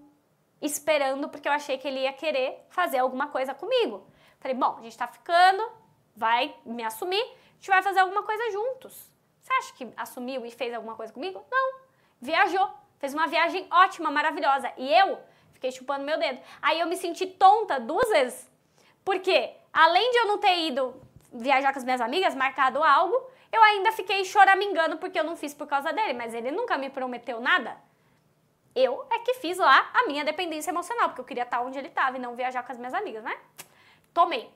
esperando 0.61 1.29
porque 1.29 1.49
eu 1.49 1.53
achei 1.53 1.79
que 1.79 1.89
ele 1.89 2.01
ia 2.01 2.13
querer 2.13 2.67
fazer 2.69 2.99
alguma 2.99 3.29
coisa 3.29 3.55
comigo. 3.55 4.07
Falei, 4.39 4.57
bom, 4.57 4.77
a 4.79 4.83
gente 4.83 4.97
tá 4.97 5.07
ficando, 5.07 5.63
vai 6.15 6.55
me 6.65 6.83
assumir, 6.83 7.21
a 7.21 7.55
gente 7.55 7.69
vai 7.69 7.83
fazer 7.83 8.01
alguma 8.01 8.23
coisa 8.23 8.51
juntos. 8.51 9.11
Você 9.41 9.53
acha 9.53 9.75
que 9.75 9.89
assumiu 9.97 10.45
e 10.47 10.51
fez 10.51 10.73
alguma 10.75 10.95
coisa 10.95 11.13
comigo? 11.13 11.45
Não. 11.51 11.81
Viajou. 12.21 12.71
Fez 12.99 13.15
uma 13.15 13.27
viagem 13.27 13.67
ótima, 13.71 14.11
maravilhosa. 14.11 14.71
E 14.77 14.93
eu 14.93 15.19
fiquei 15.55 15.73
chupando 15.73 16.05
meu 16.05 16.19
dedo. 16.19 16.41
Aí 16.61 16.79
eu 16.79 16.87
me 16.87 16.97
senti 16.97 17.27
tonta 17.27 17.81
duas 17.81 18.09
vezes. 18.11 18.51
Porque, 19.05 19.55
além 19.73 20.11
de 20.11 20.19
eu 20.19 20.27
não 20.27 20.39
ter 20.39 20.59
ido 20.67 21.01
viajar 21.33 21.73
com 21.73 21.79
as 21.79 21.85
minhas 21.85 22.01
amigas, 22.01 22.35
marcado 22.35 22.83
algo, 22.83 23.17
eu 23.51 23.63
ainda 23.63 23.91
fiquei 23.93 24.25
choramingando 24.25 24.99
porque 24.99 25.19
eu 25.19 25.25
não 25.25 25.35
fiz 25.37 25.55
por 25.55 25.67
causa 25.67 25.93
dele. 25.93 26.13
Mas 26.13 26.35
ele 26.35 26.51
nunca 26.51 26.77
me 26.77 26.91
prometeu 26.91 27.41
nada. 27.41 27.77
Eu 28.75 29.07
é 29.11 29.19
que 29.19 29.35
fiz 29.35 29.59
lá 29.59 29.91
a 29.93 30.07
minha 30.07 30.25
dependência 30.25 30.71
emocional, 30.71 31.09
porque 31.09 31.21
eu 31.21 31.25
queria 31.25 31.43
estar 31.43 31.61
onde 31.61 31.79
ele 31.79 31.89
estava 31.89 32.17
e 32.17 32.21
não 32.21 32.35
viajar 32.35 32.63
com 32.63 32.73
as 32.73 32.79
minhas 32.79 32.95
amigas, 32.95 33.25
né? 33.25 33.37
Tomei. 34.15 34.51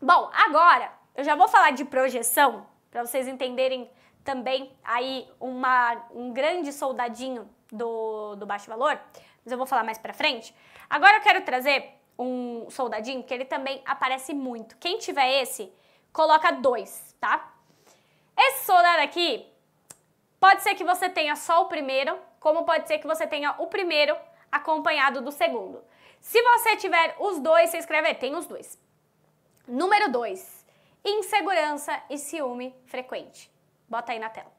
Bom, 0.00 0.30
agora 0.32 0.92
eu 1.14 1.24
já 1.24 1.34
vou 1.34 1.48
falar 1.48 1.70
de 1.70 1.84
projeção, 1.84 2.66
para 2.90 3.04
vocês 3.04 3.26
entenderem 3.28 3.90
também 4.24 4.72
aí 4.84 5.28
uma, 5.40 6.04
um 6.10 6.32
grande 6.32 6.72
soldadinho 6.72 7.48
do, 7.70 8.34
do 8.36 8.44
baixo 8.44 8.68
valor, 8.68 9.00
mas 9.44 9.52
eu 9.52 9.56
vou 9.56 9.66
falar 9.66 9.84
mais 9.84 9.98
pra 9.98 10.12
frente. 10.12 10.54
Agora 10.90 11.16
eu 11.16 11.22
quero 11.22 11.42
trazer 11.42 11.94
um 12.18 12.68
soldadinho 12.70 13.22
que 13.22 13.32
ele 13.32 13.44
também 13.44 13.82
aparece 13.84 14.34
muito. 14.34 14.76
Quem 14.78 14.98
tiver 14.98 15.42
esse, 15.42 15.72
coloca 16.12 16.50
dois, 16.50 17.14
tá? 17.20 17.52
Esse 18.36 18.66
soldado 18.66 19.02
aqui, 19.02 19.46
pode 20.40 20.62
ser 20.62 20.74
que 20.74 20.84
você 20.84 21.08
tenha 21.08 21.36
só 21.36 21.62
o 21.62 21.66
primeiro, 21.66 22.18
como 22.46 22.64
pode 22.64 22.86
ser 22.86 22.98
que 22.98 23.08
você 23.08 23.26
tenha 23.26 23.56
o 23.58 23.66
primeiro 23.66 24.16
acompanhado 24.52 25.20
do 25.20 25.32
segundo. 25.32 25.82
Se 26.20 26.40
você 26.40 26.76
tiver 26.76 27.16
os 27.18 27.40
dois, 27.40 27.70
você 27.70 27.78
escreve 27.78 28.06
aí, 28.06 28.14
tem 28.14 28.36
os 28.36 28.46
dois. 28.46 28.80
Número 29.66 30.12
2, 30.12 30.64
insegurança 31.04 32.00
e 32.08 32.16
ciúme 32.16 32.72
frequente. 32.86 33.50
Bota 33.88 34.12
aí 34.12 34.20
na 34.20 34.30
tela. 34.30 34.52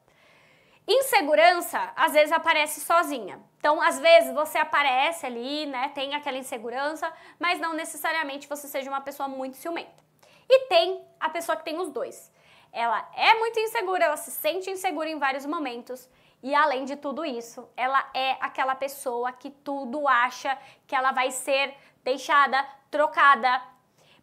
Insegurança, 0.86 1.90
às 1.96 2.12
vezes, 2.12 2.30
aparece 2.30 2.82
sozinha. 2.82 3.40
Então, 3.58 3.80
às 3.80 3.98
vezes, 3.98 4.34
você 4.34 4.58
aparece 4.58 5.24
ali, 5.24 5.64
né? 5.64 5.90
Tem 5.94 6.14
aquela 6.14 6.36
insegurança, 6.36 7.10
mas 7.38 7.58
não 7.58 7.72
necessariamente 7.72 8.46
você 8.46 8.68
seja 8.68 8.90
uma 8.90 9.00
pessoa 9.00 9.30
muito 9.30 9.56
ciumenta. 9.56 10.04
E 10.46 10.66
tem 10.66 11.02
a 11.18 11.30
pessoa 11.30 11.56
que 11.56 11.64
tem 11.64 11.80
os 11.80 11.88
dois. 11.88 12.30
Ela 12.70 13.10
é 13.16 13.32
muito 13.36 13.58
insegura, 13.58 14.04
ela 14.04 14.18
se 14.18 14.30
sente 14.30 14.70
insegura 14.70 15.08
em 15.08 15.18
vários 15.18 15.46
momentos 15.46 16.06
e 16.42 16.54
além 16.54 16.84
de 16.84 16.96
tudo 16.96 17.24
isso, 17.24 17.68
ela 17.76 18.08
é 18.14 18.36
aquela 18.40 18.74
pessoa 18.74 19.32
que 19.32 19.50
tudo 19.50 20.06
acha 20.06 20.56
que 20.86 20.94
ela 20.94 21.12
vai 21.12 21.30
ser 21.30 21.74
deixada, 22.04 22.64
trocada. 22.90 23.60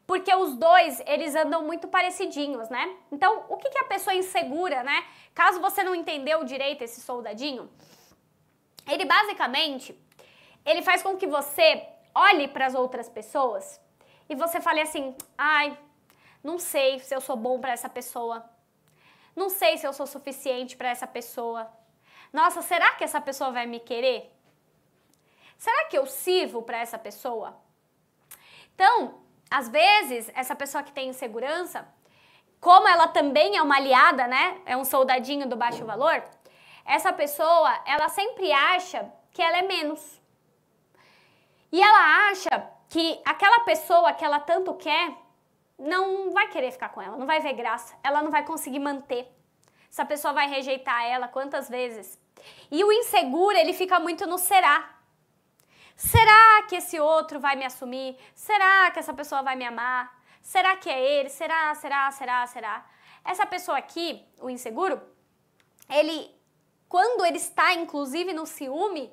Porque 0.08 0.34
os 0.34 0.56
dois, 0.56 1.02
eles 1.06 1.36
andam 1.36 1.64
muito 1.64 1.88
parecidinhos, 1.88 2.70
né? 2.70 2.96
Então, 3.12 3.46
o 3.50 3.58
que, 3.58 3.70
que 3.70 3.80
a 3.80 3.86
pessoa 3.86 4.16
insegura, 4.16 4.84
né? 4.84 5.06
Caso 5.34 5.60
você 5.60 5.84
não 5.84 5.96
entendeu 5.96 6.44
direito 6.44 6.84
esse 6.84 7.02
soldadinho, 7.02 7.70
ele 8.88 9.04
basicamente, 9.04 10.00
ele 10.66 10.82
faz 10.82 11.02
com 11.02 11.18
que 11.18 11.28
você 11.28 11.88
olhe 12.14 12.48
para 12.48 12.68
as 12.68 12.76
outras 12.76 13.10
pessoas 13.10 13.82
e 14.30 14.36
você 14.36 14.62
fale 14.62 14.80
assim: 14.80 15.16
ai, 15.38 15.78
não 16.44 16.60
sei 16.60 17.00
se 17.00 17.14
eu 17.14 17.20
sou 17.20 17.36
bom 17.36 17.60
para 17.60 17.74
essa 17.74 17.90
pessoa. 17.90 18.48
Não 19.36 19.50
sei 19.50 19.78
se 19.78 19.86
eu 19.86 19.92
sou 19.92 20.08
suficiente 20.08 20.78
para 20.78 20.90
essa 20.90 21.06
pessoa. 21.06 21.70
Nossa, 22.36 22.62
será 22.62 22.92
que 22.96 23.04
essa 23.06 23.22
pessoa 23.22 23.50
vai 23.50 23.66
me 23.66 23.80
querer? 23.80 24.30
Será 25.58 25.86
que 25.86 25.98
eu 25.98 26.06
sirvo 26.06 26.62
para 26.62 26.80
essa 26.80 27.00
pessoa? 27.00 27.58
Então, 28.74 29.22
às 29.50 29.70
vezes, 29.70 30.30
essa 30.36 30.54
pessoa 30.54 30.84
que 30.84 30.92
tem 30.92 31.08
insegurança, 31.08 31.88
como 32.60 32.90
ela 32.90 33.08
também 33.08 33.56
é 33.56 33.62
uma 33.62 33.78
aliada, 33.78 34.28
né? 34.28 34.60
É 34.66 34.76
um 34.76 34.84
soldadinho 34.84 35.48
do 35.48 35.56
baixo 35.56 35.86
valor, 35.86 36.22
essa 36.84 37.14
pessoa, 37.14 37.72
ela 37.86 38.10
sempre 38.10 38.52
acha 38.52 39.10
que 39.32 39.42
ela 39.42 39.60
é 39.60 39.62
menos. 39.62 40.22
E 41.72 41.82
ela 41.82 42.30
acha 42.30 42.70
que 42.90 43.22
aquela 43.24 43.62
pessoa 43.62 44.12
que 44.12 44.26
ela 44.26 44.42
tanto 44.42 44.74
quer 44.74 45.16
não 45.80 46.34
vai 46.34 46.50
querer 46.50 46.72
ficar 46.72 46.90
com 46.90 47.02
ela, 47.02 47.16
não 47.16 47.26
vai 47.26 47.40
ver 47.40 47.54
graça, 47.54 47.96
ela 48.04 48.22
não 48.22 48.30
vai 48.30 48.44
conseguir 48.44 48.80
manter. 48.80 49.26
Essa 49.90 50.04
pessoa 50.04 50.34
vai 50.34 50.50
rejeitar 50.50 51.06
ela 51.06 51.30
quantas 51.30 51.70
vezes? 51.70 52.25
E 52.72 52.84
o 52.84 52.92
inseguro, 52.92 53.58
ele 53.58 53.74
fica 53.74 54.00
muito 54.00 54.26
no 54.26 54.38
será. 54.38 54.96
Será 55.96 56.64
que 56.68 56.76
esse 56.76 57.00
outro 57.00 57.40
vai 57.40 57.56
me 57.56 57.66
assumir? 57.66 58.18
Será 58.34 58.92
que 58.92 59.00
essa 59.00 59.14
pessoa 59.14 59.42
vai 59.42 59.56
me 59.56 59.66
amar? 59.66 60.14
Será 60.42 60.76
que 60.76 60.90
é 60.90 61.20
ele? 61.20 61.30
Será, 61.30 61.74
será, 61.76 62.12
será, 62.12 62.46
será? 62.48 62.86
Essa 63.24 63.46
pessoa 63.46 63.78
aqui, 63.78 64.24
o 64.40 64.50
inseguro, 64.50 65.02
ele, 65.90 66.30
quando 66.88 67.26
ele 67.26 67.38
está 67.38 67.74
inclusive 67.74 68.34
no 68.34 68.46
ciúme, 68.46 69.12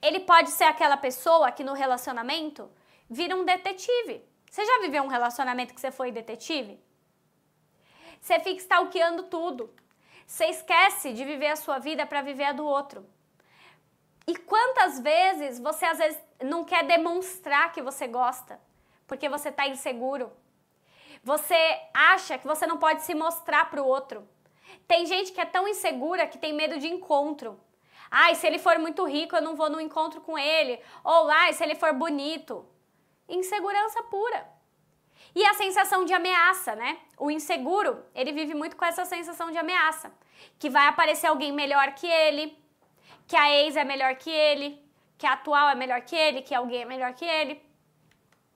ele 0.00 0.20
pode 0.20 0.50
ser 0.50 0.64
aquela 0.64 0.96
pessoa 0.96 1.50
que 1.50 1.64
no 1.64 1.72
relacionamento 1.72 2.70
vira 3.10 3.34
um 3.34 3.44
detetive. 3.44 4.24
Você 4.50 4.64
já 4.64 4.80
viveu 4.80 5.02
um 5.02 5.08
relacionamento 5.08 5.74
que 5.74 5.80
você 5.80 5.90
foi 5.90 6.12
detetive? 6.12 6.80
Você 8.20 8.38
fica 8.38 8.60
stalkeando 8.60 9.24
tudo. 9.24 9.74
Você 10.28 10.44
esquece 10.44 11.14
de 11.14 11.24
viver 11.24 11.46
a 11.46 11.56
sua 11.56 11.78
vida 11.78 12.04
para 12.04 12.20
viver 12.20 12.44
a 12.44 12.52
do 12.52 12.66
outro. 12.66 13.08
E 14.26 14.36
quantas 14.36 15.00
vezes 15.00 15.58
você 15.58 15.86
às 15.86 15.96
vezes 15.96 16.20
não 16.42 16.64
quer 16.64 16.84
demonstrar 16.84 17.72
que 17.72 17.80
você 17.80 18.06
gosta, 18.06 18.60
porque 19.06 19.26
você 19.26 19.48
está 19.48 19.66
inseguro? 19.66 20.30
Você 21.24 21.80
acha 21.94 22.36
que 22.36 22.46
você 22.46 22.66
não 22.66 22.76
pode 22.76 23.00
se 23.04 23.14
mostrar 23.14 23.70
para 23.70 23.82
o 23.82 23.86
outro. 23.86 24.28
Tem 24.86 25.06
gente 25.06 25.32
que 25.32 25.40
é 25.40 25.46
tão 25.46 25.66
insegura 25.66 26.26
que 26.26 26.36
tem 26.36 26.52
medo 26.52 26.78
de 26.78 26.88
encontro. 26.88 27.58
Ai, 28.10 28.34
se 28.34 28.46
ele 28.46 28.58
for 28.58 28.78
muito 28.78 29.06
rico, 29.06 29.34
eu 29.34 29.42
não 29.42 29.56
vou 29.56 29.70
no 29.70 29.80
encontro 29.80 30.20
com 30.20 30.38
ele. 30.38 30.78
Ou, 31.02 31.30
ai, 31.30 31.54
se 31.54 31.64
ele 31.64 31.74
for 31.74 31.94
bonito. 31.94 32.68
Insegurança 33.26 34.02
pura. 34.02 34.46
E 35.34 35.44
a 35.44 35.54
sensação 35.54 36.04
de 36.04 36.12
ameaça, 36.12 36.74
né? 36.74 36.98
O 37.16 37.30
inseguro, 37.30 38.04
ele 38.14 38.32
vive 38.32 38.54
muito 38.54 38.76
com 38.76 38.84
essa 38.84 39.04
sensação 39.04 39.50
de 39.50 39.58
ameaça. 39.58 40.12
Que 40.58 40.70
vai 40.70 40.86
aparecer 40.86 41.26
alguém 41.26 41.52
melhor 41.52 41.92
que 41.94 42.06
ele, 42.06 42.56
que 43.26 43.36
a 43.36 43.50
ex 43.52 43.76
é 43.76 43.84
melhor 43.84 44.14
que 44.16 44.30
ele, 44.30 44.82
que 45.16 45.26
a 45.26 45.32
atual 45.32 45.68
é 45.68 45.74
melhor 45.74 46.00
que 46.00 46.16
ele, 46.16 46.42
que 46.42 46.54
alguém 46.54 46.82
é 46.82 46.84
melhor 46.84 47.12
que 47.12 47.24
ele, 47.24 47.60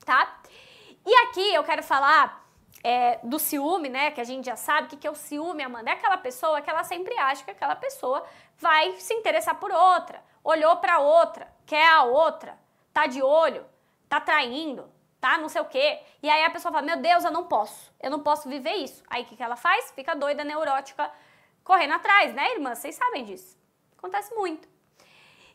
tá? 0.05 0.41
E 1.05 1.13
aqui 1.25 1.53
eu 1.53 1.63
quero 1.63 1.83
falar 1.83 2.43
é, 2.83 3.19
do 3.23 3.37
ciúme, 3.37 3.89
né? 3.89 4.11
Que 4.11 4.21
a 4.21 4.23
gente 4.23 4.45
já 4.45 4.55
sabe 4.55 4.87
que, 4.87 4.97
que 4.97 5.07
é 5.07 5.11
o 5.11 5.15
ciúme, 5.15 5.63
Amanda. 5.63 5.89
É 5.89 5.93
aquela 5.93 6.17
pessoa 6.17 6.61
que 6.61 6.69
ela 6.69 6.83
sempre 6.83 7.17
acha 7.17 7.43
que 7.43 7.51
aquela 7.51 7.75
pessoa 7.75 8.25
vai 8.57 8.93
se 8.99 9.13
interessar 9.13 9.55
por 9.55 9.71
outra, 9.71 10.23
olhou 10.43 10.77
para 10.77 10.99
outra, 10.99 11.47
quer 11.65 11.87
a 11.87 12.03
outra, 12.03 12.57
tá 12.93 13.07
de 13.07 13.21
olho, 13.21 13.65
tá 14.09 14.19
traindo, 14.19 14.89
tá? 15.23 15.37
Não 15.37 15.47
sei 15.47 15.61
o 15.61 15.65
quê. 15.65 16.01
E 16.21 16.29
aí 16.29 16.43
a 16.43 16.49
pessoa 16.49 16.69
fala: 16.69 16.85
Meu 16.85 16.97
Deus, 16.97 17.23
eu 17.23 17.31
não 17.31 17.45
posso, 17.45 17.89
eu 18.01 18.11
não 18.11 18.19
posso 18.19 18.49
viver 18.49 18.73
isso. 18.73 19.01
Aí 19.09 19.23
o 19.23 19.25
que, 19.25 19.37
que 19.37 19.43
ela 19.43 19.55
faz? 19.55 19.89
Fica 19.91 20.13
doida, 20.13 20.43
neurótica, 20.43 21.09
correndo 21.63 21.93
atrás, 21.93 22.33
né, 22.33 22.51
irmã? 22.51 22.75
Vocês 22.75 22.95
sabem 22.95 23.23
disso. 23.23 23.57
Acontece 23.97 24.35
muito. 24.35 24.67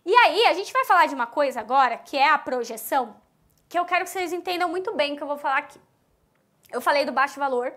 E 0.07 0.15
aí, 0.15 0.47
a 0.47 0.55
gente 0.55 0.73
vai 0.73 0.87
falar 0.87 1.05
de 1.05 1.15
uma 1.15 1.27
coisa 1.27 1.61
agora, 1.61 1.99
que 1.99 2.17
é 2.17 2.31
a 2.31 2.39
projeção, 2.39 3.15
que 3.69 3.79
eu 3.79 3.85
quero 3.85 4.05
que 4.05 4.11
vocês 4.11 4.33
entendam 4.33 4.71
muito 4.71 4.95
bem 4.95 5.13
o 5.13 5.17
que 5.19 5.23
eu 5.23 5.27
vou 5.27 5.37
falar 5.37 5.59
aqui. 5.59 5.79
Eu 6.73 6.81
falei 6.81 7.05
do 7.05 7.13
baixo 7.13 7.39
valor, 7.39 7.75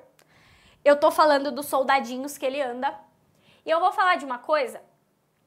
eu 0.86 0.98
tô 0.98 1.12
falando 1.12 1.52
dos 1.52 1.66
soldadinhos 1.66 2.38
que 2.38 2.46
ele 2.46 2.62
anda, 2.62 2.98
e 3.66 3.70
eu 3.70 3.82
vou 3.82 3.92
falar 3.92 4.16
de 4.16 4.24
uma 4.24 4.38
coisa 4.38 4.82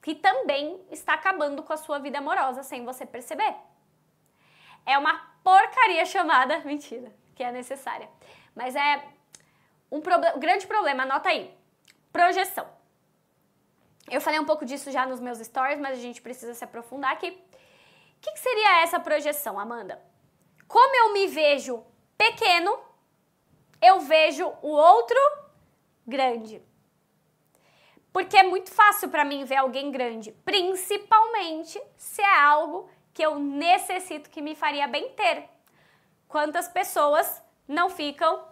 que 0.03 0.15
também 0.15 0.79
está 0.91 1.15
acabando 1.15 1.63
com 1.63 1.73
a 1.73 1.79
sua 1.79 1.99
vida 1.99 2.19
amorosa 2.19 2.63
sem 2.63 2.85
você 2.85 3.07
perceber. 3.07 3.55
É 4.87 4.99
uma 4.99 5.15
porcaria 5.43 6.05
chamada, 6.05 6.59
mentira, 6.65 7.13
que 7.35 7.43
é 7.43 7.51
necessária, 7.53 8.09
mas 8.55 8.75
é 8.77 9.05
um, 9.91 10.01
grande 10.39 10.67
problema, 10.67 11.03
anota 11.03 11.29
aí, 11.29 11.53
projeção. 12.13 12.67
Eu 14.11 14.21
falei 14.21 14.39
um 14.39 14.45
pouco 14.45 14.65
disso 14.65 14.91
já 14.91 15.07
nos 15.07 15.21
meus 15.21 15.39
stories, 15.39 15.81
mas 15.81 15.99
a 15.99 16.03
gente 16.03 16.21
precisa 16.21 16.55
se 16.55 16.63
aprofundar 16.65 17.13
aqui. 17.13 17.31
O 17.31 18.21
que, 18.21 18.33
que 18.33 18.39
seria 18.39 18.83
essa 18.83 19.01
projeção, 19.01 19.59
Amanda? 19.59 20.03
Como 20.69 20.95
eu 20.97 21.13
me 21.13 21.27
vejo 21.27 21.85
pequeno, 22.17 22.79
eu 23.81 24.01
vejo 24.01 24.47
o 24.63 24.69
outro 24.69 25.19
grande. 26.07 26.63
Porque 28.13 28.37
é 28.37 28.43
muito 28.43 28.71
fácil 28.71 29.09
para 29.09 29.25
mim 29.25 29.45
ver 29.45 29.57
alguém 29.57 29.91
grande, 29.91 30.33
principalmente 30.45 31.81
se 31.97 32.23
é 32.23 32.41
algo 32.41 32.89
que 33.15 33.23
eu 33.23 33.39
necessito 33.39 34.29
que 34.29 34.43
me 34.43 34.57
faria 34.57 34.89
bem 34.89 35.11
ter. 35.11 35.49
Quantas 36.29 36.67
pessoas 36.69 37.41
não 37.67 37.89
ficam 37.89 38.45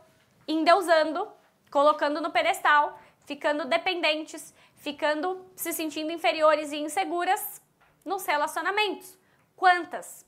endeusando, 0.46 1.29
colocando 1.70 2.20
no 2.20 2.31
pedestal, 2.31 2.98
ficando 3.27 3.64
dependentes, 3.64 4.55
ficando 4.77 5.44
se 5.57 5.72
sentindo 5.72 6.12
inferiores 6.12 6.72
e 6.72 6.77
inseguras 6.77 7.61
nos 8.05 8.25
relacionamentos. 8.25 9.18
Quantas? 9.57 10.27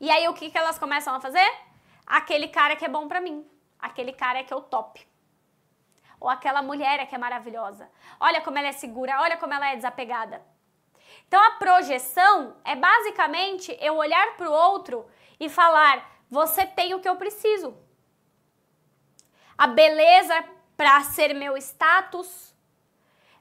E 0.00 0.10
aí 0.10 0.28
o 0.28 0.34
que, 0.34 0.50
que 0.50 0.58
elas 0.58 0.78
começam 0.78 1.14
a 1.14 1.20
fazer? 1.20 1.50
Aquele 2.06 2.48
cara 2.48 2.76
que 2.76 2.84
é 2.84 2.88
bom 2.88 3.08
para 3.08 3.20
mim, 3.20 3.46
aquele 3.78 4.12
cara 4.12 4.44
que 4.44 4.52
é 4.52 4.56
o 4.56 4.62
top. 4.62 5.06
Ou 6.20 6.28
aquela 6.28 6.62
mulher 6.62 7.06
que 7.06 7.14
é 7.14 7.18
maravilhosa. 7.18 7.88
Olha 8.18 8.40
como 8.40 8.58
ela 8.58 8.68
é 8.68 8.72
segura, 8.72 9.20
olha 9.20 9.36
como 9.36 9.54
ela 9.54 9.70
é 9.70 9.76
desapegada. 9.76 10.42
Então 11.28 11.42
a 11.44 11.52
projeção 11.52 12.56
é 12.64 12.74
basicamente 12.74 13.76
eu 13.80 13.96
olhar 13.96 14.36
para 14.36 14.50
o 14.50 14.52
outro 14.52 15.06
e 15.38 15.48
falar: 15.48 16.10
você 16.30 16.66
tem 16.66 16.94
o 16.94 17.00
que 17.00 17.08
eu 17.08 17.16
preciso. 17.16 17.76
A 19.56 19.66
beleza 19.66 20.42
para 20.74 21.02
ser 21.02 21.34
meu 21.34 21.56
status, 21.56 22.54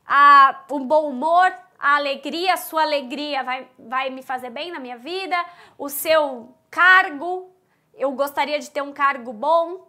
a, 0.06 0.65
o 0.69 0.80
bom 0.80 1.10
humor, 1.10 1.54
a 1.80 1.95
alegria, 1.95 2.56
a 2.56 2.58
sua 2.58 2.82
alegria 2.82 3.43
vai, 3.43 3.69
vai 3.78 4.10
me 4.10 4.21
fazer 4.21 4.50
bem 4.50 4.71
na 4.71 4.80
minha 4.80 4.97
vida, 4.97 5.38
o 5.78 5.88
seu 5.88 6.54
cargo, 6.69 7.56
eu 7.93 8.12
gostaria 8.12 8.60
de 8.60 8.69
ter 8.69 8.82
um 8.82 8.91
cargo 8.91 9.32
bom. 9.32 9.88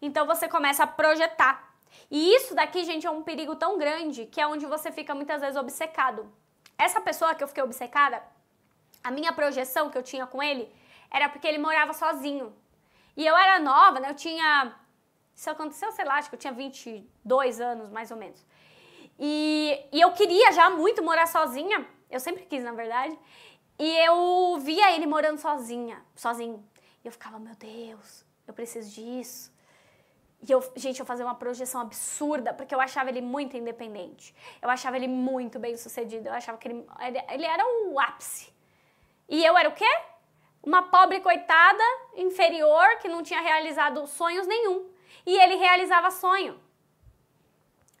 Então 0.00 0.26
você 0.26 0.48
começa 0.48 0.84
a 0.84 0.86
projetar. 0.86 1.74
E 2.10 2.34
isso 2.34 2.54
daqui, 2.54 2.84
gente, 2.84 3.06
é 3.06 3.10
um 3.10 3.22
perigo 3.22 3.56
tão 3.56 3.76
grande 3.76 4.26
que 4.26 4.40
é 4.40 4.46
onde 4.46 4.66
você 4.66 4.92
fica 4.92 5.14
muitas 5.14 5.40
vezes 5.40 5.56
obcecado. 5.56 6.30
Essa 6.80 6.98
pessoa 6.98 7.34
que 7.34 7.44
eu 7.44 7.48
fiquei 7.48 7.62
obcecada, 7.62 8.22
a 9.04 9.10
minha 9.10 9.32
projeção 9.34 9.90
que 9.90 9.98
eu 9.98 10.02
tinha 10.02 10.26
com 10.26 10.42
ele 10.42 10.66
era 11.10 11.28
porque 11.28 11.46
ele 11.46 11.58
morava 11.58 11.92
sozinho. 11.92 12.54
E 13.14 13.26
eu 13.26 13.36
era 13.36 13.58
nova, 13.58 14.00
né? 14.00 14.08
Eu 14.08 14.14
tinha. 14.14 14.74
Isso 15.34 15.50
aconteceu, 15.50 15.92
sei 15.92 16.06
lá, 16.06 16.14
acho 16.14 16.30
que 16.30 16.36
eu 16.36 16.38
tinha 16.38 16.54
22 16.54 17.60
anos, 17.60 17.90
mais 17.90 18.10
ou 18.10 18.16
menos. 18.16 18.44
E, 19.18 19.78
e 19.92 20.00
eu 20.00 20.12
queria 20.12 20.52
já 20.52 20.70
muito 20.70 21.02
morar 21.02 21.26
sozinha. 21.26 21.86
Eu 22.10 22.18
sempre 22.18 22.46
quis, 22.46 22.64
na 22.64 22.72
verdade. 22.72 23.18
E 23.78 23.96
eu 24.06 24.58
via 24.58 24.94
ele 24.94 25.06
morando 25.06 25.38
sozinha, 25.38 26.02
sozinho. 26.16 26.64
E 27.04 27.08
eu 27.08 27.12
ficava, 27.12 27.38
meu 27.38 27.54
Deus, 27.56 28.24
eu 28.46 28.54
preciso 28.54 28.90
disso. 28.90 29.49
E 30.46 30.50
eu, 30.50 30.62
gente, 30.74 30.98
eu 30.98 31.06
fazia 31.06 31.24
uma 31.24 31.34
projeção 31.34 31.80
absurda, 31.82 32.54
porque 32.54 32.74
eu 32.74 32.80
achava 32.80 33.10
ele 33.10 33.20
muito 33.20 33.56
independente. 33.56 34.34
Eu 34.62 34.70
achava 34.70 34.96
ele 34.96 35.08
muito 35.08 35.58
bem 35.58 35.76
sucedido. 35.76 36.28
Eu 36.28 36.34
achava 36.34 36.56
que 36.56 36.68
ele, 36.68 36.86
ele, 37.28 37.44
era 37.44 37.62
o 37.66 38.00
ápice. 38.00 38.52
E 39.28 39.44
eu 39.44 39.56
era 39.56 39.68
o 39.68 39.72
quê? 39.72 39.90
Uma 40.62 40.84
pobre 40.84 41.20
coitada, 41.20 41.82
inferior, 42.16 42.98
que 43.00 43.08
não 43.08 43.22
tinha 43.22 43.40
realizado 43.40 44.06
sonhos 44.06 44.46
nenhum. 44.46 44.88
E 45.26 45.38
ele 45.38 45.56
realizava 45.56 46.10
sonho. 46.10 46.58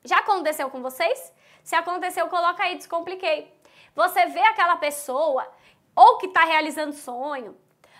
Já 0.02 0.18
aconteceu 0.18 0.70
com 0.70 0.80
vocês? 0.80 1.32
Se 1.62 1.74
aconteceu, 1.74 2.26
coloca 2.28 2.62
aí, 2.62 2.76
descompliquei. 2.76 3.52
Você 3.94 4.26
vê 4.26 4.40
aquela 4.40 4.76
pessoa, 4.76 5.46
ou 5.94 6.16
que 6.16 6.26
está 6.26 6.44
realizando 6.44 6.94
sonho, 6.94 7.54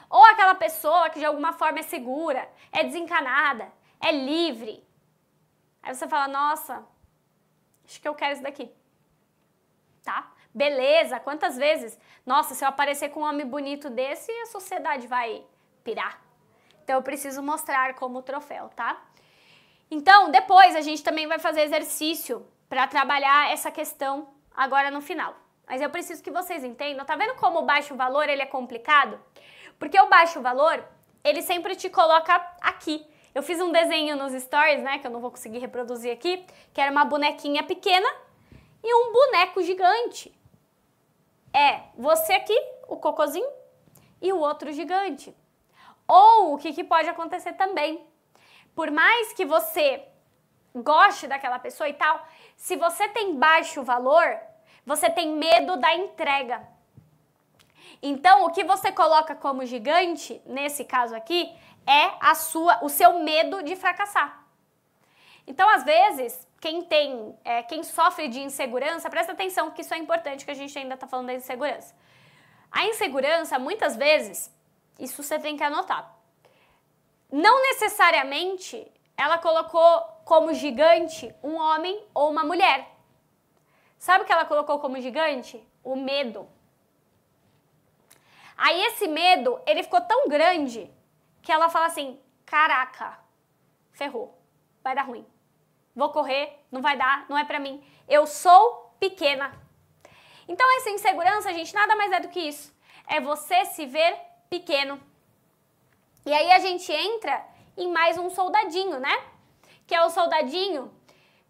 ou 0.08 0.24
aquela 0.24 0.54
pessoa 0.54 1.10
que 1.10 1.18
de 1.18 1.26
alguma 1.26 1.52
forma 1.52 1.80
é 1.80 1.82
segura, 1.82 2.48
é 2.72 2.82
desencanada, 2.82 3.70
é 4.00 4.12
livre. 4.12 4.84
Aí 5.82 5.94
você 5.94 6.08
fala, 6.08 6.28
nossa, 6.28 6.84
acho 7.84 8.00
que 8.00 8.08
eu 8.08 8.14
quero 8.14 8.34
isso 8.34 8.42
daqui. 8.42 8.70
Tá? 10.02 10.32
Beleza, 10.52 11.20
quantas 11.20 11.56
vezes? 11.56 11.98
Nossa, 12.26 12.54
se 12.54 12.64
eu 12.64 12.68
aparecer 12.68 13.10
com 13.10 13.20
um 13.20 13.28
homem 13.28 13.46
bonito 13.46 13.88
desse, 13.88 14.30
a 14.42 14.46
sociedade 14.46 15.06
vai 15.06 15.44
pirar. 15.84 16.20
Então 16.82 16.96
eu 16.96 17.02
preciso 17.02 17.42
mostrar 17.42 17.94
como 17.94 18.22
troféu, 18.22 18.68
tá? 18.70 19.00
Então, 19.90 20.30
depois 20.30 20.74
a 20.76 20.80
gente 20.80 21.02
também 21.02 21.26
vai 21.26 21.38
fazer 21.38 21.62
exercício 21.62 22.46
para 22.68 22.86
trabalhar 22.86 23.52
essa 23.52 23.70
questão 23.70 24.28
agora 24.54 24.90
no 24.90 25.00
final. 25.00 25.34
Mas 25.66 25.80
eu 25.80 25.90
preciso 25.90 26.22
que 26.22 26.30
vocês 26.30 26.64
entendam, 26.64 27.04
tá 27.04 27.16
vendo 27.16 27.34
como 27.34 27.60
o 27.60 27.64
baixo 27.64 27.94
valor 27.94 28.28
ele 28.28 28.42
é 28.42 28.46
complicado? 28.46 29.20
Porque 29.78 30.00
o 30.00 30.08
baixo 30.08 30.40
valor, 30.40 30.84
ele 31.22 31.42
sempre 31.42 31.74
te 31.76 31.88
coloca 31.88 32.34
aqui. 32.60 33.06
Eu 33.34 33.42
fiz 33.42 33.60
um 33.60 33.70
desenho 33.70 34.16
nos 34.16 34.32
stories, 34.42 34.82
né, 34.82 34.98
que 34.98 35.06
eu 35.06 35.10
não 35.10 35.20
vou 35.20 35.30
conseguir 35.30 35.58
reproduzir 35.58 36.12
aqui, 36.12 36.44
que 36.74 36.80
era 36.80 36.90
uma 36.90 37.04
bonequinha 37.04 37.62
pequena 37.62 38.08
e 38.82 38.94
um 38.94 39.12
boneco 39.12 39.62
gigante. 39.62 40.34
É 41.52 41.82
você 41.96 42.32
aqui, 42.32 42.58
o 42.88 42.96
cocozinho, 42.96 43.48
e 44.20 44.32
o 44.32 44.38
outro 44.38 44.72
gigante. 44.72 45.34
Ou 46.06 46.54
o 46.54 46.58
que, 46.58 46.72
que 46.72 46.82
pode 46.82 47.08
acontecer 47.08 47.52
também? 47.52 48.04
Por 48.74 48.90
mais 48.90 49.32
que 49.32 49.44
você 49.44 50.04
goste 50.74 51.26
daquela 51.26 51.58
pessoa 51.58 51.88
e 51.88 51.94
tal, 51.94 52.26
se 52.56 52.76
você 52.76 53.08
tem 53.08 53.36
baixo 53.36 53.82
valor, 53.82 54.38
você 54.84 55.08
tem 55.08 55.32
medo 55.34 55.76
da 55.76 55.94
entrega. 55.94 56.66
Então, 58.02 58.46
o 58.46 58.50
que 58.50 58.64
você 58.64 58.90
coloca 58.90 59.34
como 59.34 59.64
gigante, 59.66 60.40
nesse 60.46 60.84
caso 60.84 61.14
aqui, 61.14 61.54
é 61.86 62.12
a 62.20 62.34
sua, 62.34 62.84
o 62.84 62.88
seu 62.88 63.20
medo 63.20 63.62
de 63.62 63.76
fracassar. 63.76 64.44
Então, 65.46 65.68
às 65.68 65.84
vezes, 65.84 66.48
quem 66.60 66.82
tem, 66.82 67.36
é, 67.44 67.62
quem 67.62 67.82
sofre 67.82 68.28
de 68.28 68.40
insegurança, 68.40 69.10
presta 69.10 69.32
atenção 69.32 69.70
que 69.70 69.80
isso 69.80 69.94
é 69.94 69.98
importante, 69.98 70.44
que 70.44 70.50
a 70.50 70.54
gente 70.54 70.78
ainda 70.78 70.94
está 70.94 71.06
falando 71.06 71.26
da 71.26 71.34
insegurança. 71.34 71.94
A 72.70 72.84
insegurança, 72.84 73.58
muitas 73.58 73.96
vezes, 73.96 74.54
isso 74.98 75.22
você 75.22 75.38
tem 75.38 75.56
que 75.56 75.64
anotar. 75.64 76.14
Não 77.32 77.62
necessariamente 77.62 78.90
ela 79.16 79.38
colocou 79.38 80.02
como 80.24 80.54
gigante 80.54 81.34
um 81.42 81.56
homem 81.56 82.02
ou 82.14 82.30
uma 82.30 82.44
mulher. 82.44 82.88
Sabe 83.98 84.24
o 84.24 84.26
que 84.26 84.32
ela 84.32 84.44
colocou 84.44 84.78
como 84.78 85.00
gigante? 85.00 85.62
O 85.82 85.94
medo. 85.96 86.48
Aí 88.56 88.80
esse 88.84 89.08
medo, 89.08 89.60
ele 89.66 89.82
ficou 89.82 90.00
tão 90.00 90.28
grande 90.28 90.90
que 91.42 91.52
ela 91.52 91.68
fala 91.68 91.86
assim: 91.86 92.20
caraca, 92.44 93.18
ferrou, 93.92 94.38
vai 94.82 94.94
dar 94.94 95.02
ruim. 95.02 95.26
Vou 95.94 96.10
correr, 96.10 96.64
não 96.70 96.80
vai 96.80 96.96
dar, 96.96 97.26
não 97.28 97.36
é 97.36 97.44
pra 97.44 97.60
mim. 97.60 97.82
Eu 98.08 98.26
sou 98.26 98.94
pequena. 98.98 99.52
Então 100.46 100.66
essa 100.76 100.90
insegurança, 100.90 101.52
gente, 101.52 101.74
nada 101.74 101.94
mais 101.96 102.12
é 102.12 102.20
do 102.20 102.28
que 102.28 102.40
isso. 102.40 102.74
É 103.06 103.20
você 103.20 103.64
se 103.66 103.86
ver 103.86 104.16
pequeno. 104.48 105.00
E 106.24 106.32
aí 106.32 106.50
a 106.52 106.58
gente 106.58 106.92
entra 106.92 107.44
em 107.76 107.90
mais 107.90 108.18
um 108.18 108.30
soldadinho, 108.30 109.00
né? 109.00 109.16
Que 109.86 109.94
é 109.94 110.04
o 110.04 110.10
soldadinho 110.10 110.92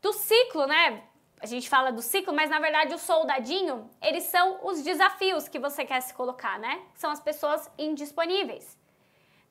do 0.01 0.13
ciclo, 0.13 0.67
né? 0.67 1.03
A 1.41 1.47
gente 1.47 1.69
fala 1.69 1.91
do 1.91 2.03
ciclo, 2.03 2.35
mas 2.35 2.51
na 2.51 2.61
verdade 2.61 2.95
o 2.95 2.99
soldadinho, 2.99 3.91
eles 4.03 4.25
são 4.25 4.61
os 4.63 4.83
desafios 4.83 5.49
que 5.49 5.59
você 5.59 5.85
quer 5.85 6.01
se 6.01 6.15
colocar, 6.15 6.59
né? 6.59 6.83
São 6.95 7.11
as 7.11 7.21
pessoas 7.21 7.71
indisponíveis. 7.79 8.80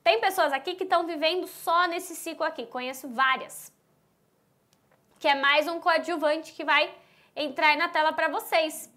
Tem 0.02 0.20
pessoas 0.20 0.52
aqui 0.52 0.74
que 0.74 0.84
estão 0.84 1.06
vivendo 1.06 1.46
só 1.46 1.86
nesse 1.86 2.16
ciclo 2.16 2.44
aqui, 2.44 2.66
conheço 2.66 3.08
várias. 3.08 3.72
Que 5.18 5.28
é 5.28 5.34
mais 5.34 5.68
um 5.68 5.78
coadjuvante 5.80 6.52
que 6.52 6.64
vai 6.64 6.94
entrar 7.36 7.76
na 7.76 7.88
tela 7.88 8.12
para 8.12 8.28
vocês. 8.28 8.90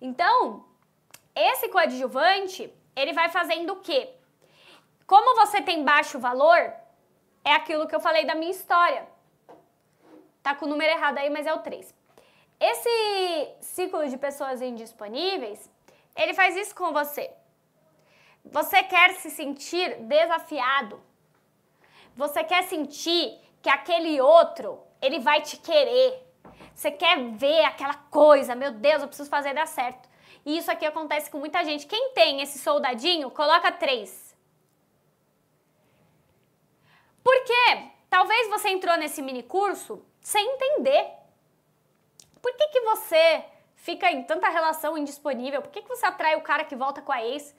Então, 0.00 0.64
esse 1.34 1.68
coadjuvante, 1.68 2.72
ele 2.96 3.12
vai 3.12 3.28
fazendo 3.28 3.74
o 3.74 3.80
quê? 3.80 4.10
Como 5.06 5.36
você 5.36 5.60
tem 5.60 5.84
baixo 5.84 6.18
valor, 6.18 6.72
é 7.44 7.52
aquilo 7.54 7.86
que 7.86 7.94
eu 7.94 8.00
falei 8.00 8.24
da 8.24 8.34
minha 8.34 8.50
história. 8.50 9.06
Tá 10.42 10.54
com 10.54 10.66
o 10.66 10.68
número 10.68 10.90
errado 10.90 11.18
aí, 11.18 11.30
mas 11.30 11.46
é 11.46 11.52
o 11.52 11.58
3. 11.58 11.94
Esse 12.60 13.54
ciclo 13.60 14.08
de 14.08 14.16
pessoas 14.16 14.60
indisponíveis 14.60 15.70
ele 16.18 16.34
faz 16.34 16.56
isso 16.56 16.74
com 16.74 16.92
você. 16.92 17.30
Você 18.50 18.82
quer 18.82 19.14
se 19.14 19.30
sentir 19.30 19.96
desafiado. 20.02 21.00
Você 22.16 22.42
quer 22.42 22.64
sentir 22.64 23.38
que 23.62 23.68
aquele 23.68 24.20
outro, 24.20 24.80
ele 25.00 25.20
vai 25.20 25.42
te 25.42 25.56
querer. 25.56 26.26
Você 26.74 26.90
quer 26.90 27.18
ver 27.32 27.64
aquela 27.64 27.94
coisa, 27.94 28.54
meu 28.54 28.72
Deus, 28.72 29.02
eu 29.02 29.08
preciso 29.08 29.28
fazer 29.28 29.54
dar 29.54 29.66
certo. 29.66 30.08
E 30.44 30.56
isso 30.56 30.70
aqui 30.70 30.86
acontece 30.86 31.30
com 31.30 31.38
muita 31.38 31.64
gente. 31.64 31.86
Quem 31.86 32.12
tem 32.12 32.40
esse 32.40 32.58
soldadinho, 32.58 33.30
coloca 33.30 33.70
três. 33.72 34.36
Por 37.22 37.44
quê? 37.44 37.90
Talvez 38.08 38.48
você 38.48 38.70
entrou 38.70 38.96
nesse 38.96 39.20
mini 39.20 39.42
curso 39.42 40.02
sem 40.20 40.54
entender. 40.54 41.10
Por 42.40 42.54
que, 42.56 42.68
que 42.68 42.80
você 42.80 43.44
fica 43.74 44.10
em 44.10 44.22
tanta 44.22 44.48
relação 44.48 44.96
indisponível? 44.96 45.60
Por 45.60 45.70
que, 45.70 45.82
que 45.82 45.88
você 45.88 46.06
atrai 46.06 46.36
o 46.36 46.42
cara 46.42 46.64
que 46.64 46.76
volta 46.76 47.02
com 47.02 47.12
a 47.12 47.22
ex? 47.22 47.54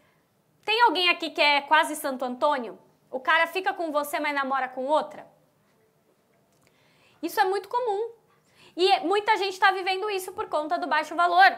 Tem 0.69 0.83
alguém 0.83 1.09
aqui 1.09 1.31
que 1.31 1.41
é 1.41 1.61
quase 1.61 1.95
Santo 1.95 2.23
Antônio? 2.23 2.77
O 3.09 3.19
cara 3.19 3.47
fica 3.47 3.73
com 3.73 3.91
você, 3.91 4.19
mas 4.19 4.35
namora 4.35 4.67
com 4.67 4.85
outra? 4.85 5.25
Isso 7.23 7.39
é 7.39 7.43
muito 7.43 7.67
comum. 7.67 8.11
E 8.77 8.99
muita 8.99 9.35
gente 9.37 9.53
está 9.53 9.71
vivendo 9.71 10.07
isso 10.11 10.31
por 10.31 10.47
conta 10.47 10.77
do 10.77 10.85
baixo 10.85 11.15
valor. 11.15 11.57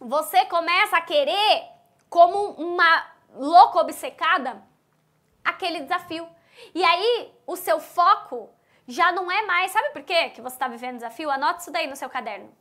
Você 0.00 0.44
começa 0.46 0.96
a 0.96 1.02
querer, 1.02 1.68
como 2.10 2.36
uma 2.54 3.06
louca 3.32 3.78
obcecada, 3.78 4.60
aquele 5.44 5.82
desafio. 5.82 6.28
E 6.74 6.82
aí, 6.82 7.32
o 7.46 7.54
seu 7.54 7.78
foco 7.78 8.50
já 8.88 9.12
não 9.12 9.30
é 9.30 9.42
mais. 9.46 9.70
Sabe 9.70 9.90
por 9.90 10.02
quê 10.02 10.30
que 10.30 10.42
você 10.42 10.56
está 10.56 10.66
vivendo 10.66 10.96
desafio? 10.96 11.30
Anote 11.30 11.60
isso 11.60 11.70
daí 11.70 11.86
no 11.86 11.94
seu 11.94 12.10
caderno. 12.10 12.52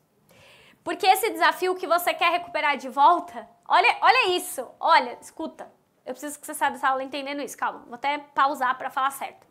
Porque 0.83 1.07
esse 1.07 1.31
desafio 1.31 1.73
que 1.73 1.87
você 1.87 2.13
quer 2.13 2.29
recuperar 2.29 2.77
de 2.77 2.87
volta, 2.87 3.49
olha, 3.67 3.97
olha 4.01 4.27
isso, 4.29 4.69
olha, 4.79 5.17
escuta. 5.21 5.71
Eu 6.05 6.13
preciso 6.13 6.39
que 6.39 6.45
você 6.45 6.53
saia 6.53 6.71
dessa 6.71 6.89
aula 6.89 7.03
entendendo 7.03 7.41
isso. 7.41 7.57
Calma, 7.57 7.79
vou 7.85 7.95
até 7.95 8.17
pausar 8.17 8.77
para 8.77 8.89
falar 8.89 9.11
certo. 9.11 9.47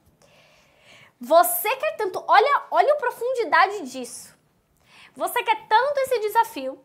Você 1.20 1.76
quer 1.76 1.96
tanto, 1.96 2.22
olha, 2.26 2.66
olha 2.70 2.92
a 2.92 2.96
profundidade 2.96 3.90
disso. 3.90 4.36
Você 5.14 5.42
quer 5.42 5.66
tanto 5.68 5.98
esse 6.00 6.18
desafio. 6.18 6.84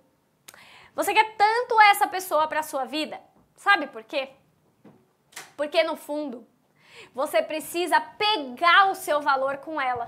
Você 0.95 1.13
quer 1.13 1.35
tanto 1.35 1.79
essa 1.81 2.07
pessoa 2.07 2.47
para 2.47 2.63
sua 2.63 2.85
vida. 2.85 3.19
Sabe 3.55 3.87
por 3.87 4.03
quê? 4.03 4.29
Porque 5.55 5.83
no 5.83 5.95
fundo, 5.95 6.47
você 7.13 7.41
precisa 7.41 7.99
pegar 7.99 8.89
o 8.89 8.95
seu 8.95 9.21
valor 9.21 9.57
com 9.57 9.79
ela. 9.81 10.05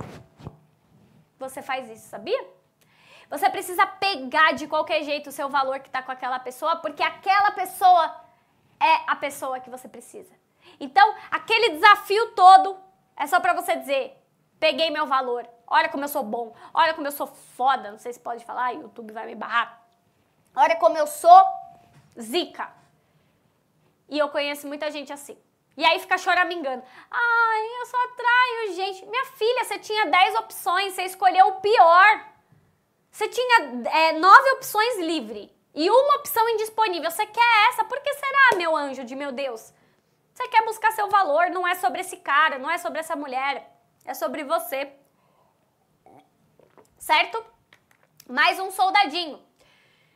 Você 1.40 1.62
faz 1.62 1.90
isso, 1.90 2.08
sabia? 2.08 2.59
Você 3.30 3.50
precisa 3.50 3.86
pegar 3.86 4.54
de 4.54 4.68
qualquer 4.68 5.04
jeito 5.04 5.30
o 5.30 5.32
seu 5.32 5.50
valor 5.50 5.80
que 5.80 5.88
está 5.88 6.02
com 6.02 6.12
aquela 6.12 6.40
pessoa, 6.40 6.78
porque 6.78 7.04
aquela 7.04 7.52
pessoa 7.52 8.24
é 8.80 9.04
a 9.06 9.16
pessoa 9.16 9.60
que 9.60 9.70
você 9.70 9.88
precisa. 9.88 10.34
Então, 10.80 11.16
aquele 11.30 11.76
desafio 11.76 12.32
todo 12.32 12.78
é 13.16 13.28
só 13.28 13.40
para 13.40 13.54
você 13.54 13.76
dizer: 13.76 14.18
peguei 14.60 14.90
meu 14.90 15.06
valor, 15.06 15.48
olha 15.68 15.90
como 15.90 16.04
eu 16.04 16.08
sou 16.08 16.24
bom, 16.24 16.56
olha 16.74 16.94
como 16.94 17.06
eu 17.06 17.12
sou 17.12 17.28
foda. 17.28 17.92
Não 17.92 18.00
sei 18.00 18.14
se 18.14 18.20
pode 18.20 18.44
falar, 18.44 18.72
YouTube 18.72 19.14
vai 19.14 19.28
me 19.28 19.36
barrar. 19.36 19.80
Olha 20.56 20.76
como 20.76 20.98
eu 20.98 21.06
sou 21.06 21.44
zica. 22.20 22.72
E 24.08 24.18
eu 24.18 24.30
conheço 24.30 24.68
muita 24.68 24.90
gente 24.90 25.14
assim. 25.14 25.38
E 25.78 25.86
aí 25.86 26.00
fica 26.00 26.18
choramingando. 26.18 26.84
Ai, 27.10 27.82
eu 27.82 27.86
só 27.86 27.98
atraio 28.06 28.76
gente. 28.76 29.06
Minha 29.06 29.26
filha, 29.26 29.64
você 29.64 29.78
tinha 29.78 30.08
10 30.08 30.36
opções, 30.36 30.94
você 30.94 31.04
escolheu 31.04 31.48
o 31.48 31.62
pior. 31.62 32.26
Você 33.12 33.28
tinha 33.28 33.84
é, 33.92 34.14
nove 34.14 34.52
opções 34.52 35.00
livre 35.00 35.52
e 35.74 35.90
uma 35.90 36.16
opção 36.18 36.48
indisponível. 36.50 37.10
Você 37.10 37.26
quer 37.26 37.70
essa? 37.70 37.84
Por 37.84 38.00
que 38.02 38.14
será, 38.14 38.58
meu 38.58 38.76
anjo 38.76 39.04
de 39.04 39.16
meu 39.16 39.32
Deus? 39.32 39.74
Você 40.34 40.48
quer 40.48 40.64
buscar 40.64 40.92
seu 40.92 41.10
valor, 41.10 41.50
não 41.50 41.68
é 41.68 41.76
sobre 41.76 42.02
esse 42.02 42.18
cara, 42.18 42.58
não 42.58 42.70
é 42.70 42.78
sobre 42.78 43.00
essa 43.00 43.16
mulher, 43.16 43.70
é 44.06 44.14
sobre 44.14 44.44
você. 44.44 44.92
Certo? 46.98 47.44
Mais 48.28 48.60
um 48.60 48.72
soldadinho. 48.72 49.42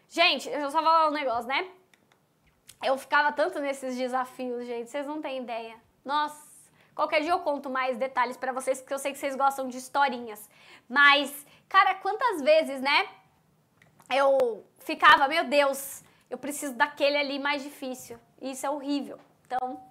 Gente, 0.08 0.48
eu 0.48 0.70
só 0.70 0.82
vou 0.82 0.92
falar 0.92 1.10
um 1.10 1.12
negócio, 1.12 1.48
né? 1.48 1.68
Eu 2.84 2.98
ficava 2.98 3.32
tanto 3.32 3.60
nesses 3.60 3.98
desafios, 3.98 4.66
gente, 4.66 4.90
vocês 4.90 5.08
não 5.08 5.22
têm 5.22 5.42
ideia. 5.42 5.76
Nossa, 6.06 6.46
qualquer 6.94 7.22
dia 7.22 7.32
eu 7.32 7.40
conto 7.40 7.70
mais 7.70 7.98
detalhes 7.98 8.38
para 8.38 8.52
vocês, 8.52 8.80
porque 8.80 8.94
eu 8.94 9.00
sei 9.00 9.12
que 9.12 9.18
vocês 9.18 9.36
gostam 9.36 9.68
de 9.68 9.78
historinhas. 9.78 10.50
Mas, 10.88 11.46
cara, 11.74 11.96
quantas 11.96 12.40
vezes, 12.40 12.80
né? 12.82 13.08
Eu 14.14 14.64
ficava, 14.78 15.28
meu 15.28 15.46
Deus, 15.46 16.04
eu 16.30 16.38
preciso 16.38 16.76
daquele 16.76 17.18
ali 17.18 17.40
mais 17.40 17.64
difícil. 17.64 18.20
Isso 18.40 18.64
é 18.64 18.70
horrível. 18.70 19.20
Então, 19.48 19.84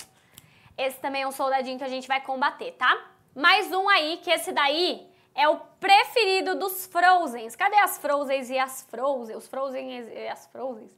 esse 0.78 1.00
também 1.00 1.22
é 1.22 1.26
um 1.26 1.32
soldadinho 1.32 1.76
que 1.76 1.82
a 1.82 1.88
gente 1.88 2.06
vai 2.06 2.20
combater, 2.20 2.70
tá? 2.72 3.10
Mais 3.34 3.72
um 3.72 3.88
aí, 3.88 4.18
que 4.18 4.30
esse 4.30 4.52
daí 4.52 5.10
é 5.34 5.48
o 5.48 5.58
preferido 5.80 6.54
dos 6.54 6.86
Frozens. 6.86 7.56
Cadê 7.56 7.78
as 7.78 7.98
Frozens 7.98 8.48
e 8.48 8.56
as 8.56 8.82
Frozen? 8.82 9.34
Os 9.34 9.48
Frozen 9.48 9.90
e 9.90 10.28
as 10.28 10.46
Frozens? 10.46 10.96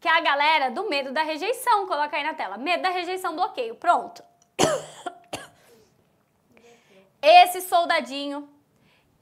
Que 0.00 0.08
é 0.08 0.10
a 0.10 0.20
galera 0.20 0.72
do 0.72 0.88
medo 0.88 1.12
da 1.12 1.22
rejeição. 1.22 1.86
Coloca 1.86 2.16
aí 2.16 2.24
na 2.24 2.34
tela. 2.34 2.58
Medo 2.58 2.82
da 2.82 2.90
rejeição, 2.90 3.36
bloqueio. 3.36 3.76
Pronto. 3.76 4.24
Esse 7.22 7.60
soldadinho, 7.60 8.52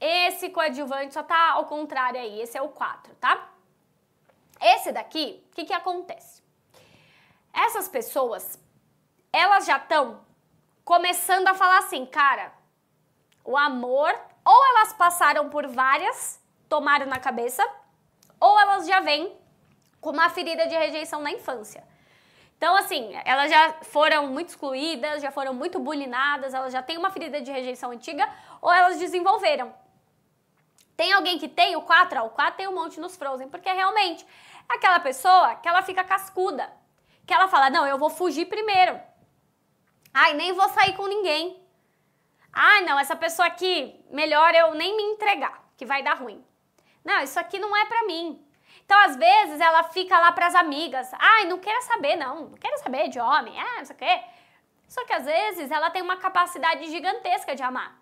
esse 0.05 0.49
coadjuvante 0.49 1.13
só 1.13 1.23
tá 1.23 1.51
ao 1.51 1.65
contrário 1.65 2.19
aí. 2.19 2.41
Esse 2.41 2.57
é 2.57 2.61
o 2.61 2.69
4, 2.69 3.15
tá? 3.15 3.49
Esse 4.59 4.91
daqui, 4.91 5.41
o 5.47 5.55
que 5.55 5.65
que 5.65 5.73
acontece? 5.73 6.43
Essas 7.53 7.87
pessoas, 7.87 8.59
elas 9.31 9.65
já 9.65 9.77
estão 9.77 10.19
começando 10.83 11.47
a 11.47 11.53
falar 11.53 11.77
assim, 11.77 12.05
cara, 12.05 12.51
o 13.45 13.57
amor, 13.57 14.13
ou 14.43 14.65
elas 14.71 14.91
passaram 14.93 15.49
por 15.49 15.67
várias, 15.67 16.41
tomaram 16.67 17.05
na 17.05 17.19
cabeça, 17.19 17.65
ou 18.39 18.59
elas 18.59 18.85
já 18.85 18.99
vêm 18.99 19.37
com 20.01 20.09
uma 20.09 20.29
ferida 20.29 20.67
de 20.67 20.75
rejeição 20.75 21.21
na 21.21 21.31
infância. 21.31 21.81
Então, 22.57 22.75
assim, 22.75 23.13
elas 23.23 23.49
já 23.49 23.73
foram 23.83 24.27
muito 24.27 24.49
excluídas, 24.49 25.21
já 25.21 25.31
foram 25.31 25.53
muito 25.53 25.79
bulinadas, 25.79 26.53
elas 26.53 26.73
já 26.73 26.81
têm 26.81 26.97
uma 26.97 27.09
ferida 27.09 27.41
de 27.41 27.51
rejeição 27.51 27.91
antiga, 27.91 28.29
ou 28.61 28.71
elas 28.71 28.99
desenvolveram. 28.99 29.82
Tem 30.95 31.11
alguém 31.13 31.39
que 31.39 31.47
tem 31.47 31.75
o 31.75 31.81
4? 31.81 32.19
Ah, 32.19 32.23
o 32.23 32.29
4 32.29 32.57
tem 32.57 32.67
um 32.67 32.75
monte 32.75 32.99
nos 32.99 33.15
Frozen, 33.15 33.49
porque 33.49 33.71
realmente 33.71 34.25
é 34.69 34.75
aquela 34.75 34.99
pessoa 34.99 35.55
que 35.55 35.67
ela 35.67 35.81
fica 35.81 36.03
cascuda, 36.03 36.71
que 37.25 37.33
ela 37.33 37.47
fala, 37.47 37.69
não, 37.69 37.85
eu 37.85 37.97
vou 37.97 38.09
fugir 38.09 38.45
primeiro. 38.45 38.99
Ai, 40.13 40.33
nem 40.33 40.53
vou 40.53 40.69
sair 40.69 40.95
com 40.95 41.07
ninguém. 41.07 41.59
Ai, 42.51 42.81
não, 42.81 42.99
essa 42.99 43.15
pessoa 43.15 43.47
aqui, 43.47 43.99
melhor 44.11 44.53
eu 44.53 44.75
nem 44.75 44.95
me 44.95 45.03
entregar, 45.03 45.63
que 45.75 45.85
vai 45.85 46.03
dar 46.03 46.13
ruim. 46.13 46.45
Não, 47.03 47.19
isso 47.21 47.39
aqui 47.39 47.57
não 47.57 47.75
é 47.75 47.85
pra 47.85 48.03
mim. 48.03 48.39
Então, 48.85 48.97
às 49.05 49.15
vezes, 49.15 49.59
ela 49.59 49.83
fica 49.83 50.19
lá 50.19 50.31
para 50.31 50.47
as 50.47 50.55
amigas. 50.55 51.09
Ai, 51.13 51.45
não 51.45 51.57
quero 51.57 51.81
saber, 51.83 52.15
não. 52.15 52.49
Não 52.49 52.57
quero 52.57 52.77
saber 52.79 53.07
de 53.07 53.19
homem. 53.19 53.59
É, 53.59 53.77
não 53.77 53.85
sei 53.85 53.95
o 53.95 53.99
quê. 53.99 54.23
Só 54.87 55.05
que, 55.05 55.13
às 55.13 55.25
vezes, 55.25 55.71
ela 55.71 55.89
tem 55.89 56.01
uma 56.01 56.17
capacidade 56.17 56.85
gigantesca 56.89 57.55
de 57.55 57.63
amar. 57.63 57.99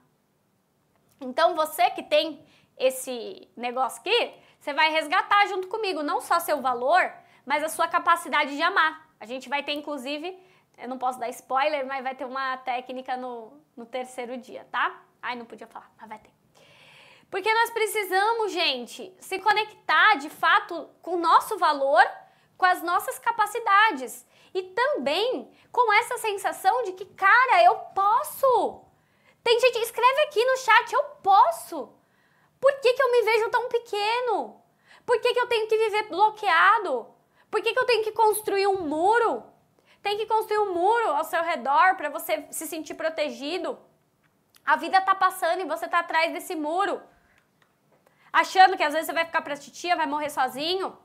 Então, 1.19 1.55
você 1.55 1.89
que 1.91 2.03
tem 2.03 2.43
esse 2.81 3.47
negócio 3.55 4.01
aqui, 4.01 4.33
você 4.59 4.73
vai 4.73 4.91
resgatar 4.91 5.45
junto 5.47 5.67
comigo 5.67 6.01
não 6.01 6.19
só 6.19 6.39
seu 6.39 6.61
valor, 6.61 7.11
mas 7.45 7.63
a 7.63 7.69
sua 7.69 7.87
capacidade 7.87 8.55
de 8.55 8.61
amar. 8.61 9.09
A 9.19 9.25
gente 9.25 9.47
vai 9.47 9.61
ter, 9.61 9.73
inclusive, 9.73 10.37
eu 10.77 10.89
não 10.89 10.97
posso 10.97 11.19
dar 11.19 11.29
spoiler, 11.29 11.85
mas 11.85 12.03
vai 12.03 12.15
ter 12.15 12.25
uma 12.25 12.57
técnica 12.57 13.15
no, 13.15 13.53
no 13.77 13.85
terceiro 13.85 14.35
dia, 14.37 14.67
tá? 14.71 14.99
Ai, 15.21 15.35
não 15.35 15.45
podia 15.45 15.67
falar, 15.67 15.91
mas 15.99 16.09
vai 16.09 16.17
ter. 16.19 16.31
Porque 17.29 17.53
nós 17.53 17.69
precisamos, 17.69 18.51
gente, 18.51 19.15
se 19.19 19.39
conectar 19.39 20.15
de 20.15 20.29
fato 20.29 20.89
com 21.01 21.15
o 21.15 21.19
nosso 21.19 21.57
valor, 21.57 22.03
com 22.57 22.65
as 22.65 22.81
nossas 22.81 23.17
capacidades 23.19 24.25
e 24.53 24.63
também 24.63 25.49
com 25.71 25.93
essa 25.93 26.17
sensação 26.17 26.83
de 26.83 26.93
que, 26.93 27.05
cara, 27.05 27.63
eu 27.63 27.75
posso. 27.95 28.83
Tem 29.43 29.59
gente 29.59 29.77
escreve 29.79 30.21
aqui 30.23 30.43
no 30.43 30.57
chat, 30.57 30.93
eu 30.93 31.03
posso. 31.23 32.00
Por 32.61 32.73
que, 32.79 32.93
que 32.93 33.03
eu 33.03 33.11
me 33.11 33.21
vejo 33.23 33.49
tão 33.49 33.67
pequeno? 33.67 34.61
Por 35.05 35.19
que, 35.19 35.33
que 35.33 35.39
eu 35.39 35.47
tenho 35.47 35.67
que 35.67 35.77
viver 35.77 36.03
bloqueado? 36.03 37.13
Por 37.49 37.61
que, 37.61 37.73
que 37.73 37.79
eu 37.79 37.85
tenho 37.85 38.03
que 38.03 38.11
construir 38.11 38.67
um 38.67 38.87
muro? 38.87 39.43
Tem 40.01 40.17
que 40.17 40.25
construir 40.25 40.59
um 40.59 40.73
muro 40.73 41.09
ao 41.09 41.23
seu 41.23 41.43
redor 41.43 41.95
para 41.95 42.09
você 42.09 42.47
se 42.51 42.67
sentir 42.67 42.93
protegido. 42.93 43.77
A 44.63 44.75
vida 44.75 45.01
tá 45.01 45.13
passando 45.15 45.61
e 45.61 45.65
você 45.65 45.87
tá 45.87 45.99
atrás 45.99 46.31
desse 46.31 46.55
muro 46.55 47.01
achando 48.31 48.77
que 48.77 48.83
às 48.83 48.93
vezes 48.93 49.07
você 49.07 49.13
vai 49.13 49.25
ficar 49.25 49.41
pra 49.41 49.57
titia, 49.57 49.95
vai 49.95 50.07
morrer 50.07 50.29
sozinho. 50.29 50.97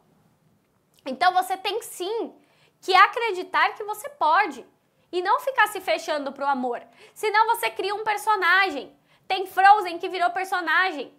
Então 1.04 1.32
você 1.32 1.56
tem 1.56 1.82
sim 1.82 2.34
que 2.80 2.94
acreditar 2.94 3.74
que 3.74 3.82
você 3.84 4.08
pode 4.10 4.64
e 5.10 5.22
não 5.22 5.40
ficar 5.40 5.66
se 5.68 5.80
fechando 5.80 6.32
pro 6.32 6.46
amor. 6.46 6.82
Senão 7.14 7.46
você 7.46 7.70
cria 7.70 7.94
um 7.94 8.04
personagem. 8.04 8.96
Tem 9.26 9.46
Frozen 9.46 9.98
que 9.98 10.08
virou 10.08 10.30
personagem. 10.30 11.12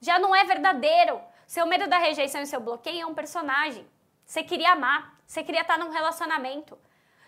Já 0.00 0.18
não 0.18 0.34
é 0.34 0.44
verdadeiro. 0.44 1.20
Seu 1.46 1.66
medo 1.66 1.88
da 1.88 1.98
rejeição 1.98 2.40
e 2.40 2.46
seu 2.46 2.60
bloqueio 2.60 3.02
é 3.02 3.06
um 3.06 3.14
personagem. 3.14 3.86
Você 4.24 4.42
queria 4.42 4.72
amar, 4.72 5.16
você 5.26 5.42
queria 5.42 5.62
estar 5.62 5.78
num 5.78 5.90
relacionamento. 5.90 6.78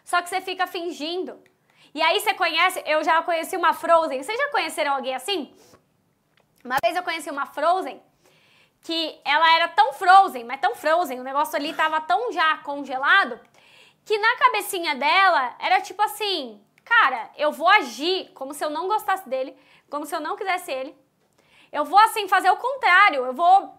Só 0.04 0.22
que 0.22 0.28
você 0.28 0.40
fica 0.40 0.66
fingindo. 0.66 1.42
E 1.94 2.00
aí 2.00 2.20
você 2.20 2.32
conhece, 2.34 2.82
eu 2.86 3.04
já 3.04 3.22
conheci 3.22 3.56
uma 3.56 3.72
Frozen. 3.72 4.22
Vocês 4.22 4.38
já 4.38 4.48
conheceram 4.50 4.94
alguém 4.94 5.14
assim? 5.14 5.54
Uma 6.64 6.76
vez 6.82 6.96
eu 6.96 7.02
conheci 7.02 7.30
uma 7.30 7.46
Frozen 7.46 8.00
que 8.82 9.20
ela 9.24 9.54
era 9.54 9.68
tão 9.68 9.92
Frozen, 9.92 10.44
mas 10.44 10.60
tão 10.60 10.74
Frozen, 10.74 11.20
o 11.20 11.24
negócio 11.24 11.56
ali 11.56 11.72
tava 11.72 12.00
tão 12.00 12.32
já 12.32 12.58
congelado, 12.58 13.38
que 14.04 14.18
na 14.18 14.36
cabecinha 14.36 14.96
dela 14.96 15.54
era 15.60 15.80
tipo 15.80 16.02
assim, 16.02 16.60
cara, 16.84 17.30
eu 17.36 17.52
vou 17.52 17.68
agir 17.68 18.30
como 18.34 18.52
se 18.52 18.64
eu 18.64 18.70
não 18.70 18.88
gostasse 18.88 19.28
dele, 19.28 19.56
como 19.88 20.04
se 20.04 20.14
eu 20.14 20.20
não 20.20 20.36
quisesse 20.36 20.72
ele. 20.72 21.01
Eu 21.72 21.84
vou 21.86 21.98
assim 21.98 22.28
fazer 22.28 22.50
o 22.50 22.56
contrário, 22.56 23.24
eu 23.24 23.32
vou 23.32 23.74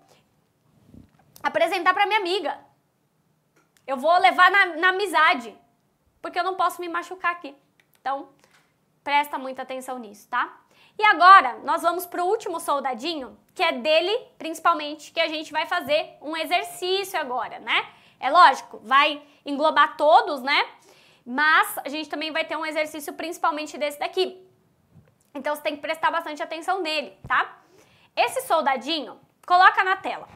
apresentar 1.44 1.94
para 1.94 2.08
minha 2.08 2.20
amiga. 2.20 2.60
Eu 3.86 3.98
vou 3.98 4.18
levar 4.18 4.50
na, 4.50 4.66
na 4.78 4.89
amizade, 4.89 5.56
porque 6.22 6.39
eu 6.39 6.44
não 6.44 6.56
posso 6.56 6.82
me 6.82 6.89
machucar 6.89 7.34
aqui. 7.34 7.56
Então, 8.00 8.30
presta 9.04 9.38
muita 9.38 9.62
atenção 9.62 10.00
nisso, 10.00 10.28
tá? 10.28 10.62
E 10.98 11.06
agora, 11.06 11.60
nós 11.64 11.82
vamos 11.82 12.06
para 12.06 12.24
o 12.24 12.28
último 12.28 12.60
soldadinho, 12.60 13.38
que 13.54 13.62
é 13.62 13.72
dele, 13.72 14.16
principalmente, 14.38 15.12
que 15.12 15.20
a 15.20 15.28
gente 15.28 15.52
vai 15.52 15.66
fazer 15.66 16.18
um 16.22 16.36
exercício 16.36 17.20
agora, 17.20 17.60
né? 17.60 17.94
É 18.20 18.32
lógico, 18.32 18.80
vai 18.84 19.22
englobar 19.46 19.98
todos, 19.98 20.41
né? 20.41 20.66
Mas 21.26 21.78
a 21.80 21.89
gente 21.89 22.10
também 22.10 22.32
vai 22.32 22.46
ter 22.46 22.56
um 22.56 22.66
exercício 22.66 23.14
principalmente 23.14 23.78
desse 23.78 24.00
daqui. 24.00 24.48
Então 25.34 25.56
você 25.56 25.62
tem 25.62 25.76
que 25.76 25.82
prestar 25.82 26.12
bastante 26.12 26.41
atenção 26.41 26.82
nele, 26.82 27.18
tá? 27.28 27.62
Esse 28.16 28.41
soldadinho, 28.41 29.20
coloca 29.45 29.84
na 29.84 29.95
tela. 29.95 30.28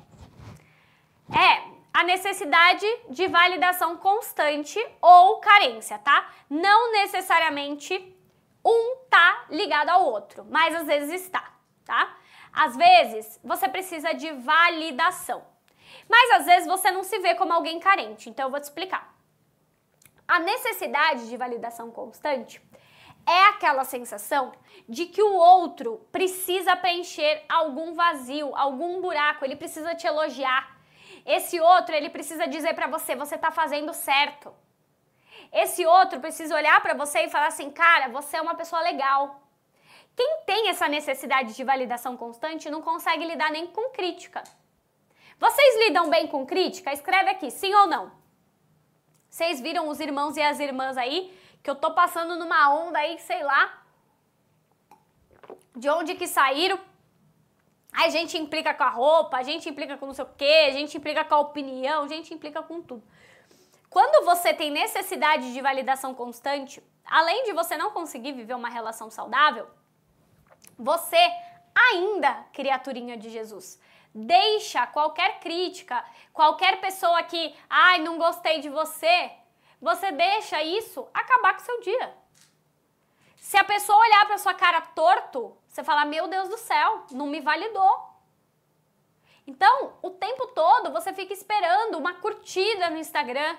É 1.31 1.77
a 1.93 2.03
necessidade 2.03 2.85
de 3.09 3.27
validação 3.27 3.97
constante 3.97 4.79
ou 5.01 5.39
carência, 5.39 5.97
tá? 5.97 6.29
Não 6.49 6.91
necessariamente 6.91 8.15
um 8.63 8.97
tá 9.09 9.45
ligado 9.49 9.89
ao 9.89 10.05
outro, 10.05 10.45
mas 10.49 10.75
às 10.75 10.85
vezes 10.85 11.21
está, 11.21 11.53
tá? 11.85 12.15
Às 12.51 12.75
vezes 12.75 13.39
você 13.43 13.67
precisa 13.67 14.13
de 14.13 14.31
validação, 14.31 15.43
mas 16.09 16.31
às 16.31 16.45
vezes 16.45 16.67
você 16.67 16.91
não 16.91 17.03
se 17.03 17.17
vê 17.19 17.35
como 17.35 17.53
alguém 17.53 17.79
carente, 17.79 18.29
então 18.29 18.45
eu 18.45 18.51
vou 18.51 18.59
te 18.59 18.65
explicar. 18.65 19.15
A 20.27 20.39
necessidade 20.39 21.29
de 21.29 21.37
validação 21.37 21.89
constante 21.89 22.61
é 23.27 23.43
aquela 23.49 23.83
sensação 23.83 24.53
de 24.87 25.05
que 25.05 25.21
o 25.21 25.33
outro 25.33 26.07
precisa 26.11 26.75
preencher 26.77 27.43
algum 27.49 27.93
vazio, 27.93 28.55
algum 28.55 29.01
buraco, 29.01 29.43
ele 29.43 29.57
precisa 29.57 29.93
te 29.93 30.07
elogiar. 30.07 30.77
Esse 31.25 31.59
outro, 31.59 31.93
ele 31.93 32.09
precisa 32.09 32.47
dizer 32.47 32.73
para 32.73 32.87
você, 32.87 33.13
você 33.15 33.37
tá 33.37 33.51
fazendo 33.51 33.93
certo. 33.93 34.53
Esse 35.51 35.85
outro 35.85 36.21
precisa 36.21 36.55
olhar 36.55 36.81
para 36.81 36.93
você 36.93 37.25
e 37.25 37.29
falar 37.29 37.47
assim, 37.47 37.69
cara, 37.69 38.07
você 38.07 38.37
é 38.37 38.41
uma 38.41 38.55
pessoa 38.55 38.81
legal. 38.81 39.41
Quem 40.15 40.41
tem 40.45 40.69
essa 40.69 40.87
necessidade 40.87 41.53
de 41.53 41.63
validação 41.65 42.15
constante 42.15 42.69
não 42.69 42.81
consegue 42.81 43.25
lidar 43.25 43.51
nem 43.51 43.67
com 43.67 43.89
crítica. 43.89 44.41
Vocês 45.37 45.85
lidam 45.85 46.09
bem 46.09 46.27
com 46.27 46.45
crítica? 46.45 46.93
Escreve 46.93 47.29
aqui, 47.29 47.51
sim 47.51 47.73
ou 47.75 47.87
não. 47.87 48.11
Vocês 49.29 49.59
viram 49.59 49.89
os 49.89 49.99
irmãos 49.99 50.35
e 50.37 50.41
as 50.41 50.59
irmãs 50.59 50.97
aí 50.97 51.31
que 51.63 51.69
eu 51.69 51.75
tô 51.75 51.91
passando 51.91 52.35
numa 52.35 52.69
onda 52.69 52.99
aí, 52.99 53.17
sei 53.19 53.43
lá, 53.43 53.83
de 55.75 55.89
onde 55.89 56.15
que 56.15 56.27
saíram. 56.27 56.79
A 57.93 58.09
gente 58.09 58.37
implica 58.37 58.73
com 58.73 58.83
a 58.83 58.89
roupa, 58.89 59.37
a 59.37 59.43
gente 59.43 59.67
implica 59.67 59.97
com 59.97 60.07
não 60.07 60.13
sei 60.13 60.25
o 60.25 60.29
quê, 60.37 60.65
a 60.67 60.71
gente 60.71 60.97
implica 60.97 61.25
com 61.25 61.35
a 61.35 61.39
opinião, 61.39 62.03
a 62.03 62.07
gente 62.07 62.33
implica 62.33 62.61
com 62.61 62.81
tudo. 62.81 63.03
Quando 63.89 64.25
você 64.25 64.53
tem 64.53 64.69
necessidade 64.69 65.53
de 65.53 65.61
validação 65.61 66.13
constante, 66.13 66.83
além 67.05 67.45
de 67.45 67.53
você 67.53 67.77
não 67.77 67.91
conseguir 67.91 68.33
viver 68.33 68.53
uma 68.53 68.69
relação 68.69 69.09
saudável, 69.09 69.67
você 70.77 71.17
ainda, 71.73 72.45
criaturinha 72.53 73.17
de 73.17 73.29
Jesus, 73.29 73.79
deixa 74.13 74.85
qualquer 74.87 75.39
crítica, 75.39 76.03
qualquer 76.33 76.79
pessoa 76.79 77.23
que, 77.23 77.55
ai, 77.69 77.99
não 77.99 78.17
gostei 78.17 78.59
de 78.59 78.69
você, 78.69 79.31
você 79.81 80.11
deixa 80.11 80.61
isso 80.63 81.07
acabar 81.13 81.53
com 81.55 81.61
o 81.61 81.65
seu 81.65 81.81
dia. 81.81 82.13
Se 83.37 83.57
a 83.57 83.63
pessoa 83.63 83.97
olhar 83.97 84.25
para 84.25 84.37
sua 84.37 84.53
cara 84.53 84.81
torto, 84.81 85.57
você 85.67 85.83
fala: 85.83 86.05
"Meu 86.05 86.27
Deus 86.27 86.49
do 86.49 86.57
céu, 86.57 87.05
não 87.11 87.27
me 87.27 87.39
validou". 87.39 88.07
Então, 89.45 89.97
o 90.01 90.09
tempo 90.09 90.47
todo 90.47 90.91
você 90.91 91.13
fica 91.13 91.33
esperando 91.33 91.97
uma 91.97 92.15
curtida 92.15 92.89
no 92.89 92.97
Instagram, 92.97 93.55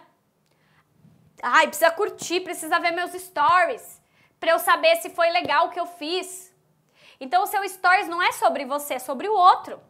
Ai, 1.42 1.68
precisa 1.68 1.90
curtir, 1.90 2.40
precisa 2.40 2.80
ver 2.80 2.90
meus 2.90 3.12
stories 3.12 4.00
para 4.40 4.52
eu 4.52 4.58
saber 4.58 4.96
se 4.96 5.10
foi 5.10 5.30
legal 5.30 5.66
o 5.66 5.70
que 5.70 5.78
eu 5.78 5.86
fiz. 5.86 6.52
Então 7.20 7.42
o 7.42 7.46
seu 7.46 7.66
stories 7.68 8.08
não 8.08 8.22
é 8.22 8.32
sobre 8.32 8.64
você, 8.64 8.94
é 8.94 8.98
sobre 8.98 9.28
o 9.28 9.34
outro. 9.34 9.80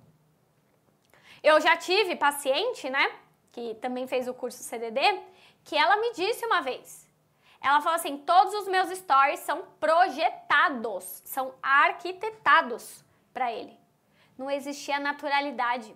Eu 1.43 1.61
já 1.61 1.77
tive 1.77 2.17
paciente, 2.17 2.91
né, 2.91 3.11
que 3.53 3.75
também 3.77 4.07
fez 4.07 4.29
o 4.29 4.35
curso 4.35 4.63
CDD, 4.63 5.01
que 5.65 5.77
ela 5.77 5.97
me 5.97 6.13
disse 6.13 6.45
uma 6.47 6.61
vez. 6.61 7.09
Ela 7.61 7.81
falou 7.81 7.97
assim: 7.97 8.19
"Todos 8.19 8.55
os 8.55 8.69
meus 8.69 8.91
stories 8.91 9.41
são 9.41 9.63
projetados, 9.81 11.23
são 11.25 11.55
arquitetados 11.63 13.05
para 13.33 13.53
ele. 13.53 13.79
Não 14.37 14.51
existia 14.51 14.99
naturalidade. 14.99 15.95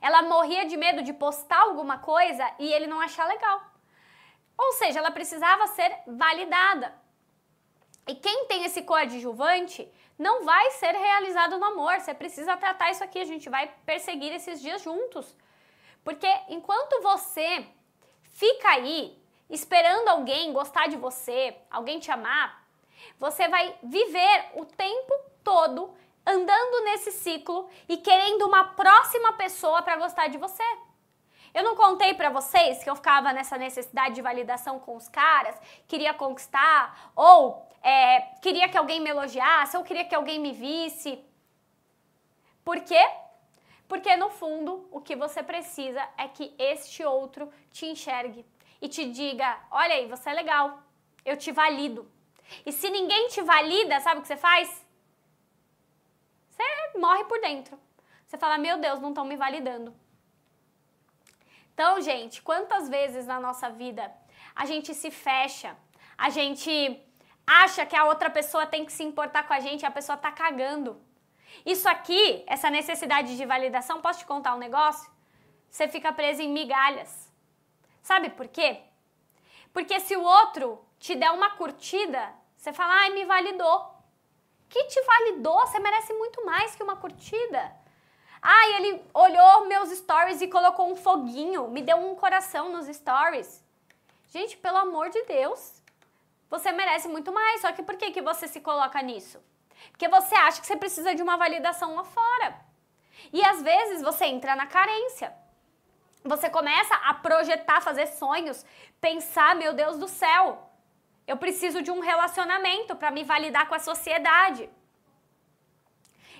Ela 0.00 0.22
morria 0.22 0.66
de 0.66 0.76
medo 0.76 1.02
de 1.02 1.12
postar 1.12 1.60
alguma 1.60 1.98
coisa 1.98 2.44
e 2.58 2.72
ele 2.72 2.86
não 2.86 3.00
achar 3.00 3.26
legal. 3.26 3.60
Ou 4.58 4.72
seja, 4.72 4.98
ela 4.98 5.10
precisava 5.10 5.66
ser 5.68 5.90
validada. 6.06 6.94
E 8.06 8.14
quem 8.14 8.46
tem 8.46 8.64
esse 8.64 8.82
coadjuvante 8.82 9.90
não 10.18 10.44
vai 10.44 10.70
ser 10.72 10.92
realizado 10.92 11.58
no 11.58 11.64
amor. 11.64 12.00
Você 12.00 12.14
precisa 12.14 12.56
tratar 12.56 12.90
isso 12.90 13.04
aqui. 13.04 13.18
A 13.18 13.24
gente 13.24 13.48
vai 13.50 13.68
perseguir 13.84 14.32
esses 14.32 14.60
dias 14.60 14.82
juntos. 14.82 15.36
Porque 16.04 16.28
enquanto 16.48 17.02
você 17.02 17.66
fica 18.36 18.68
aí 18.68 19.18
esperando 19.48 20.08
alguém 20.08 20.52
gostar 20.52 20.88
de 20.88 20.96
você, 20.96 21.56
alguém 21.70 21.98
te 21.98 22.10
amar, 22.10 22.64
você 23.18 23.48
vai 23.48 23.74
viver 23.82 24.50
o 24.54 24.64
tempo 24.64 25.14
todo 25.42 25.94
andando 26.24 26.84
nesse 26.84 27.12
ciclo 27.12 27.68
e 27.88 27.96
querendo 27.96 28.46
uma 28.46 28.64
próxima 28.64 29.32
pessoa 29.34 29.82
para 29.82 29.96
gostar 29.96 30.28
de 30.28 30.38
você. 30.38 30.62
Eu 31.54 31.64
não 31.64 31.74
contei 31.74 32.12
para 32.12 32.28
vocês 32.28 32.84
que 32.84 32.90
eu 32.90 32.96
ficava 32.96 33.32
nessa 33.32 33.56
necessidade 33.56 34.16
de 34.16 34.22
validação 34.22 34.78
com 34.78 34.96
os 34.96 35.08
caras, 35.08 35.58
queria 35.88 36.12
conquistar, 36.12 37.10
ou 37.16 37.66
é, 37.82 38.20
queria 38.42 38.68
que 38.68 38.76
alguém 38.76 39.00
me 39.00 39.08
elogiasse, 39.08 39.76
ou 39.76 39.84
queria 39.84 40.04
que 40.04 40.14
alguém 40.14 40.38
me 40.38 40.52
visse. 40.52 41.24
Por 42.62 42.80
quê? 42.80 43.02
Porque 43.88 44.16
no 44.16 44.30
fundo 44.30 44.88
o 44.90 45.00
que 45.00 45.14
você 45.14 45.42
precisa 45.42 46.06
é 46.16 46.26
que 46.28 46.54
este 46.58 47.04
outro 47.04 47.50
te 47.70 47.86
enxergue 47.86 48.44
e 48.80 48.88
te 48.88 49.10
diga: 49.10 49.58
olha 49.70 49.94
aí, 49.94 50.06
você 50.08 50.30
é 50.30 50.34
legal, 50.34 50.82
eu 51.24 51.36
te 51.36 51.52
valido. 51.52 52.10
E 52.64 52.72
se 52.72 52.90
ninguém 52.90 53.28
te 53.28 53.42
valida, 53.42 54.00
sabe 54.00 54.18
o 54.18 54.22
que 54.22 54.28
você 54.28 54.36
faz? 54.36 54.86
Você 56.48 56.98
morre 56.98 57.24
por 57.24 57.40
dentro. 57.40 57.78
Você 58.26 58.36
fala: 58.36 58.58
meu 58.58 58.78
Deus, 58.78 59.00
não 59.00 59.10
estão 59.10 59.24
me 59.24 59.36
validando. 59.36 59.94
Então, 61.72 62.00
gente, 62.00 62.40
quantas 62.42 62.88
vezes 62.88 63.26
na 63.26 63.38
nossa 63.38 63.68
vida 63.68 64.12
a 64.54 64.64
gente 64.64 64.94
se 64.94 65.10
fecha, 65.10 65.76
a 66.16 66.30
gente 66.30 67.00
acha 67.46 67.84
que 67.84 67.94
a 67.94 68.06
outra 68.06 68.30
pessoa 68.30 68.66
tem 68.66 68.84
que 68.84 68.92
se 68.92 69.04
importar 69.04 69.46
com 69.46 69.52
a 69.52 69.60
gente, 69.60 69.84
a 69.84 69.90
pessoa 69.90 70.16
tá 70.16 70.32
cagando. 70.32 71.00
Isso 71.64 71.88
aqui, 71.88 72.44
essa 72.46 72.70
necessidade 72.70 73.36
de 73.36 73.46
validação, 73.46 74.00
posso 74.00 74.20
te 74.20 74.26
contar 74.26 74.54
um 74.54 74.58
negócio? 74.58 75.10
Você 75.70 75.88
fica 75.88 76.12
preso 76.12 76.42
em 76.42 76.52
migalhas. 76.52 77.30
Sabe 78.02 78.30
por 78.30 78.48
quê? 78.48 78.82
Porque 79.72 79.98
se 80.00 80.16
o 80.16 80.22
outro 80.22 80.84
te 80.98 81.14
der 81.14 81.30
uma 81.30 81.50
curtida, 81.50 82.32
você 82.56 82.72
fala, 82.72 82.94
ai, 82.94 83.10
me 83.10 83.24
validou. 83.24 83.94
Que 84.68 84.84
te 84.84 85.00
validou? 85.02 85.66
Você 85.66 85.78
merece 85.78 86.12
muito 86.12 86.44
mais 86.44 86.74
que 86.74 86.82
uma 86.82 86.96
curtida. 86.96 87.72
Ah, 88.40 88.68
ele 88.76 89.02
olhou 89.12 89.66
meus 89.66 89.90
stories 89.90 90.40
e 90.40 90.48
colocou 90.48 90.90
um 90.90 90.96
foguinho, 90.96 91.68
me 91.68 91.82
deu 91.82 91.96
um 91.96 92.14
coração 92.14 92.70
nos 92.70 92.86
stories. 92.86 93.62
Gente, 94.28 94.56
pelo 94.56 94.78
amor 94.78 95.08
de 95.10 95.22
Deus, 95.22 95.82
você 96.48 96.72
merece 96.72 97.08
muito 97.08 97.32
mais. 97.32 97.60
Só 97.60 97.72
que 97.72 97.82
por 97.82 97.96
que, 97.96 98.10
que 98.10 98.22
você 98.22 98.46
se 98.46 98.60
coloca 98.60 99.00
nisso? 99.02 99.42
Porque 99.90 100.08
você 100.08 100.34
acha 100.34 100.60
que 100.60 100.66
você 100.66 100.76
precisa 100.76 101.14
de 101.14 101.22
uma 101.22 101.36
validação 101.36 101.94
lá 101.94 102.04
fora. 102.04 102.60
E 103.32 103.44
às 103.44 103.62
vezes 103.62 104.02
você 104.02 104.26
entra 104.26 104.54
na 104.54 104.66
carência. 104.66 105.32
Você 106.24 106.50
começa 106.50 106.94
a 106.96 107.14
projetar, 107.14 107.80
fazer 107.80 108.06
sonhos, 108.06 108.64
pensar, 109.00 109.54
meu 109.54 109.72
Deus 109.72 109.96
do 109.96 110.08
céu, 110.08 110.66
eu 111.26 111.36
preciso 111.36 111.82
de 111.82 111.90
um 111.90 112.00
relacionamento 112.00 112.94
para 112.94 113.10
me 113.10 113.24
validar 113.24 113.68
com 113.68 113.74
a 113.74 113.78
sociedade. 113.78 114.68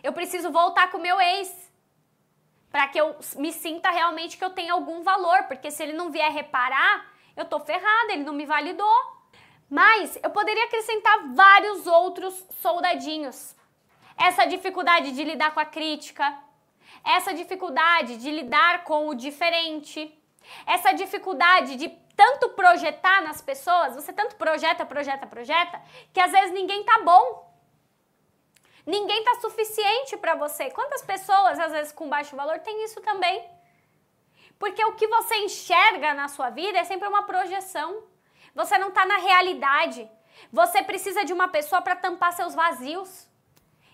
Eu 0.03 0.12
preciso 0.12 0.51
voltar 0.51 0.91
com 0.91 0.99
o 0.99 1.01
meu 1.01 1.20
ex 1.20 1.66
para 2.70 2.87
que 2.89 3.01
eu 3.01 3.16
me 3.37 3.53
sinta 3.53 3.91
realmente 3.91 4.37
que 4.37 4.45
eu 4.45 4.51
tenho 4.51 4.74
algum 4.74 5.03
valor, 5.03 5.45
porque 5.45 5.70
se 5.70 5.82
ele 5.82 5.93
não 5.93 6.11
vier 6.11 6.30
reparar, 6.30 7.07
eu 7.37 7.45
tô 7.45 7.59
ferrada, 7.61 8.12
ele 8.12 8.22
não 8.22 8.34
me 8.34 8.47
validou. 8.47 9.16
Mas 9.69 10.19
eu 10.23 10.31
poderia 10.31 10.64
acrescentar 10.64 11.35
vários 11.35 11.87
outros 11.87 12.45
soldadinhos. 12.61 13.55
Essa 14.17 14.47
dificuldade 14.47 15.12
de 15.12 15.25
lidar 15.25 15.53
com 15.53 15.61
a 15.61 15.64
crítica, 15.64 16.25
essa 17.05 17.35
dificuldade 17.35 18.17
de 18.17 18.31
lidar 18.31 18.85
com 18.85 19.09
o 19.09 19.14
diferente, 19.14 20.12
essa 20.67 20.93
dificuldade 20.93 21.77
de 21.77 21.89
tanto 22.17 22.51
projetar 22.51 23.23
nas 23.23 23.43
pessoas, 23.43 23.95
você 23.95 24.12
tanto 24.12 24.37
projeta, 24.37 24.87
projeta, 24.87 25.27
projeta, 25.27 25.83
que 26.12 26.21
às 26.21 26.33
vezes 26.33 26.53
ninguém 26.53 26.83
tá 26.85 27.01
bom. 27.03 27.45
Ninguém 28.87 29.23
tá 29.25 29.35
suficiente 29.41 30.17
para 30.17 30.37
você. 30.37 30.71
Quantas 30.71 31.03
pessoas, 31.03 31.59
às 31.59 31.73
vezes 31.73 31.93
com 31.93 32.09
baixo 32.09 32.37
valor, 32.37 32.61
tem 32.61 32.85
isso 32.85 33.01
também? 33.01 33.45
Porque 34.59 34.83
o 34.85 34.95
que 34.95 35.09
você 35.09 35.37
enxerga 35.39 36.14
na 36.14 36.29
sua 36.29 36.51
vida 36.51 36.79
é 36.79 36.85
sempre 36.85 37.07
uma 37.09 37.25
projeção. 37.25 38.05
Você 38.57 38.79
não 38.79 38.91
tá 38.91 39.05
na 39.05 39.19
realidade. 39.19 40.11
Você 40.51 40.83
precisa 40.83 41.25
de 41.25 41.33
uma 41.33 41.47
pessoa 41.47 41.83
para 41.83 41.95
tampar 41.95 42.33
seus 42.33 42.55
vazios. 42.55 43.29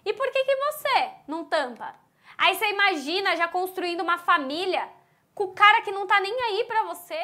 E 0.05 0.13
por 0.13 0.31
que 0.31 0.45
que 0.45 0.57
você 0.57 1.11
não 1.27 1.45
tampa? 1.45 1.95
Aí 2.39 2.55
você 2.55 2.71
imagina 2.71 3.37
já 3.37 3.49
construindo 3.49 4.01
uma 4.01 4.19
família 4.19 4.89
com 5.35 5.45
o 5.45 5.53
cara 5.53 5.83
que 5.83 5.91
não 5.91 6.07
tá 6.07 6.21
nem 6.21 6.33
aí 6.45 6.65
para 6.65 6.85
você. 6.85 7.21